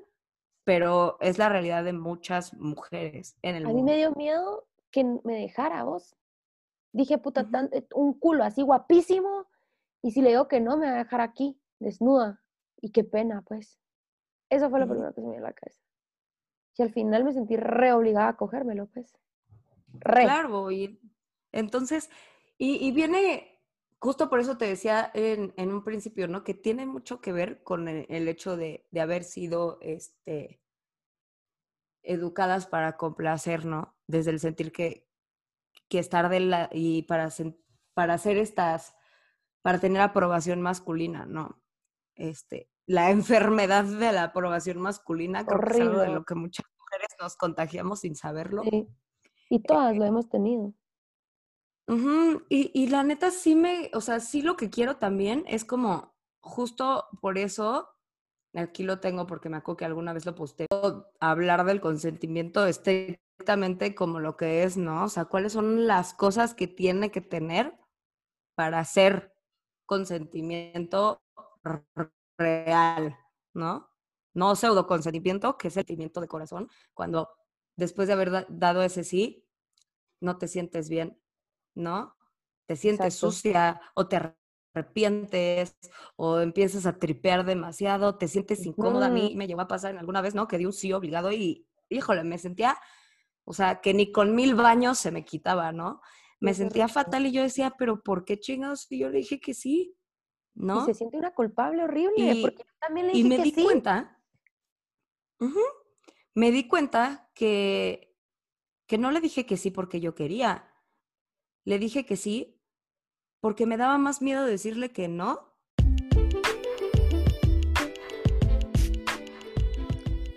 pero 0.64 1.18
es 1.22 1.38
la 1.38 1.50
realidad 1.50 1.84
de 1.84 1.94
muchas 1.94 2.54
mujeres 2.54 3.38
en 3.42 3.56
el 3.56 3.66
A 3.66 3.68
mundo. 3.70 3.84
mí 3.84 3.92
me 3.92 3.98
dio 3.98 4.12
miedo 4.12 4.68
que 4.92 5.04
me 5.24 5.40
dejara 5.40 5.84
vos. 5.84 6.16
Dije, 6.94 7.18
puta, 7.18 7.48
eh, 7.72 7.88
un 7.94 8.18
culo 8.20 8.44
así 8.44 8.62
guapísimo 8.62 9.48
y 10.02 10.12
si 10.12 10.22
le 10.22 10.30
digo 10.30 10.48
que 10.48 10.62
no, 10.62 10.78
me 10.78 10.86
va 10.88 10.94
a 10.94 11.04
dejar 11.04 11.22
aquí, 11.22 11.60
desnuda 11.80 12.45
y 12.82 12.92
qué 12.92 13.04
pena, 13.04 13.42
pues. 13.42 13.80
Eso 14.50 14.70
fue 14.70 14.80
lo 14.80 14.88
primero 14.88 15.14
que 15.14 15.22
se 15.22 15.28
me 15.28 15.34
dio 15.34 15.46
a 15.46 15.50
la 15.50 15.54
cabeza. 15.54 15.82
Y 16.78 16.84
al 16.84 16.92
final 16.92 17.24
me 17.24 17.34
sentí 17.34 17.56
re 17.56 17.94
obligada 17.94 18.30
a 18.30 18.38
cogérmelo, 18.38 18.88
pues. 18.88 19.18
Re. 19.94 20.24
Claro, 20.24 20.72
y 20.72 21.00
entonces, 21.52 22.10
y, 22.58 22.92
viene, 22.92 23.62
justo 24.00 24.30
por 24.30 24.40
eso 24.40 24.58
te 24.58 24.66
decía 24.66 25.10
en, 25.14 25.54
en, 25.56 25.72
un 25.72 25.84
principio, 25.84 26.28
¿no? 26.28 26.44
Que 26.44 26.54
tiene 26.54 26.86
mucho 26.86 27.22
que 27.22 27.32
ver 27.32 27.64
con 27.64 27.88
el, 27.88 28.28
hecho 28.28 28.58
de, 28.58 28.86
de, 28.92 29.02
haber 29.02 29.24
sido, 29.24 29.78
este, 29.82 30.62
educadas 32.06 32.68
para 32.68 32.98
complacer, 32.98 33.66
¿no? 33.66 33.96
Desde 34.08 34.32
el 34.32 34.40
sentir 34.40 34.72
que, 34.72 35.08
que 35.90 36.00
estar 36.00 36.30
de 36.30 36.40
la, 36.40 36.70
y 36.72 37.04
para, 37.04 37.30
para 37.94 38.14
hacer 38.14 38.38
estas, 38.38 38.96
para 39.62 39.80
tener 39.80 40.02
aprobación 40.02 40.62
masculina, 40.62 41.26
¿no? 41.26 41.62
Este, 42.16 42.70
la 42.86 43.12
enfermedad 43.12 43.84
de 43.84 44.12
la 44.12 44.24
aprobación 44.24 44.80
masculina, 44.80 45.46
creo 45.46 45.60
que 45.60 45.74
es 45.74 45.82
algo 45.82 46.00
de 46.00 46.10
lo 46.10 46.24
que 46.24 46.36
muchas 46.36 46.66
mujeres 46.80 47.10
nos 47.20 47.36
contagiamos 47.36 48.02
sin 48.02 48.16
saberlo. 48.16 48.64
Sí. 48.64 48.88
Y 49.50 49.62
todas 49.62 49.96
lo 49.96 50.06
hemos 50.06 50.28
tenido. 50.30 50.74
y, 52.50 52.72
y, 52.74 52.88
la 52.88 53.04
neta 53.04 53.30
sí 53.30 53.56
me, 53.56 53.92
o 53.94 54.02
sea, 54.02 54.20
sí 54.20 54.42
lo 54.42 54.56
que 54.56 54.72
quiero 54.72 54.98
también 54.98 55.44
es 55.48 55.66
como, 55.66 56.16
justo 56.42 57.06
por 57.22 57.38
eso, 57.38 57.90
aquí 58.56 58.84
lo 58.84 59.00
tengo 59.00 59.28
porque 59.28 59.50
me 59.50 59.58
acuerdo 59.58 59.78
que 59.78 59.86
alguna 59.86 60.14
vez 60.14 60.26
lo 60.26 60.34
posté, 60.34 60.66
hablar 61.20 61.64
del 61.66 61.82
consentimiento 61.82 62.66
estrictamente 62.66 63.94
como 63.94 64.20
lo 64.20 64.36
que 64.36 64.64
es, 64.64 64.78
¿no? 64.78 65.04
O 65.04 65.10
sea, 65.10 65.26
cuáles 65.26 65.54
son 65.54 65.86
las 65.86 66.14
cosas 66.14 66.56
que 66.56 66.68
tiene 66.68 67.12
que 67.12 67.22
tener 67.22 67.78
para 68.56 68.80
hacer 68.80 69.34
consentimiento 69.86 71.20
real, 72.38 73.18
¿no? 73.54 73.90
No 74.34 74.56
pseudo 74.56 74.88
consentimiento, 74.88 75.58
que 75.58 75.70
es 75.70 75.74
sentimiento 75.74 76.22
de 76.22 76.28
corazón, 76.28 76.70
cuando 76.94 77.30
después 77.76 78.08
de 78.08 78.14
haber 78.14 78.46
dado 78.50 78.84
ese 78.84 79.04
sí, 79.04 79.48
no 80.20 80.38
te 80.38 80.48
sientes 80.48 80.90
bien, 80.90 81.22
¿no? 81.74 82.16
Te 82.68 82.76
sientes 82.76 83.16
sucia 83.16 83.80
o 83.94 84.08
te 84.08 84.36
arrepientes 84.76 85.78
o 86.16 86.40
empiezas 86.40 86.86
a 86.86 86.98
tripear 86.98 87.46
demasiado, 87.46 88.18
te 88.18 88.28
sientes 88.28 88.66
incómoda. 88.66 89.08
A 89.08 89.10
mí 89.10 89.34
me 89.36 89.48
llegó 89.48 89.62
a 89.62 89.68
pasar 89.68 89.92
en 89.92 90.00
alguna 90.00 90.22
vez, 90.22 90.36
¿no? 90.36 90.48
Que 90.48 90.58
di 90.58 90.66
un 90.66 90.74
sí 90.74 90.92
obligado 90.94 91.32
y, 91.32 91.68
híjole, 91.90 92.24
me 92.24 92.38
sentía, 92.38 92.78
o 93.46 93.54
sea, 93.54 93.82
que 93.82 93.94
ni 93.94 94.12
con 94.12 94.36
mil 94.36 94.56
baños 94.56 94.98
se 94.98 95.12
me 95.12 95.24
quitaba, 95.24 95.72
¿no? 95.72 96.02
Me 96.40 96.54
sentía 96.54 96.88
fatal 96.88 97.26
y 97.26 97.32
yo 97.32 97.42
decía, 97.42 97.74
pero 97.78 98.04
¿por 98.04 98.26
qué 98.26 98.40
chingados? 98.40 98.92
Y 98.92 99.00
yo 99.00 99.10
le 99.10 99.20
dije 99.20 99.40
que 99.40 99.54
sí. 99.54 99.96
¿No? 100.56 100.84
Y 100.84 100.86
se 100.86 100.94
siente 100.94 101.18
una 101.18 101.34
culpable 101.34 101.84
horrible, 101.84 102.40
porque 102.42 102.66
también 102.80 103.08
le 103.08 103.14
dije 103.14 103.26
y 103.26 103.30
me 103.30 103.38
di 103.38 103.54
cuenta, 103.54 104.20
me 106.34 106.52
di 106.52 106.68
cuenta 106.68 107.30
que, 107.34 108.18
que 108.88 108.98
no 108.98 109.12
le 109.12 109.22
dije 109.22 109.46
que 109.46 109.58
sí 109.58 109.72
porque 109.72 110.00
yo 110.00 110.16
quería, 110.16 110.74
le 111.64 111.78
dije 111.78 112.06
que 112.06 112.16
sí 112.16 112.62
porque 113.40 113.66
me 113.66 113.78
daba 113.78 113.98
más 113.98 114.22
miedo 114.22 114.44
decirle 114.46 114.92
que 114.92 115.08
no 115.08 115.55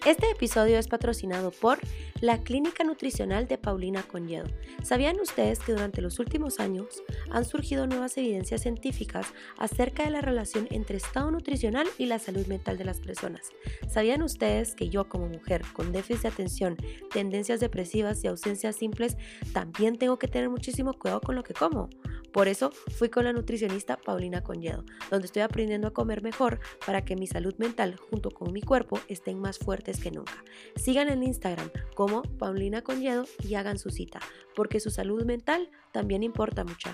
Este 0.09 0.30
episodio 0.30 0.78
es 0.78 0.88
patrocinado 0.88 1.50
por 1.50 1.78
la 2.22 2.42
Clínica 2.42 2.82
Nutricional 2.82 3.46
de 3.46 3.59
Paulina 3.59 4.02
Conyedo. 4.02 4.46
¿Sabían 4.82 5.20
ustedes 5.20 5.59
que 5.59 5.72
durante 5.72 6.00
los 6.00 6.18
últimos 6.18 6.61
años 6.61 7.02
han 7.30 7.44
surgido 7.44 7.86
nuevas 7.86 8.16
evidencias 8.16 8.62
científicas 8.62 9.26
acerca 9.59 10.04
de 10.04 10.11
la 10.11 10.22
relación 10.22 10.66
entre 10.70 10.96
estado 10.96 11.30
nutricional 11.30 11.86
y 11.98 12.06
la 12.06 12.18
salud 12.18 12.46
mental 12.46 12.78
de 12.78 12.86
las 12.86 13.00
personas? 13.00 13.50
¿Sabían 13.86 14.22
ustedes 14.22 14.74
que 14.74 14.88
yo 14.88 15.11
como 15.11 15.28
mujer 15.28 15.61
con 15.74 15.92
déficit 15.92 16.22
de 16.22 16.28
atención, 16.28 16.76
tendencias 17.12 17.61
depresivas 17.61 18.24
y 18.24 18.28
ausencias 18.28 18.76
simples 18.76 19.18
también 19.52 19.98
tengo 19.98 20.18
que 20.18 20.26
tener 20.26 20.48
muchísimo 20.48 20.94
cuidado 20.94 21.20
con 21.20 21.34
lo 21.34 21.44
que 21.44 21.52
como? 21.52 21.90
Por 22.39 22.47
eso 22.47 22.70
fui 22.97 23.09
con 23.09 23.24
la 23.24 23.32
nutricionista 23.32 23.97
Paulina 23.97 24.45
Conyedo, 24.45 24.84
donde 25.11 25.26
estoy 25.26 25.43
aprendiendo 25.43 25.89
a 25.89 25.93
comer 25.93 26.22
mejor 26.22 26.61
para 26.86 27.05
que 27.05 27.16
mi 27.16 27.26
salud 27.26 27.57
mental 27.59 27.97
junto 27.97 28.30
con 28.30 28.53
mi 28.53 28.62
cuerpo 28.62 29.01
estén 29.09 29.41
más 29.41 29.59
fuertes 29.59 29.99
que 29.99 30.12
nunca. 30.12 30.45
Sigan 30.76 31.09
en 31.09 31.24
Instagram 31.24 31.68
como 31.97 32.22
Paulina 32.22 32.82
Conyedo 32.82 33.24
y 33.43 33.57
hagan 33.57 33.76
su 33.76 33.91
cita, 33.91 34.20
porque 34.55 34.78
su 34.78 34.91
salud 34.91 35.24
mental 35.24 35.68
también 35.91 36.22
importa 36.22 36.62
mucho. 36.62 36.91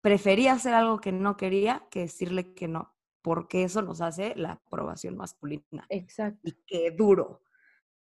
Prefería 0.00 0.52
hacer 0.52 0.74
algo 0.74 1.00
que 1.00 1.10
no 1.10 1.36
quería 1.36 1.88
que 1.90 2.02
decirle 2.02 2.54
que 2.54 2.68
no, 2.68 2.94
porque 3.20 3.64
eso 3.64 3.82
nos 3.82 4.00
hace 4.00 4.34
la 4.36 4.52
aprobación 4.52 5.16
masculina. 5.16 5.86
Exacto. 5.88 6.38
Y 6.44 6.52
qué 6.68 6.92
duro. 6.92 7.40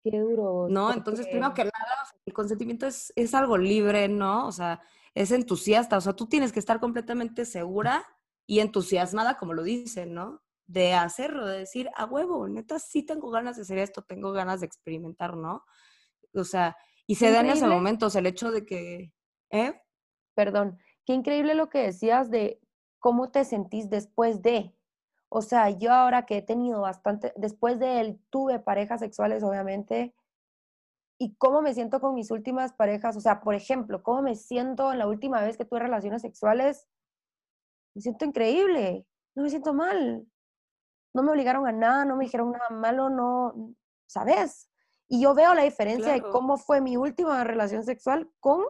Qué 0.02 0.18
duro. 0.18 0.66
¿No? 0.68 0.92
Entonces, 0.92 1.26
primero 1.26 1.52
que 1.52 1.64
nada, 1.64 2.08
el 2.24 2.32
consentimiento 2.32 2.86
es, 2.86 3.12
es 3.16 3.34
algo 3.34 3.58
libre, 3.58 4.08
¿no? 4.08 4.46
O 4.46 4.52
sea, 4.52 4.80
es 5.14 5.30
entusiasta, 5.30 5.96
o 5.96 6.00
sea, 6.00 6.14
tú 6.14 6.26
tienes 6.26 6.52
que 6.52 6.58
estar 6.58 6.80
completamente 6.80 7.44
segura 7.44 8.06
y 8.46 8.60
entusiasmada, 8.60 9.36
como 9.36 9.54
lo 9.54 9.62
dicen, 9.62 10.14
¿no? 10.14 10.42
De 10.66 10.94
hacerlo, 10.94 11.46
de 11.46 11.58
decir, 11.58 11.90
a 11.96 12.04
huevo, 12.04 12.48
neta, 12.48 12.78
sí 12.78 13.02
tengo 13.02 13.30
ganas 13.30 13.56
de 13.56 13.62
hacer 13.62 13.78
esto, 13.78 14.02
tengo 14.02 14.32
ganas 14.32 14.60
de 14.60 14.66
experimentar, 14.66 15.36
¿no? 15.36 15.64
O 16.34 16.44
sea, 16.44 16.76
y 17.06 17.16
se 17.16 17.30
da 17.32 17.40
en 17.40 17.50
ese 17.50 17.66
momento, 17.66 18.08
el 18.14 18.26
hecho 18.26 18.52
de 18.52 18.64
que, 18.64 19.12
¿eh? 19.50 19.82
Perdón, 20.34 20.78
qué 21.04 21.12
increíble 21.12 21.54
lo 21.54 21.68
que 21.68 21.80
decías 21.80 22.30
de 22.30 22.60
cómo 23.00 23.30
te 23.30 23.44
sentís 23.44 23.90
después 23.90 24.42
de. 24.42 24.76
O 25.32 25.42
sea, 25.42 25.70
yo 25.70 25.92
ahora 25.92 26.26
que 26.26 26.38
he 26.38 26.42
tenido 26.42 26.80
bastante, 26.80 27.32
después 27.36 27.78
de 27.78 28.00
él 28.00 28.20
tuve 28.30 28.58
parejas 28.58 29.00
sexuales, 29.00 29.44
obviamente, 29.44 30.12
y 31.18 31.36
cómo 31.36 31.62
me 31.62 31.72
siento 31.72 32.00
con 32.00 32.14
mis 32.14 32.32
últimas 32.32 32.72
parejas, 32.72 33.16
o 33.16 33.20
sea, 33.20 33.40
por 33.40 33.54
ejemplo, 33.54 34.02
cómo 34.02 34.22
me 34.22 34.34
siento 34.34 34.92
en 34.92 34.98
la 34.98 35.06
última 35.06 35.40
vez 35.40 35.56
que 35.56 35.64
tuve 35.64 35.78
relaciones 35.78 36.22
sexuales, 36.22 36.88
me 37.94 38.02
siento 38.02 38.24
increíble, 38.24 39.06
no 39.36 39.44
me 39.44 39.50
siento 39.50 39.72
mal, 39.72 40.26
no 41.14 41.22
me 41.22 41.30
obligaron 41.30 41.64
a 41.66 41.72
nada, 41.72 42.04
no 42.04 42.16
me 42.16 42.24
dijeron 42.24 42.50
nada 42.50 42.70
malo, 42.70 43.08
no, 43.08 43.74
¿sabes? 44.08 44.68
Y 45.08 45.22
yo 45.22 45.34
veo 45.34 45.54
la 45.54 45.62
diferencia 45.62 46.12
de 46.12 46.22
cómo 46.22 46.56
fue 46.56 46.80
mi 46.80 46.96
última 46.96 47.44
relación 47.44 47.84
sexual 47.84 48.28
con 48.40 48.64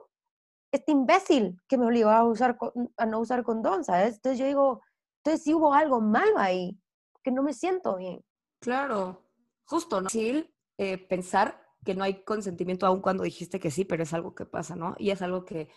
este 0.73 0.93
imbécil 0.93 1.59
que 1.69 1.79
me 1.79 1.87
obligó 1.87 2.11
a, 2.11 2.25
usar, 2.25 2.59
a 2.99 3.07
no 3.07 3.21
usar 3.21 3.45
condón, 3.45 3.83
¿sabes? 3.83 4.17
Entonces 4.17 4.39
yo 4.39 4.47
digo, 4.47 4.83
entonces 5.23 5.45
sí 5.45 5.55
hubo 5.55 5.75
algo 5.75 6.01
malo 6.01 6.39
ahí, 6.39 6.79
que 7.23 7.31
no 7.31 7.43
me 7.43 7.53
siento 7.53 7.97
bien. 7.97 8.25
Claro, 8.61 9.27
justo, 9.65 10.01
¿no? 10.01 10.09
Sí, 10.09 10.49
eh, 10.79 10.99
pensar 10.99 11.63
que 11.85 11.95
no 11.95 12.05
hay 12.05 12.25
consentimiento 12.25 12.87
aún 12.87 13.01
cuando 13.01 13.25
dijiste 13.25 13.61
que 13.61 13.71
sí, 13.71 13.85
pero 13.85 14.03
es 14.03 14.13
algo 14.13 14.35
que 14.35 14.47
pasa, 14.47 14.77
¿no? 14.77 14.95
Y 14.99 15.11
es 15.11 15.23
algo 15.23 15.45
que 15.45 15.69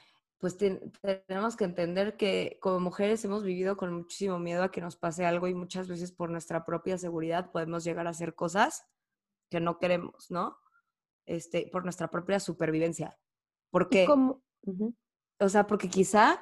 pues 0.44 0.58
tenemos 0.58 1.56
que 1.56 1.64
entender 1.64 2.18
que 2.18 2.58
como 2.62 2.82
mujeres 2.82 3.24
hemos 3.24 3.46
vivido 3.46 3.78
con 3.78 3.94
muchísimo 3.94 4.40
miedo 4.40 4.62
a 4.64 4.72
que 4.72 4.82
nos 4.82 4.98
pase 4.98 5.26
algo 5.26 5.48
y 5.48 5.54
muchas 5.54 5.88
veces 5.88 6.12
por 6.12 6.30
nuestra 6.30 6.66
propia 6.66 6.98
seguridad 6.98 7.50
podemos 7.52 7.86
llegar 7.86 8.08
a 8.08 8.10
hacer 8.10 8.36
cosas 8.36 8.86
que 9.50 9.62
no 9.62 9.78
queremos, 9.78 10.30
¿no? 10.32 10.58
Este, 11.26 11.70
por 11.72 11.86
nuestra 11.86 12.10
propia 12.10 12.42
supervivencia. 12.42 13.18
Porque, 13.70 14.06
o 15.40 15.48
sea, 15.50 15.66
porque 15.66 15.90
quizá 15.90 16.42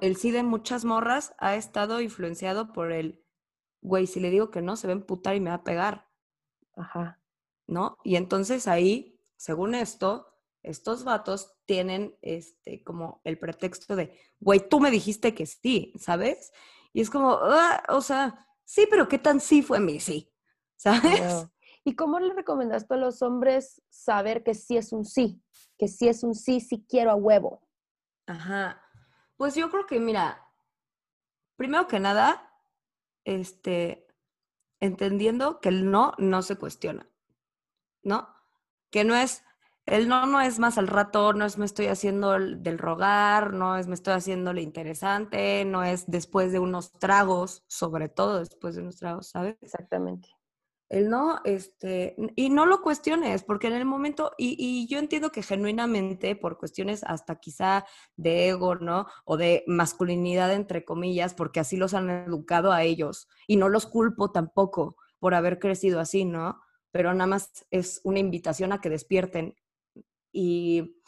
el 0.00 0.16
sí 0.16 0.30
de 0.30 0.42
muchas 0.42 0.84
morras 0.84 1.34
ha 1.38 1.56
estado 1.56 2.00
influenciado 2.00 2.72
por 2.72 2.92
el, 2.92 3.24
güey, 3.80 4.06
si 4.06 4.20
le 4.20 4.30
digo 4.30 4.50
que 4.50 4.62
no, 4.62 4.76
se 4.76 4.86
va 4.86 4.92
a 4.92 4.96
emputar 4.96 5.36
y 5.36 5.40
me 5.40 5.50
va 5.50 5.56
a 5.56 5.64
pegar. 5.64 6.08
Ajá. 6.76 7.22
¿no? 7.66 7.98
Y 8.04 8.16
entonces 8.16 8.68
ahí, 8.68 9.18
según 9.36 9.74
esto, 9.74 10.28
estos 10.62 11.04
vatos 11.04 11.54
tienen 11.64 12.16
este 12.22 12.84
como 12.84 13.20
el 13.24 13.38
pretexto 13.38 13.96
de, 13.96 14.16
güey, 14.38 14.68
tú 14.68 14.78
me 14.78 14.90
dijiste 14.90 15.34
que 15.34 15.46
sí, 15.46 15.92
¿sabes? 15.98 16.52
Y 16.92 17.00
es 17.00 17.10
como, 17.10 17.38
ah, 17.42 17.82
o 17.88 18.00
sea, 18.00 18.46
sí, 18.64 18.86
pero 18.88 19.08
¿qué 19.08 19.18
tan 19.18 19.40
sí 19.40 19.62
fue 19.62 19.80
mi 19.80 19.98
sí? 19.98 20.32
¿Sabes? 20.76 21.48
¿Y 21.84 21.96
cómo 21.96 22.20
le 22.20 22.32
recomendas 22.32 22.86
a 22.88 22.96
los 22.96 23.22
hombres 23.22 23.82
saber 23.88 24.44
que 24.44 24.54
sí 24.54 24.76
es 24.76 24.92
un 24.92 25.04
sí? 25.04 25.42
Que 25.78 25.88
sí 25.88 26.08
es 26.08 26.22
un 26.22 26.34
sí, 26.34 26.60
sí 26.60 26.84
quiero 26.88 27.10
a 27.10 27.16
huevo. 27.16 27.66
Ajá. 28.26 28.81
Pues 29.42 29.56
yo 29.56 29.68
creo 29.72 29.86
que, 29.86 29.98
mira, 29.98 30.46
primero 31.56 31.88
que 31.88 31.98
nada, 31.98 32.54
este, 33.24 34.06
entendiendo 34.78 35.58
que 35.58 35.68
el 35.68 35.90
no 35.90 36.12
no 36.18 36.42
se 36.42 36.54
cuestiona. 36.54 37.10
¿no? 38.04 38.28
Que 38.92 39.02
no 39.02 39.16
es, 39.16 39.42
el 39.84 40.08
no 40.08 40.26
no 40.26 40.40
es 40.40 40.60
más 40.60 40.78
al 40.78 40.86
rato, 40.86 41.32
no 41.32 41.44
es 41.44 41.58
me 41.58 41.64
estoy 41.64 41.88
haciendo 41.88 42.38
del 42.38 42.78
rogar, 42.78 43.52
no 43.52 43.76
es 43.76 43.88
me 43.88 43.94
estoy 43.94 44.14
haciendo 44.14 44.52
lo 44.52 44.60
interesante, 44.60 45.64
no 45.64 45.82
es 45.82 46.08
después 46.08 46.52
de 46.52 46.60
unos 46.60 46.92
tragos, 46.92 47.64
sobre 47.66 48.08
todo 48.08 48.38
después 48.38 48.76
de 48.76 48.82
unos 48.82 48.98
tragos, 48.98 49.26
¿sabes? 49.26 49.56
Exactamente. 49.60 50.28
El 50.92 51.08
no, 51.08 51.40
este, 51.44 52.14
y 52.36 52.50
no 52.50 52.66
lo 52.66 52.82
cuestiones, 52.82 53.42
porque 53.42 53.66
en 53.66 53.72
el 53.72 53.84
momento, 53.84 54.32
y, 54.36 54.56
y, 54.58 54.86
yo 54.86 54.98
entiendo 54.98 55.32
que 55.32 55.42
genuinamente, 55.42 56.36
por 56.36 56.58
cuestiones 56.58 57.02
hasta 57.04 57.36
quizá 57.36 57.86
de 58.16 58.50
ego, 58.50 58.74
¿no? 58.74 59.06
O 59.24 59.36
de 59.36 59.64
masculinidad, 59.66 60.52
entre 60.52 60.84
comillas, 60.84 61.34
porque 61.34 61.60
así 61.60 61.76
los 61.76 61.94
han 61.94 62.10
educado 62.10 62.72
a 62.72 62.82
ellos, 62.82 63.28
y 63.46 63.56
no 63.56 63.68
los 63.68 63.86
culpo 63.86 64.30
tampoco 64.32 64.96
por 65.18 65.34
haber 65.34 65.58
crecido 65.58 65.98
así, 65.98 66.24
¿no? 66.24 66.60
pero 66.92 67.12
nada 67.14 67.26
más 67.26 67.66
es 67.70 68.00
una 68.04 68.20
invitación 68.20 68.72
a 68.72 68.80
que 68.80 68.90
despierten 68.90 69.56
y 70.30 71.00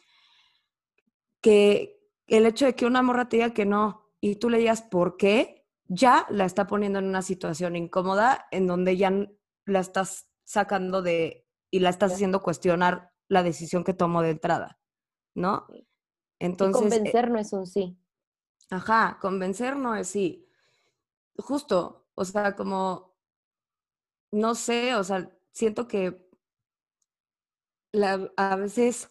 que 1.41 2.01
el 2.26 2.47
hecho 2.47 2.64
de 2.64 2.74
que 2.74 2.87
una 2.87 3.03
morra 3.03 3.28
te 3.28 3.37
diga 3.37 3.55
que 3.55 3.66
no 3.66 4.11
y 4.20 4.37
tú 4.37 4.49
le 4.49 4.59
digas 4.59 4.80
por 4.82 5.18
qué, 5.18 5.66
ya 5.87 6.26
la 6.30 6.47
está 6.47 6.66
poniendo 6.66 6.99
en 6.99 7.05
una 7.05 7.20
situación 7.20 7.76
incómoda 7.76 8.47
en 8.51 8.66
donde 8.66 8.97
ya 8.97 9.12
la 9.66 9.80
estás 9.80 10.28
sacando 10.44 11.02
de 11.02 11.46
y 11.70 11.80
la 11.80 11.90
estás 11.90 12.12
haciendo 12.12 12.42
cuestionar 12.42 13.12
la 13.28 13.42
decisión 13.42 13.84
que 13.84 13.94
tomó 13.94 14.22
de 14.22 14.30
entrada, 14.30 14.78
¿no? 15.34 15.66
Entonces. 16.38 16.80
Eh 16.80 16.88
convencer 16.90 17.30
no 17.30 17.38
es 17.38 17.52
un 17.52 17.66
sí. 17.66 17.98
Ajá, 18.70 19.18
convencer 19.20 19.76
no 19.76 19.96
es 19.96 20.08
sí. 20.08 20.48
Justo, 21.36 22.06
o 22.14 22.24
sea, 22.24 22.54
como, 22.54 23.16
no 24.30 24.54
sé, 24.54 24.94
o 24.94 25.02
sea, 25.02 25.30
siento 25.52 25.88
que 25.88 26.28
a 28.36 28.56
veces 28.56 29.10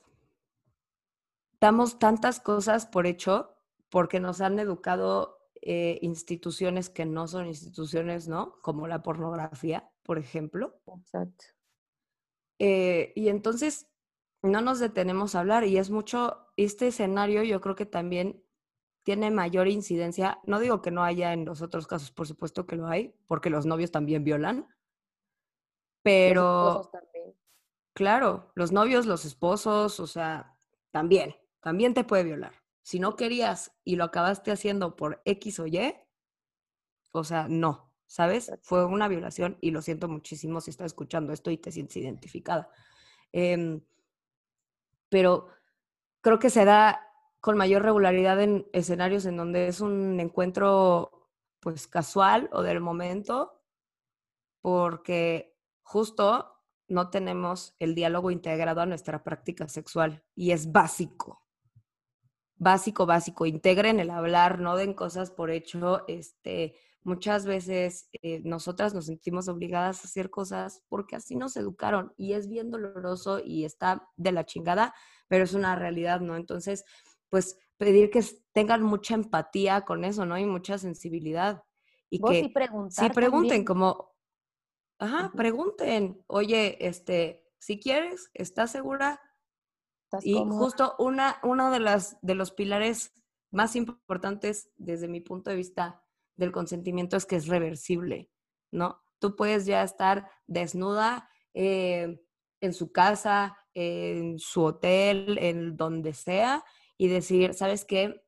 damos 1.59 1.99
tantas 1.99 2.39
cosas 2.39 2.85
por 2.85 3.07
hecho 3.07 3.55
porque 3.89 4.19
nos 4.19 4.41
han 4.41 4.59
educado 4.59 5.49
eh, 5.61 5.99
instituciones 6.01 6.89
que 6.89 7.05
no 7.05 7.27
son 7.27 7.47
instituciones, 7.47 8.27
¿no? 8.27 8.59
Como 8.61 8.87
la 8.87 9.01
pornografía, 9.01 9.92
por 10.03 10.19
ejemplo. 10.19 10.79
Exacto. 10.87 11.45
Eh, 12.59 13.11
y 13.15 13.29
entonces 13.29 13.89
no 14.41 14.61
nos 14.61 14.79
detenemos 14.79 15.35
a 15.35 15.39
hablar 15.39 15.63
y 15.65 15.77
es 15.77 15.89
mucho, 15.89 16.47
este 16.57 16.87
escenario 16.87 17.43
yo 17.43 17.61
creo 17.61 17.75
que 17.75 17.85
también 17.85 18.43
tiene 19.03 19.31
mayor 19.31 19.67
incidencia, 19.67 20.39
no 20.45 20.59
digo 20.59 20.81
que 20.81 20.91
no 20.91 21.03
haya 21.03 21.33
en 21.33 21.45
los 21.45 21.61
otros 21.61 21.87
casos, 21.87 22.11
por 22.11 22.27
supuesto 22.27 22.65
que 22.65 22.75
lo 22.75 22.87
hay, 22.87 23.15
porque 23.27 23.49
los 23.49 23.65
novios 23.65 23.91
también 23.91 24.23
violan, 24.23 24.67
pero, 26.03 26.91
claro, 27.93 28.51
los 28.55 28.71
novios, 28.73 29.05
los 29.05 29.23
esposos, 29.23 29.99
o 30.01 30.07
sea, 30.07 30.57
también, 30.91 31.35
también 31.61 31.93
te 31.93 32.03
puede 32.03 32.25
violar. 32.25 32.53
Si 32.81 32.99
no 32.99 33.15
querías 33.15 33.73
y 33.85 33.95
lo 33.95 34.03
acabaste 34.03 34.51
haciendo 34.51 34.97
por 34.97 35.21
X 35.23 35.59
o 35.59 35.67
Y, 35.67 35.95
o 37.13 37.23
sea, 37.23 37.47
no, 37.47 37.92
¿sabes? 38.14 38.51
Fue 38.61 38.86
una 38.86 39.07
violación 39.07 39.57
y 39.59 39.72
lo 39.72 39.82
siento 39.82 40.07
muchísimo 40.07 40.61
si 40.61 40.70
estás 40.70 40.86
escuchando 40.86 41.34
esto 41.34 41.49
y 41.49 41.57
te 41.57 41.72
sientes 41.72 41.97
identificada. 41.97 42.70
Em, 43.32 43.82
pero 45.09 45.47
creo 46.22 46.38
que 46.38 46.51
se 46.51 46.64
da 46.64 47.01
con 47.39 47.57
mayor 47.57 47.82
regularidad 47.82 48.39
en 48.39 48.68
escenarios 48.72 49.26
en 49.26 49.38
donde 49.38 49.68
es 49.68 49.82
un 49.82 50.20
encuentro 50.20 51.28
pues 51.59 51.88
casual 51.88 52.51
o 52.53 52.61
del 52.61 52.82
momento, 52.82 53.64
porque 54.61 55.57
justo 55.82 56.61
no 56.88 57.09
tenemos 57.09 57.76
el 57.80 57.95
diálogo 57.95 58.30
integrado 58.30 58.82
a 58.82 58.86
nuestra 58.86 59.24
práctica 59.24 59.68
sexual 59.68 60.24
y 60.36 60.51
es 60.51 60.72
básico. 60.72 61.41
básico, 62.57 63.07
básico, 63.07 63.47
integren 63.47 63.99
el 63.99 64.11
hablar, 64.11 64.59
no 64.59 64.78
den 64.78 64.93
cosas 64.93 65.32
por 65.32 65.49
hecho, 65.49 66.05
este, 66.07 66.76
muchas 67.03 67.45
veces 67.45 68.09
eh, 68.21 68.41
nosotras 68.43 68.93
nos 68.93 69.07
sentimos 69.07 69.47
obligadas 69.47 70.03
a 70.03 70.07
hacer 70.07 70.29
cosas 70.29 70.83
porque 70.89 71.15
así 71.15 71.35
nos 71.35 71.55
educaron 71.57 72.13
y 72.17 72.33
es 72.33 72.47
bien 72.47 72.71
doloroso 72.71 73.39
y 73.43 73.65
está 73.65 74.09
de 74.15 74.31
la 74.31 74.45
chingada, 74.45 74.93
pero 75.27 75.43
es 75.43 75.53
una 75.53 75.75
realidad, 75.75 76.21
¿no? 76.21 76.35
Entonces, 76.35 76.85
pues 77.29 77.57
pedir 77.77 78.09
que 78.09 78.23
tengan 78.53 78.83
mucha 78.83 79.15
empatía 79.15 79.81
con 79.81 80.05
eso, 80.05 80.25
¿no? 80.25 80.37
Y 80.37 80.45
mucha 80.45 80.77
sensibilidad. 80.77 81.63
Y 82.09 82.19
que 82.19 82.41
sí, 82.89 83.09
pregunten 83.09 83.65
como, 83.65 84.13
ajá, 84.99 85.31
pregunten, 85.35 86.23
oye, 86.27 86.77
este, 86.85 87.43
si 87.59 87.79
quieres, 87.79 88.29
¿estás 88.33 88.71
segura? 88.71 89.19
y 90.21 90.35
justo 90.35 90.95
una, 90.99 91.39
uno 91.41 91.71
de, 91.71 91.79
las, 91.79 92.19
de 92.21 92.35
los 92.35 92.51
pilares 92.51 93.13
más 93.51 93.75
importantes 93.75 94.69
desde 94.77 95.07
mi 95.07 95.21
punto 95.21 95.49
de 95.49 95.55
vista 95.55 96.02
del 96.36 96.51
consentimiento 96.51 97.17
es 97.17 97.25
que 97.25 97.36
es 97.36 97.47
reversible, 97.47 98.29
¿no? 98.71 99.01
Tú 99.19 99.36
puedes 99.36 99.65
ya 99.65 99.84
estar 99.84 100.29
desnuda 100.47 101.29
eh, 101.53 102.19
en 102.61 102.73
su 102.73 102.91
casa, 102.91 103.57
en 103.73 104.39
su 104.39 104.63
hotel, 104.63 105.38
en 105.39 105.75
donde 105.77 106.13
sea, 106.13 106.63
y 106.97 107.07
decir, 107.07 107.53
¿sabes 107.53 107.86
qué? 107.86 108.23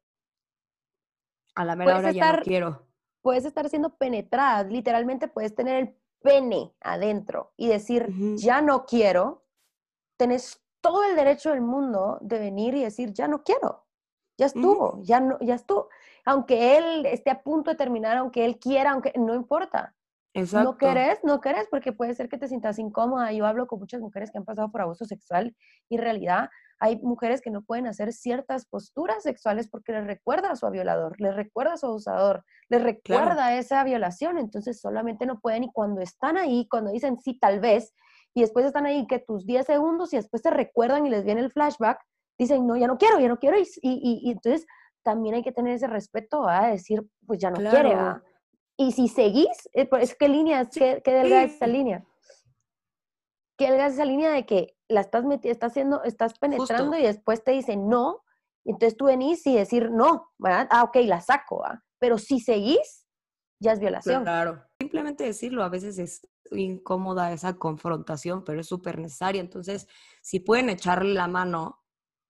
A 1.55 1.65
la 1.65 1.75
mera 1.75 1.97
hora 1.97 2.11
ya 2.11 2.37
no 2.37 2.43
quiero. 2.43 2.87
Puedes 3.21 3.45
estar 3.45 3.67
siendo 3.69 3.97
penetrada, 3.97 4.63
literalmente 4.63 5.27
puedes 5.27 5.55
tener 5.55 5.75
el 5.77 5.97
pene 6.21 6.73
adentro 6.81 7.53
y 7.55 7.67
decir, 7.67 8.09
ya 8.35 8.61
no 8.61 8.85
quiero, 8.85 9.45
tenés 10.17 10.61
todo 10.81 11.03
el 11.03 11.15
derecho 11.15 11.49
del 11.49 11.61
mundo 11.61 12.19
de 12.21 12.39
venir 12.39 12.75
y 12.75 12.83
decir, 12.83 13.13
ya 13.13 13.27
no 13.27 13.43
quiero, 13.43 13.87
ya 14.37 14.47
estuvo, 14.47 15.01
ya 15.01 15.19
no, 15.19 15.39
ya 15.39 15.55
estuvo. 15.55 15.89
Aunque 16.25 16.77
él 16.77 17.05
esté 17.05 17.29
a 17.29 17.41
punto 17.43 17.71
de 17.71 17.77
terminar, 17.77 18.17
aunque 18.17 18.45
él 18.45 18.57
quiera, 18.59 18.91
aunque 18.91 19.13
no 19.15 19.35
importa. 19.35 19.93
Exacto. 20.33 20.71
No 20.71 20.77
querés, 20.77 21.19
no 21.23 21.39
querés, 21.39 21.67
porque 21.71 21.93
puede 21.93 22.13
ser 22.13 22.27
que 22.27 22.37
te 22.37 22.47
sientas 22.47 22.77
incómoda. 22.77 23.31
Yo 23.31 23.45
hablo 23.45 23.67
con 23.67 23.79
muchas 23.79 24.01
mujeres 24.01 24.31
que 24.31 24.37
han 24.37 24.43
pasado 24.43 24.69
por 24.69 24.81
abuso 24.81 25.05
sexual 25.05 25.55
y 25.87 25.95
en 25.95 26.01
realidad 26.01 26.49
hay 26.79 26.97
mujeres 26.97 27.41
que 27.41 27.51
no 27.51 27.61
pueden 27.61 27.87
hacer 27.87 28.11
ciertas 28.11 28.65
posturas 28.65 29.23
sexuales 29.23 29.69
porque 29.69 29.93
les 29.93 30.05
recuerda 30.05 30.51
a 30.51 30.55
su 30.57 30.69
violador, 30.69 31.19
les 31.21 31.33
recuerda 31.35 31.73
a 31.73 31.77
su 31.77 31.85
abusador, 31.85 32.43
les 32.67 32.83
recuerda 32.83 33.55
esa 33.55 33.83
violación. 33.85 34.37
Entonces 34.37 34.81
solamente 34.81 35.25
no 35.25 35.39
pueden 35.39 35.63
y 35.63 35.71
cuando 35.71 36.01
están 36.01 36.37
ahí, 36.37 36.67
cuando 36.69 36.91
dicen 36.91 37.17
sí, 37.21 37.39
tal 37.39 37.61
vez, 37.61 37.93
y 38.33 38.41
después 38.41 38.65
están 38.65 38.85
ahí 38.85 39.07
que 39.07 39.19
tus 39.19 39.45
10 39.45 39.65
segundos 39.65 40.13
y 40.13 40.17
después 40.17 40.41
te 40.41 40.49
recuerdan 40.49 41.05
y 41.05 41.09
les 41.09 41.23
viene 41.23 41.39
el 41.39 41.51
flashback, 41.51 41.99
dicen, 42.37 42.67
no, 42.67 42.75
ya 42.75 42.87
no 42.87 42.97
quiero, 42.97 43.19
ya 43.19 43.29
no 43.29 43.39
quiero. 43.39 43.57
Y, 43.57 43.65
y, 43.81 44.29
entonces 44.29 44.67
también 45.05 45.35
hay 45.35 45.43
que 45.43 45.51
tener 45.51 45.75
ese 45.75 45.87
respeto 45.87 46.49
a 46.49 46.67
decir, 46.67 47.07
pues 47.27 47.39
ya 47.39 47.51
no 47.51 47.57
quiere. 47.57 47.95
Y 48.75 48.91
si 48.91 49.07
seguís, 49.07 49.69
eh, 49.73 49.87
es 50.01 50.15
que 50.15 50.27
línea, 50.27 50.65
¿qué, 50.65 51.01
qué 51.05 51.13
delgada 51.13 51.43
es 51.43 51.53
esa 51.53 51.67
línea? 51.67 52.03
¿Qué 53.57 53.67
delgada 53.67 53.87
es 53.87 53.93
esa 53.93 54.05
línea 54.05 54.31
de 54.31 54.45
que 54.45 54.75
la 54.89 55.01
estás 55.01 55.23
metiendo, 55.23 55.53
estás 55.53 55.71
haciendo, 55.71 56.03
estás 56.03 56.39
penetrando 56.39 56.97
y 56.97 57.03
después 57.03 57.43
te 57.43 57.51
dicen 57.51 57.87
no, 57.87 58.23
entonces 58.65 58.97
tú 58.97 59.05
venís 59.05 59.45
y 59.45 59.55
decir 59.55 59.91
no, 59.91 60.31
¿verdad? 60.39 60.67
Ah, 60.71 60.83
ok, 60.83 60.97
la 61.05 61.21
saco, 61.21 61.63
Pero 61.99 62.17
si 62.17 62.39
seguís, 62.39 63.05
ya 63.61 63.73
es 63.73 63.79
violación. 63.79 64.23
Claro. 64.23 64.65
Simplemente 64.81 65.23
decirlo, 65.23 65.63
a 65.63 65.69
veces 65.69 65.99
es 65.99 66.27
incómoda 66.51 67.31
esa 67.31 67.57
confrontación, 67.57 68.43
pero 68.43 68.59
es 68.59 68.67
súper 68.67 68.99
necesaria. 68.99 69.39
Entonces, 69.39 69.87
si 70.21 70.39
pueden 70.39 70.69
echarle 70.69 71.13
la 71.13 71.27
mano 71.27 71.83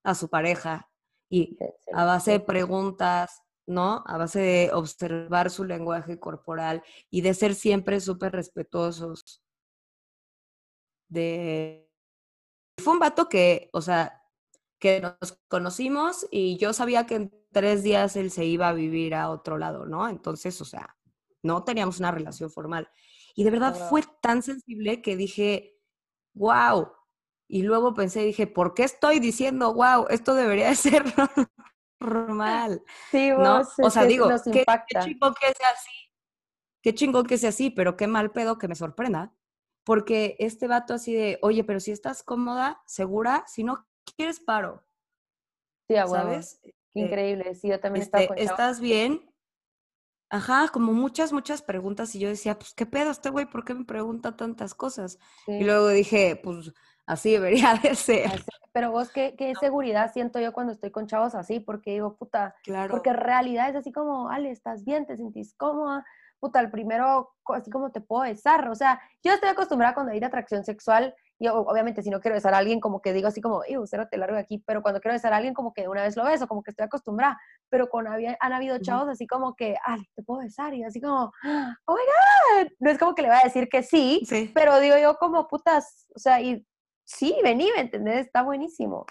a 0.04 0.14
su 0.14 0.30
pareja 0.30 0.92
y 1.30 1.58
a 1.94 2.06
base 2.06 2.32
de 2.32 2.40
preguntas, 2.40 3.42
¿no? 3.68 4.04
A 4.06 4.18
base 4.18 4.40
de 4.40 4.72
observar 4.74 5.50
su 5.50 5.64
lenguaje 5.64 6.20
corporal 6.20 6.84
y 7.10 7.22
de 7.22 7.34
ser 7.34 7.56
siempre 7.56 8.00
súper 8.00 8.32
respetuosos. 8.34 9.42
De... 11.10 11.90
Fue 12.78 12.94
un 12.94 13.00
vato 13.00 13.30
que, 13.30 13.70
o 13.74 13.82
sea, 13.82 14.22
que 14.80 15.02
nos 15.02 15.40
conocimos 15.48 16.28
y 16.30 16.58
yo 16.58 16.74
sabía 16.74 17.06
que 17.06 17.16
en 17.16 17.46
tres 17.52 17.84
días 17.84 18.16
él 18.16 18.32
se 18.32 18.46
iba 18.46 18.68
a 18.68 18.74
vivir 18.74 19.16
a 19.16 19.30
otro 19.30 19.58
lado, 19.58 19.86
¿no? 19.86 20.08
Entonces, 20.10 20.60
o 20.62 20.66
sea, 20.66 20.96
no 21.42 21.64
teníamos 21.64 22.00
una 22.00 22.12
relación 22.12 22.52
formal. 22.52 22.90
Y 23.34 23.44
de 23.44 23.52
verdad 23.52 23.90
fue 23.90 24.04
tan 24.22 24.44
sensible 24.44 25.02
que 25.02 25.16
dije, 25.16 25.80
wow. 26.34 26.92
Y 27.48 27.64
luego 27.64 27.94
pensé, 27.94 28.22
dije, 28.22 28.48
¿por 28.48 28.74
qué 28.74 28.84
estoy 28.84 29.20
diciendo, 29.20 29.74
wow, 29.74 30.08
esto 30.10 30.34
debería 30.34 30.70
de 30.70 30.76
ser 30.76 31.04
normal? 32.00 32.84
Sí, 33.12 33.30
¿no? 33.30 33.62
o 33.62 33.90
sea, 33.90 34.06
digo, 34.06 34.30
qué, 34.52 34.66
qué 34.88 35.00
chingón 35.00 35.34
que 35.40 35.48
sea 35.54 35.70
así. 35.70 35.92
Qué 36.82 36.94
chingón 36.94 37.26
que 37.26 37.38
sea 37.38 37.50
así, 37.50 37.70
pero 37.70 37.98
qué 37.98 38.08
mal 38.08 38.32
pedo 38.32 38.58
que 38.58 38.68
me 38.68 38.76
sorprenda. 38.76 39.34
Porque 39.84 40.36
este 40.40 40.68
vato 40.68 40.96
así 40.96 41.14
de, 41.14 41.38
oye, 41.42 41.64
pero 41.64 41.80
si 41.80 41.92
estás 41.92 42.24
cómoda, 42.24 42.82
segura, 42.86 43.44
si 43.48 43.64
no 43.64 43.88
quieres 44.16 44.40
paro. 44.40 44.84
Sí, 45.88 45.96
¿sabes? 45.96 46.60
Qué 46.64 46.70
eh, 46.70 47.06
increíble. 47.06 47.56
Sí, 47.56 47.68
yo 47.70 47.80
también 47.80 48.04
estaba 48.04 48.24
este, 48.24 48.44
¿Estás 48.44 48.80
bien? 48.80 49.32
Ajá, 50.30 50.70
como 50.70 50.92
muchas, 50.92 51.32
muchas 51.32 51.62
preguntas 51.62 52.16
y 52.16 52.20
yo 52.20 52.30
decía, 52.30 52.58
pues, 52.58 52.74
¿qué 52.74 52.86
pedo 52.86 53.12
este 53.12 53.30
güey? 53.30 53.46
¿Por 53.46 53.64
qué 53.64 53.76
me 53.76 53.86
pregunta 53.86 54.36
tantas 54.36 54.74
cosas? 54.74 55.20
Y 55.48 55.64
luego 55.64 55.90
dije, 55.90 56.36
pues, 56.36 56.74
así 57.06 57.32
debería 57.32 57.80
de 57.82 57.96
ser. 57.96 58.44
Pero 58.74 58.92
vos, 58.92 59.10
¿qué, 59.10 59.36
qué 59.38 59.54
seguridad 59.56 60.12
siento 60.12 60.40
yo 60.40 60.52
cuando 60.52 60.74
estoy 60.74 60.92
con 60.92 61.08
chavos 61.08 61.34
así? 61.34 61.62
Porque 61.62 61.92
digo, 61.92 62.18
puta, 62.18 62.56
claro. 62.64 62.92
porque 62.92 63.12
en 63.12 63.18
realidad 63.18 63.70
es 63.70 63.76
así 63.78 63.92
como, 63.92 64.30
Ale, 64.30 64.52
¿estás 64.52 64.84
bien? 64.84 65.06
¿Te 65.06 65.16
sentís 65.16 65.54
cómoda? 65.56 66.06
Puta, 66.42 66.60
el 66.60 66.70
primero, 66.70 67.34
así 67.48 67.72
como 67.72 67.92
te 67.92 68.02
puedo 68.02 68.24
besar. 68.24 68.68
O 68.68 68.76
sea, 68.76 69.00
yo 69.24 69.32
estoy 69.32 69.50
acostumbrada 69.50 69.94
cuando 69.94 70.12
hay 70.12 70.22
atracción 70.22 70.66
sexual, 70.66 71.16
y 71.40 71.48
obviamente 71.48 72.02
si 72.02 72.10
no 72.10 72.22
quiero 72.22 72.36
besar 72.36 72.54
a 72.54 72.58
alguien, 72.58 72.80
como 72.80 73.02
que 73.02 73.14
digo 73.14 73.28
así 73.28 73.42
como, 73.42 73.62
cero 73.86 74.08
te 74.10 74.18
largo 74.18 74.36
de 74.36 74.42
aquí, 74.42 74.64
pero 74.66 74.82
cuando 74.82 75.02
quiero 75.02 75.14
besar 75.14 75.34
a 75.34 75.38
alguien, 75.38 75.54
como 75.54 75.74
que 75.74 75.88
una 75.88 76.04
vez 76.04 76.16
lo 76.16 76.24
beso, 76.24 76.48
como 76.48 76.64
que 76.64 76.72
estoy 76.72 76.86
acostumbrada. 76.86 77.40
Pero 77.70 77.90
con 77.90 78.08
han 78.08 78.54
habido 78.54 78.78
chavos 78.80 79.10
así 79.10 79.28
como 79.28 79.56
que, 79.56 79.76
ay, 79.86 80.02
te 80.16 80.24
puedo 80.24 80.42
besar, 80.42 80.74
y 80.74 80.84
así 80.84 81.02
como, 81.02 81.32
oh 81.86 81.96
my 81.96 82.64
god. 82.66 82.72
No 82.80 82.90
es 82.90 82.98
como 82.98 83.16
que 83.16 83.22
le 83.22 83.30
va 83.30 83.40
a 83.40 83.44
decir 83.44 83.70
que 83.70 83.84
sí, 83.84 84.28
pero 84.54 84.80
digo 84.80 84.98
yo 84.98 85.16
como 85.16 85.48
putas, 85.48 86.08
o 86.16 86.20
sea, 86.20 86.42
y 86.42 86.66
sí, 87.06 87.36
vení, 87.44 87.70
¿me 87.74 87.82
entendés? 87.82 88.26
Está 88.26 88.44
buenísimo. 88.44 89.06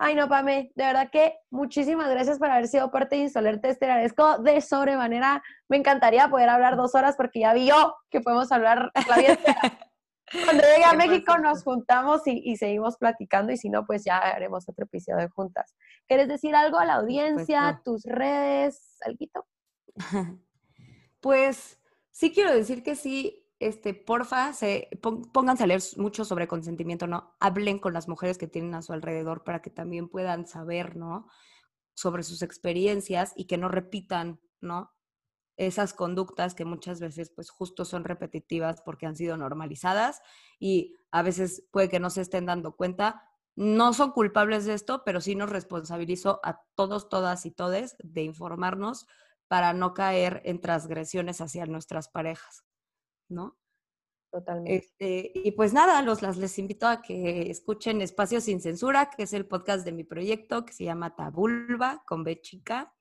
Ay, 0.00 0.14
no, 0.14 0.28
Pame, 0.28 0.72
de 0.74 0.84
verdad 0.84 1.10
que 1.10 1.38
muchísimas 1.50 2.10
gracias 2.10 2.38
por 2.38 2.50
haber 2.50 2.66
sido 2.66 2.90
parte 2.90 3.16
de 3.16 3.22
Insolerte. 3.22 3.74
Te 3.74 3.84
agradezco 3.86 4.38
de 4.38 4.60
sobremanera. 4.60 5.42
Me 5.68 5.76
encantaría 5.76 6.28
poder 6.28 6.48
hablar 6.48 6.76
dos 6.76 6.94
horas 6.94 7.14
porque 7.16 7.40
ya 7.40 7.54
vi 7.54 7.66
yo 7.66 7.96
que 8.10 8.20
podemos 8.20 8.50
hablar 8.50 8.90
la 9.08 9.16
vida 9.16 9.38
Cuando 10.44 10.62
llegue 10.64 10.84
a 10.84 10.94
México 10.94 11.38
nos 11.38 11.62
juntamos 11.62 12.22
y, 12.26 12.56
seguimos 12.56 12.96
platicando 12.96 13.52
y 13.52 13.56
si 13.56 13.68
no, 13.68 13.86
pues 13.86 14.04
ya 14.04 14.18
haremos 14.18 14.68
otro 14.68 14.84
episodio 14.84 15.30
juntas. 15.30 15.76
¿Quieres 16.08 16.26
decir 16.26 16.54
algo 16.56 16.78
a 16.78 16.84
la 16.84 16.94
audiencia, 16.94 17.80
tus 17.84 18.04
redes, 18.04 18.98
algo? 19.04 19.46
Pues 21.20 21.80
sí 22.10 22.32
quiero 22.32 22.52
decir 22.52 22.84
que 22.84 22.94
sí, 22.94 23.45
este, 23.58 23.94
porfa, 23.94 24.52
se, 24.52 24.88
pónganse 25.32 25.64
a 25.64 25.66
leer 25.66 25.82
mucho 25.96 26.24
sobre 26.24 26.48
consentimiento, 26.48 27.06
¿no? 27.06 27.36
Hablen 27.40 27.78
con 27.78 27.92
las 27.94 28.08
mujeres 28.08 28.38
que 28.38 28.48
tienen 28.48 28.74
a 28.74 28.82
su 28.82 28.92
alrededor 28.92 29.44
para 29.44 29.62
que 29.62 29.70
también 29.70 30.08
puedan 30.08 30.46
saber, 30.46 30.96
¿no? 30.96 31.28
Sobre 31.94 32.22
sus 32.22 32.42
experiencias 32.42 33.32
y 33.36 33.46
que 33.46 33.56
no 33.56 33.68
repitan, 33.68 34.40
¿no? 34.60 34.96
esas 35.56 35.94
conductas 35.94 36.54
que 36.54 36.64
muchas 36.64 37.00
veces 37.00 37.30
pues 37.30 37.50
justo 37.50 37.84
son 37.84 38.04
repetitivas 38.04 38.82
porque 38.82 39.06
han 39.06 39.16
sido 39.16 39.36
normalizadas 39.36 40.20
y 40.58 40.94
a 41.10 41.22
veces 41.22 41.64
puede 41.70 41.88
que 41.88 42.00
no 42.00 42.10
se 42.10 42.20
estén 42.20 42.46
dando 42.46 42.76
cuenta. 42.76 43.22
No 43.54 43.94
son 43.94 44.12
culpables 44.12 44.66
de 44.66 44.74
esto, 44.74 45.02
pero 45.04 45.22
sí 45.22 45.34
nos 45.34 45.48
responsabilizo 45.48 46.40
a 46.44 46.60
todos, 46.74 47.08
todas 47.08 47.46
y 47.46 47.50
todes 47.50 47.96
de 48.00 48.22
informarnos 48.22 49.06
para 49.48 49.72
no 49.72 49.94
caer 49.94 50.42
en 50.44 50.60
transgresiones 50.60 51.40
hacia 51.40 51.64
nuestras 51.64 52.08
parejas, 52.08 52.64
¿no? 53.28 53.56
Totalmente. 54.30 54.76
Este, 54.76 55.32
y 55.34 55.52
pues 55.52 55.72
nada, 55.72 56.02
los, 56.02 56.22
las, 56.22 56.36
les 56.36 56.58
invito 56.58 56.86
a 56.86 57.00
que 57.00 57.50
escuchen 57.50 58.02
Espacio 58.02 58.40
Sin 58.40 58.60
Censura, 58.60 59.10
que 59.10 59.22
es 59.22 59.32
el 59.32 59.46
podcast 59.46 59.84
de 59.84 59.92
mi 59.92 60.04
proyecto 60.04 60.64
que 60.64 60.72
se 60.72 60.84
llama 60.84 61.14
Tabulba 61.14 62.02
con 62.06 62.24
B 62.24 62.40
chica. 62.40 62.92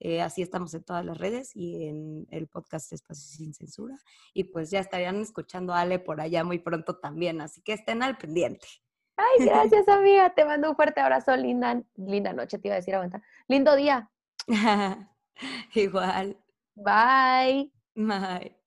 Eh, 0.00 0.20
así 0.20 0.42
estamos 0.42 0.74
en 0.74 0.84
todas 0.84 1.04
las 1.04 1.16
redes 1.16 1.54
y 1.54 1.86
en 1.86 2.26
el 2.30 2.46
podcast 2.48 2.92
Espacio 2.92 3.36
Sin 3.36 3.54
Censura. 3.54 3.98
Y 4.34 4.44
pues 4.44 4.70
ya 4.70 4.80
estarían 4.80 5.16
escuchando 5.20 5.72
a 5.72 5.80
Ale 5.80 5.98
por 5.98 6.20
allá 6.20 6.44
muy 6.44 6.58
pronto 6.58 6.98
también, 6.98 7.40
así 7.40 7.62
que 7.62 7.72
estén 7.72 8.02
al 8.02 8.18
pendiente. 8.18 8.66
Ay, 9.16 9.46
gracias 9.46 9.88
amiga, 9.88 10.34
te 10.34 10.44
mando 10.44 10.70
un 10.70 10.76
fuerte 10.76 11.00
abrazo, 11.00 11.36
linda, 11.36 11.82
linda 11.96 12.32
noche, 12.32 12.58
te 12.58 12.68
iba 12.68 12.74
a 12.74 12.78
decir, 12.78 12.94
aguanta. 12.94 13.22
Lindo 13.48 13.74
día. 13.76 14.10
Igual. 15.74 16.36
Bye. 16.74 17.72
Bye. 17.94 18.63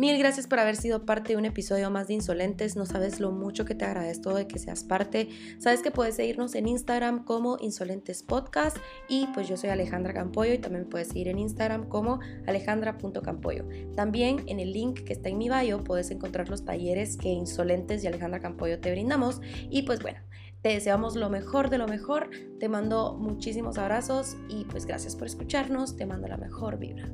Mil 0.00 0.16
gracias 0.16 0.46
por 0.46 0.58
haber 0.58 0.76
sido 0.76 1.04
parte 1.04 1.34
de 1.34 1.36
un 1.36 1.44
episodio 1.44 1.90
más 1.90 2.08
de 2.08 2.14
Insolentes. 2.14 2.74
No 2.74 2.86
sabes 2.86 3.20
lo 3.20 3.32
mucho 3.32 3.66
que 3.66 3.74
te 3.74 3.84
agradezco 3.84 4.32
de 4.32 4.48
que 4.48 4.58
seas 4.58 4.82
parte. 4.82 5.28
Sabes 5.58 5.82
que 5.82 5.90
puedes 5.90 6.14
seguirnos 6.14 6.54
en 6.54 6.68
Instagram 6.68 7.22
como 7.22 7.58
Insolentes 7.60 8.22
Podcast 8.22 8.78
y 9.10 9.26
pues 9.34 9.46
yo 9.46 9.58
soy 9.58 9.68
Alejandra 9.68 10.14
Campoyo 10.14 10.54
y 10.54 10.58
también 10.58 10.88
puedes 10.88 11.08
seguir 11.08 11.28
en 11.28 11.38
Instagram 11.38 11.86
como 11.90 12.18
alejandra.campoyo. 12.46 13.66
También 13.94 14.42
en 14.46 14.58
el 14.58 14.72
link 14.72 15.00
que 15.00 15.12
está 15.12 15.28
en 15.28 15.36
mi 15.36 15.50
bio 15.50 15.84
puedes 15.84 16.10
encontrar 16.10 16.48
los 16.48 16.64
talleres 16.64 17.18
que 17.18 17.28
Insolentes 17.28 18.02
y 18.02 18.06
Alejandra 18.06 18.40
Campoyo 18.40 18.80
te 18.80 18.90
brindamos 18.92 19.42
y 19.68 19.82
pues 19.82 20.00
bueno. 20.00 20.20
Te 20.62 20.70
deseamos 20.70 21.14
lo 21.14 21.28
mejor 21.28 21.68
de 21.68 21.76
lo 21.76 21.86
mejor, 21.86 22.30
te 22.58 22.70
mando 22.70 23.18
muchísimos 23.18 23.76
abrazos 23.76 24.38
y 24.48 24.64
pues 24.64 24.86
gracias 24.86 25.14
por 25.14 25.26
escucharnos, 25.26 25.96
te 25.96 26.06
mando 26.06 26.26
la 26.26 26.38
mejor 26.38 26.78
vibra. 26.78 27.10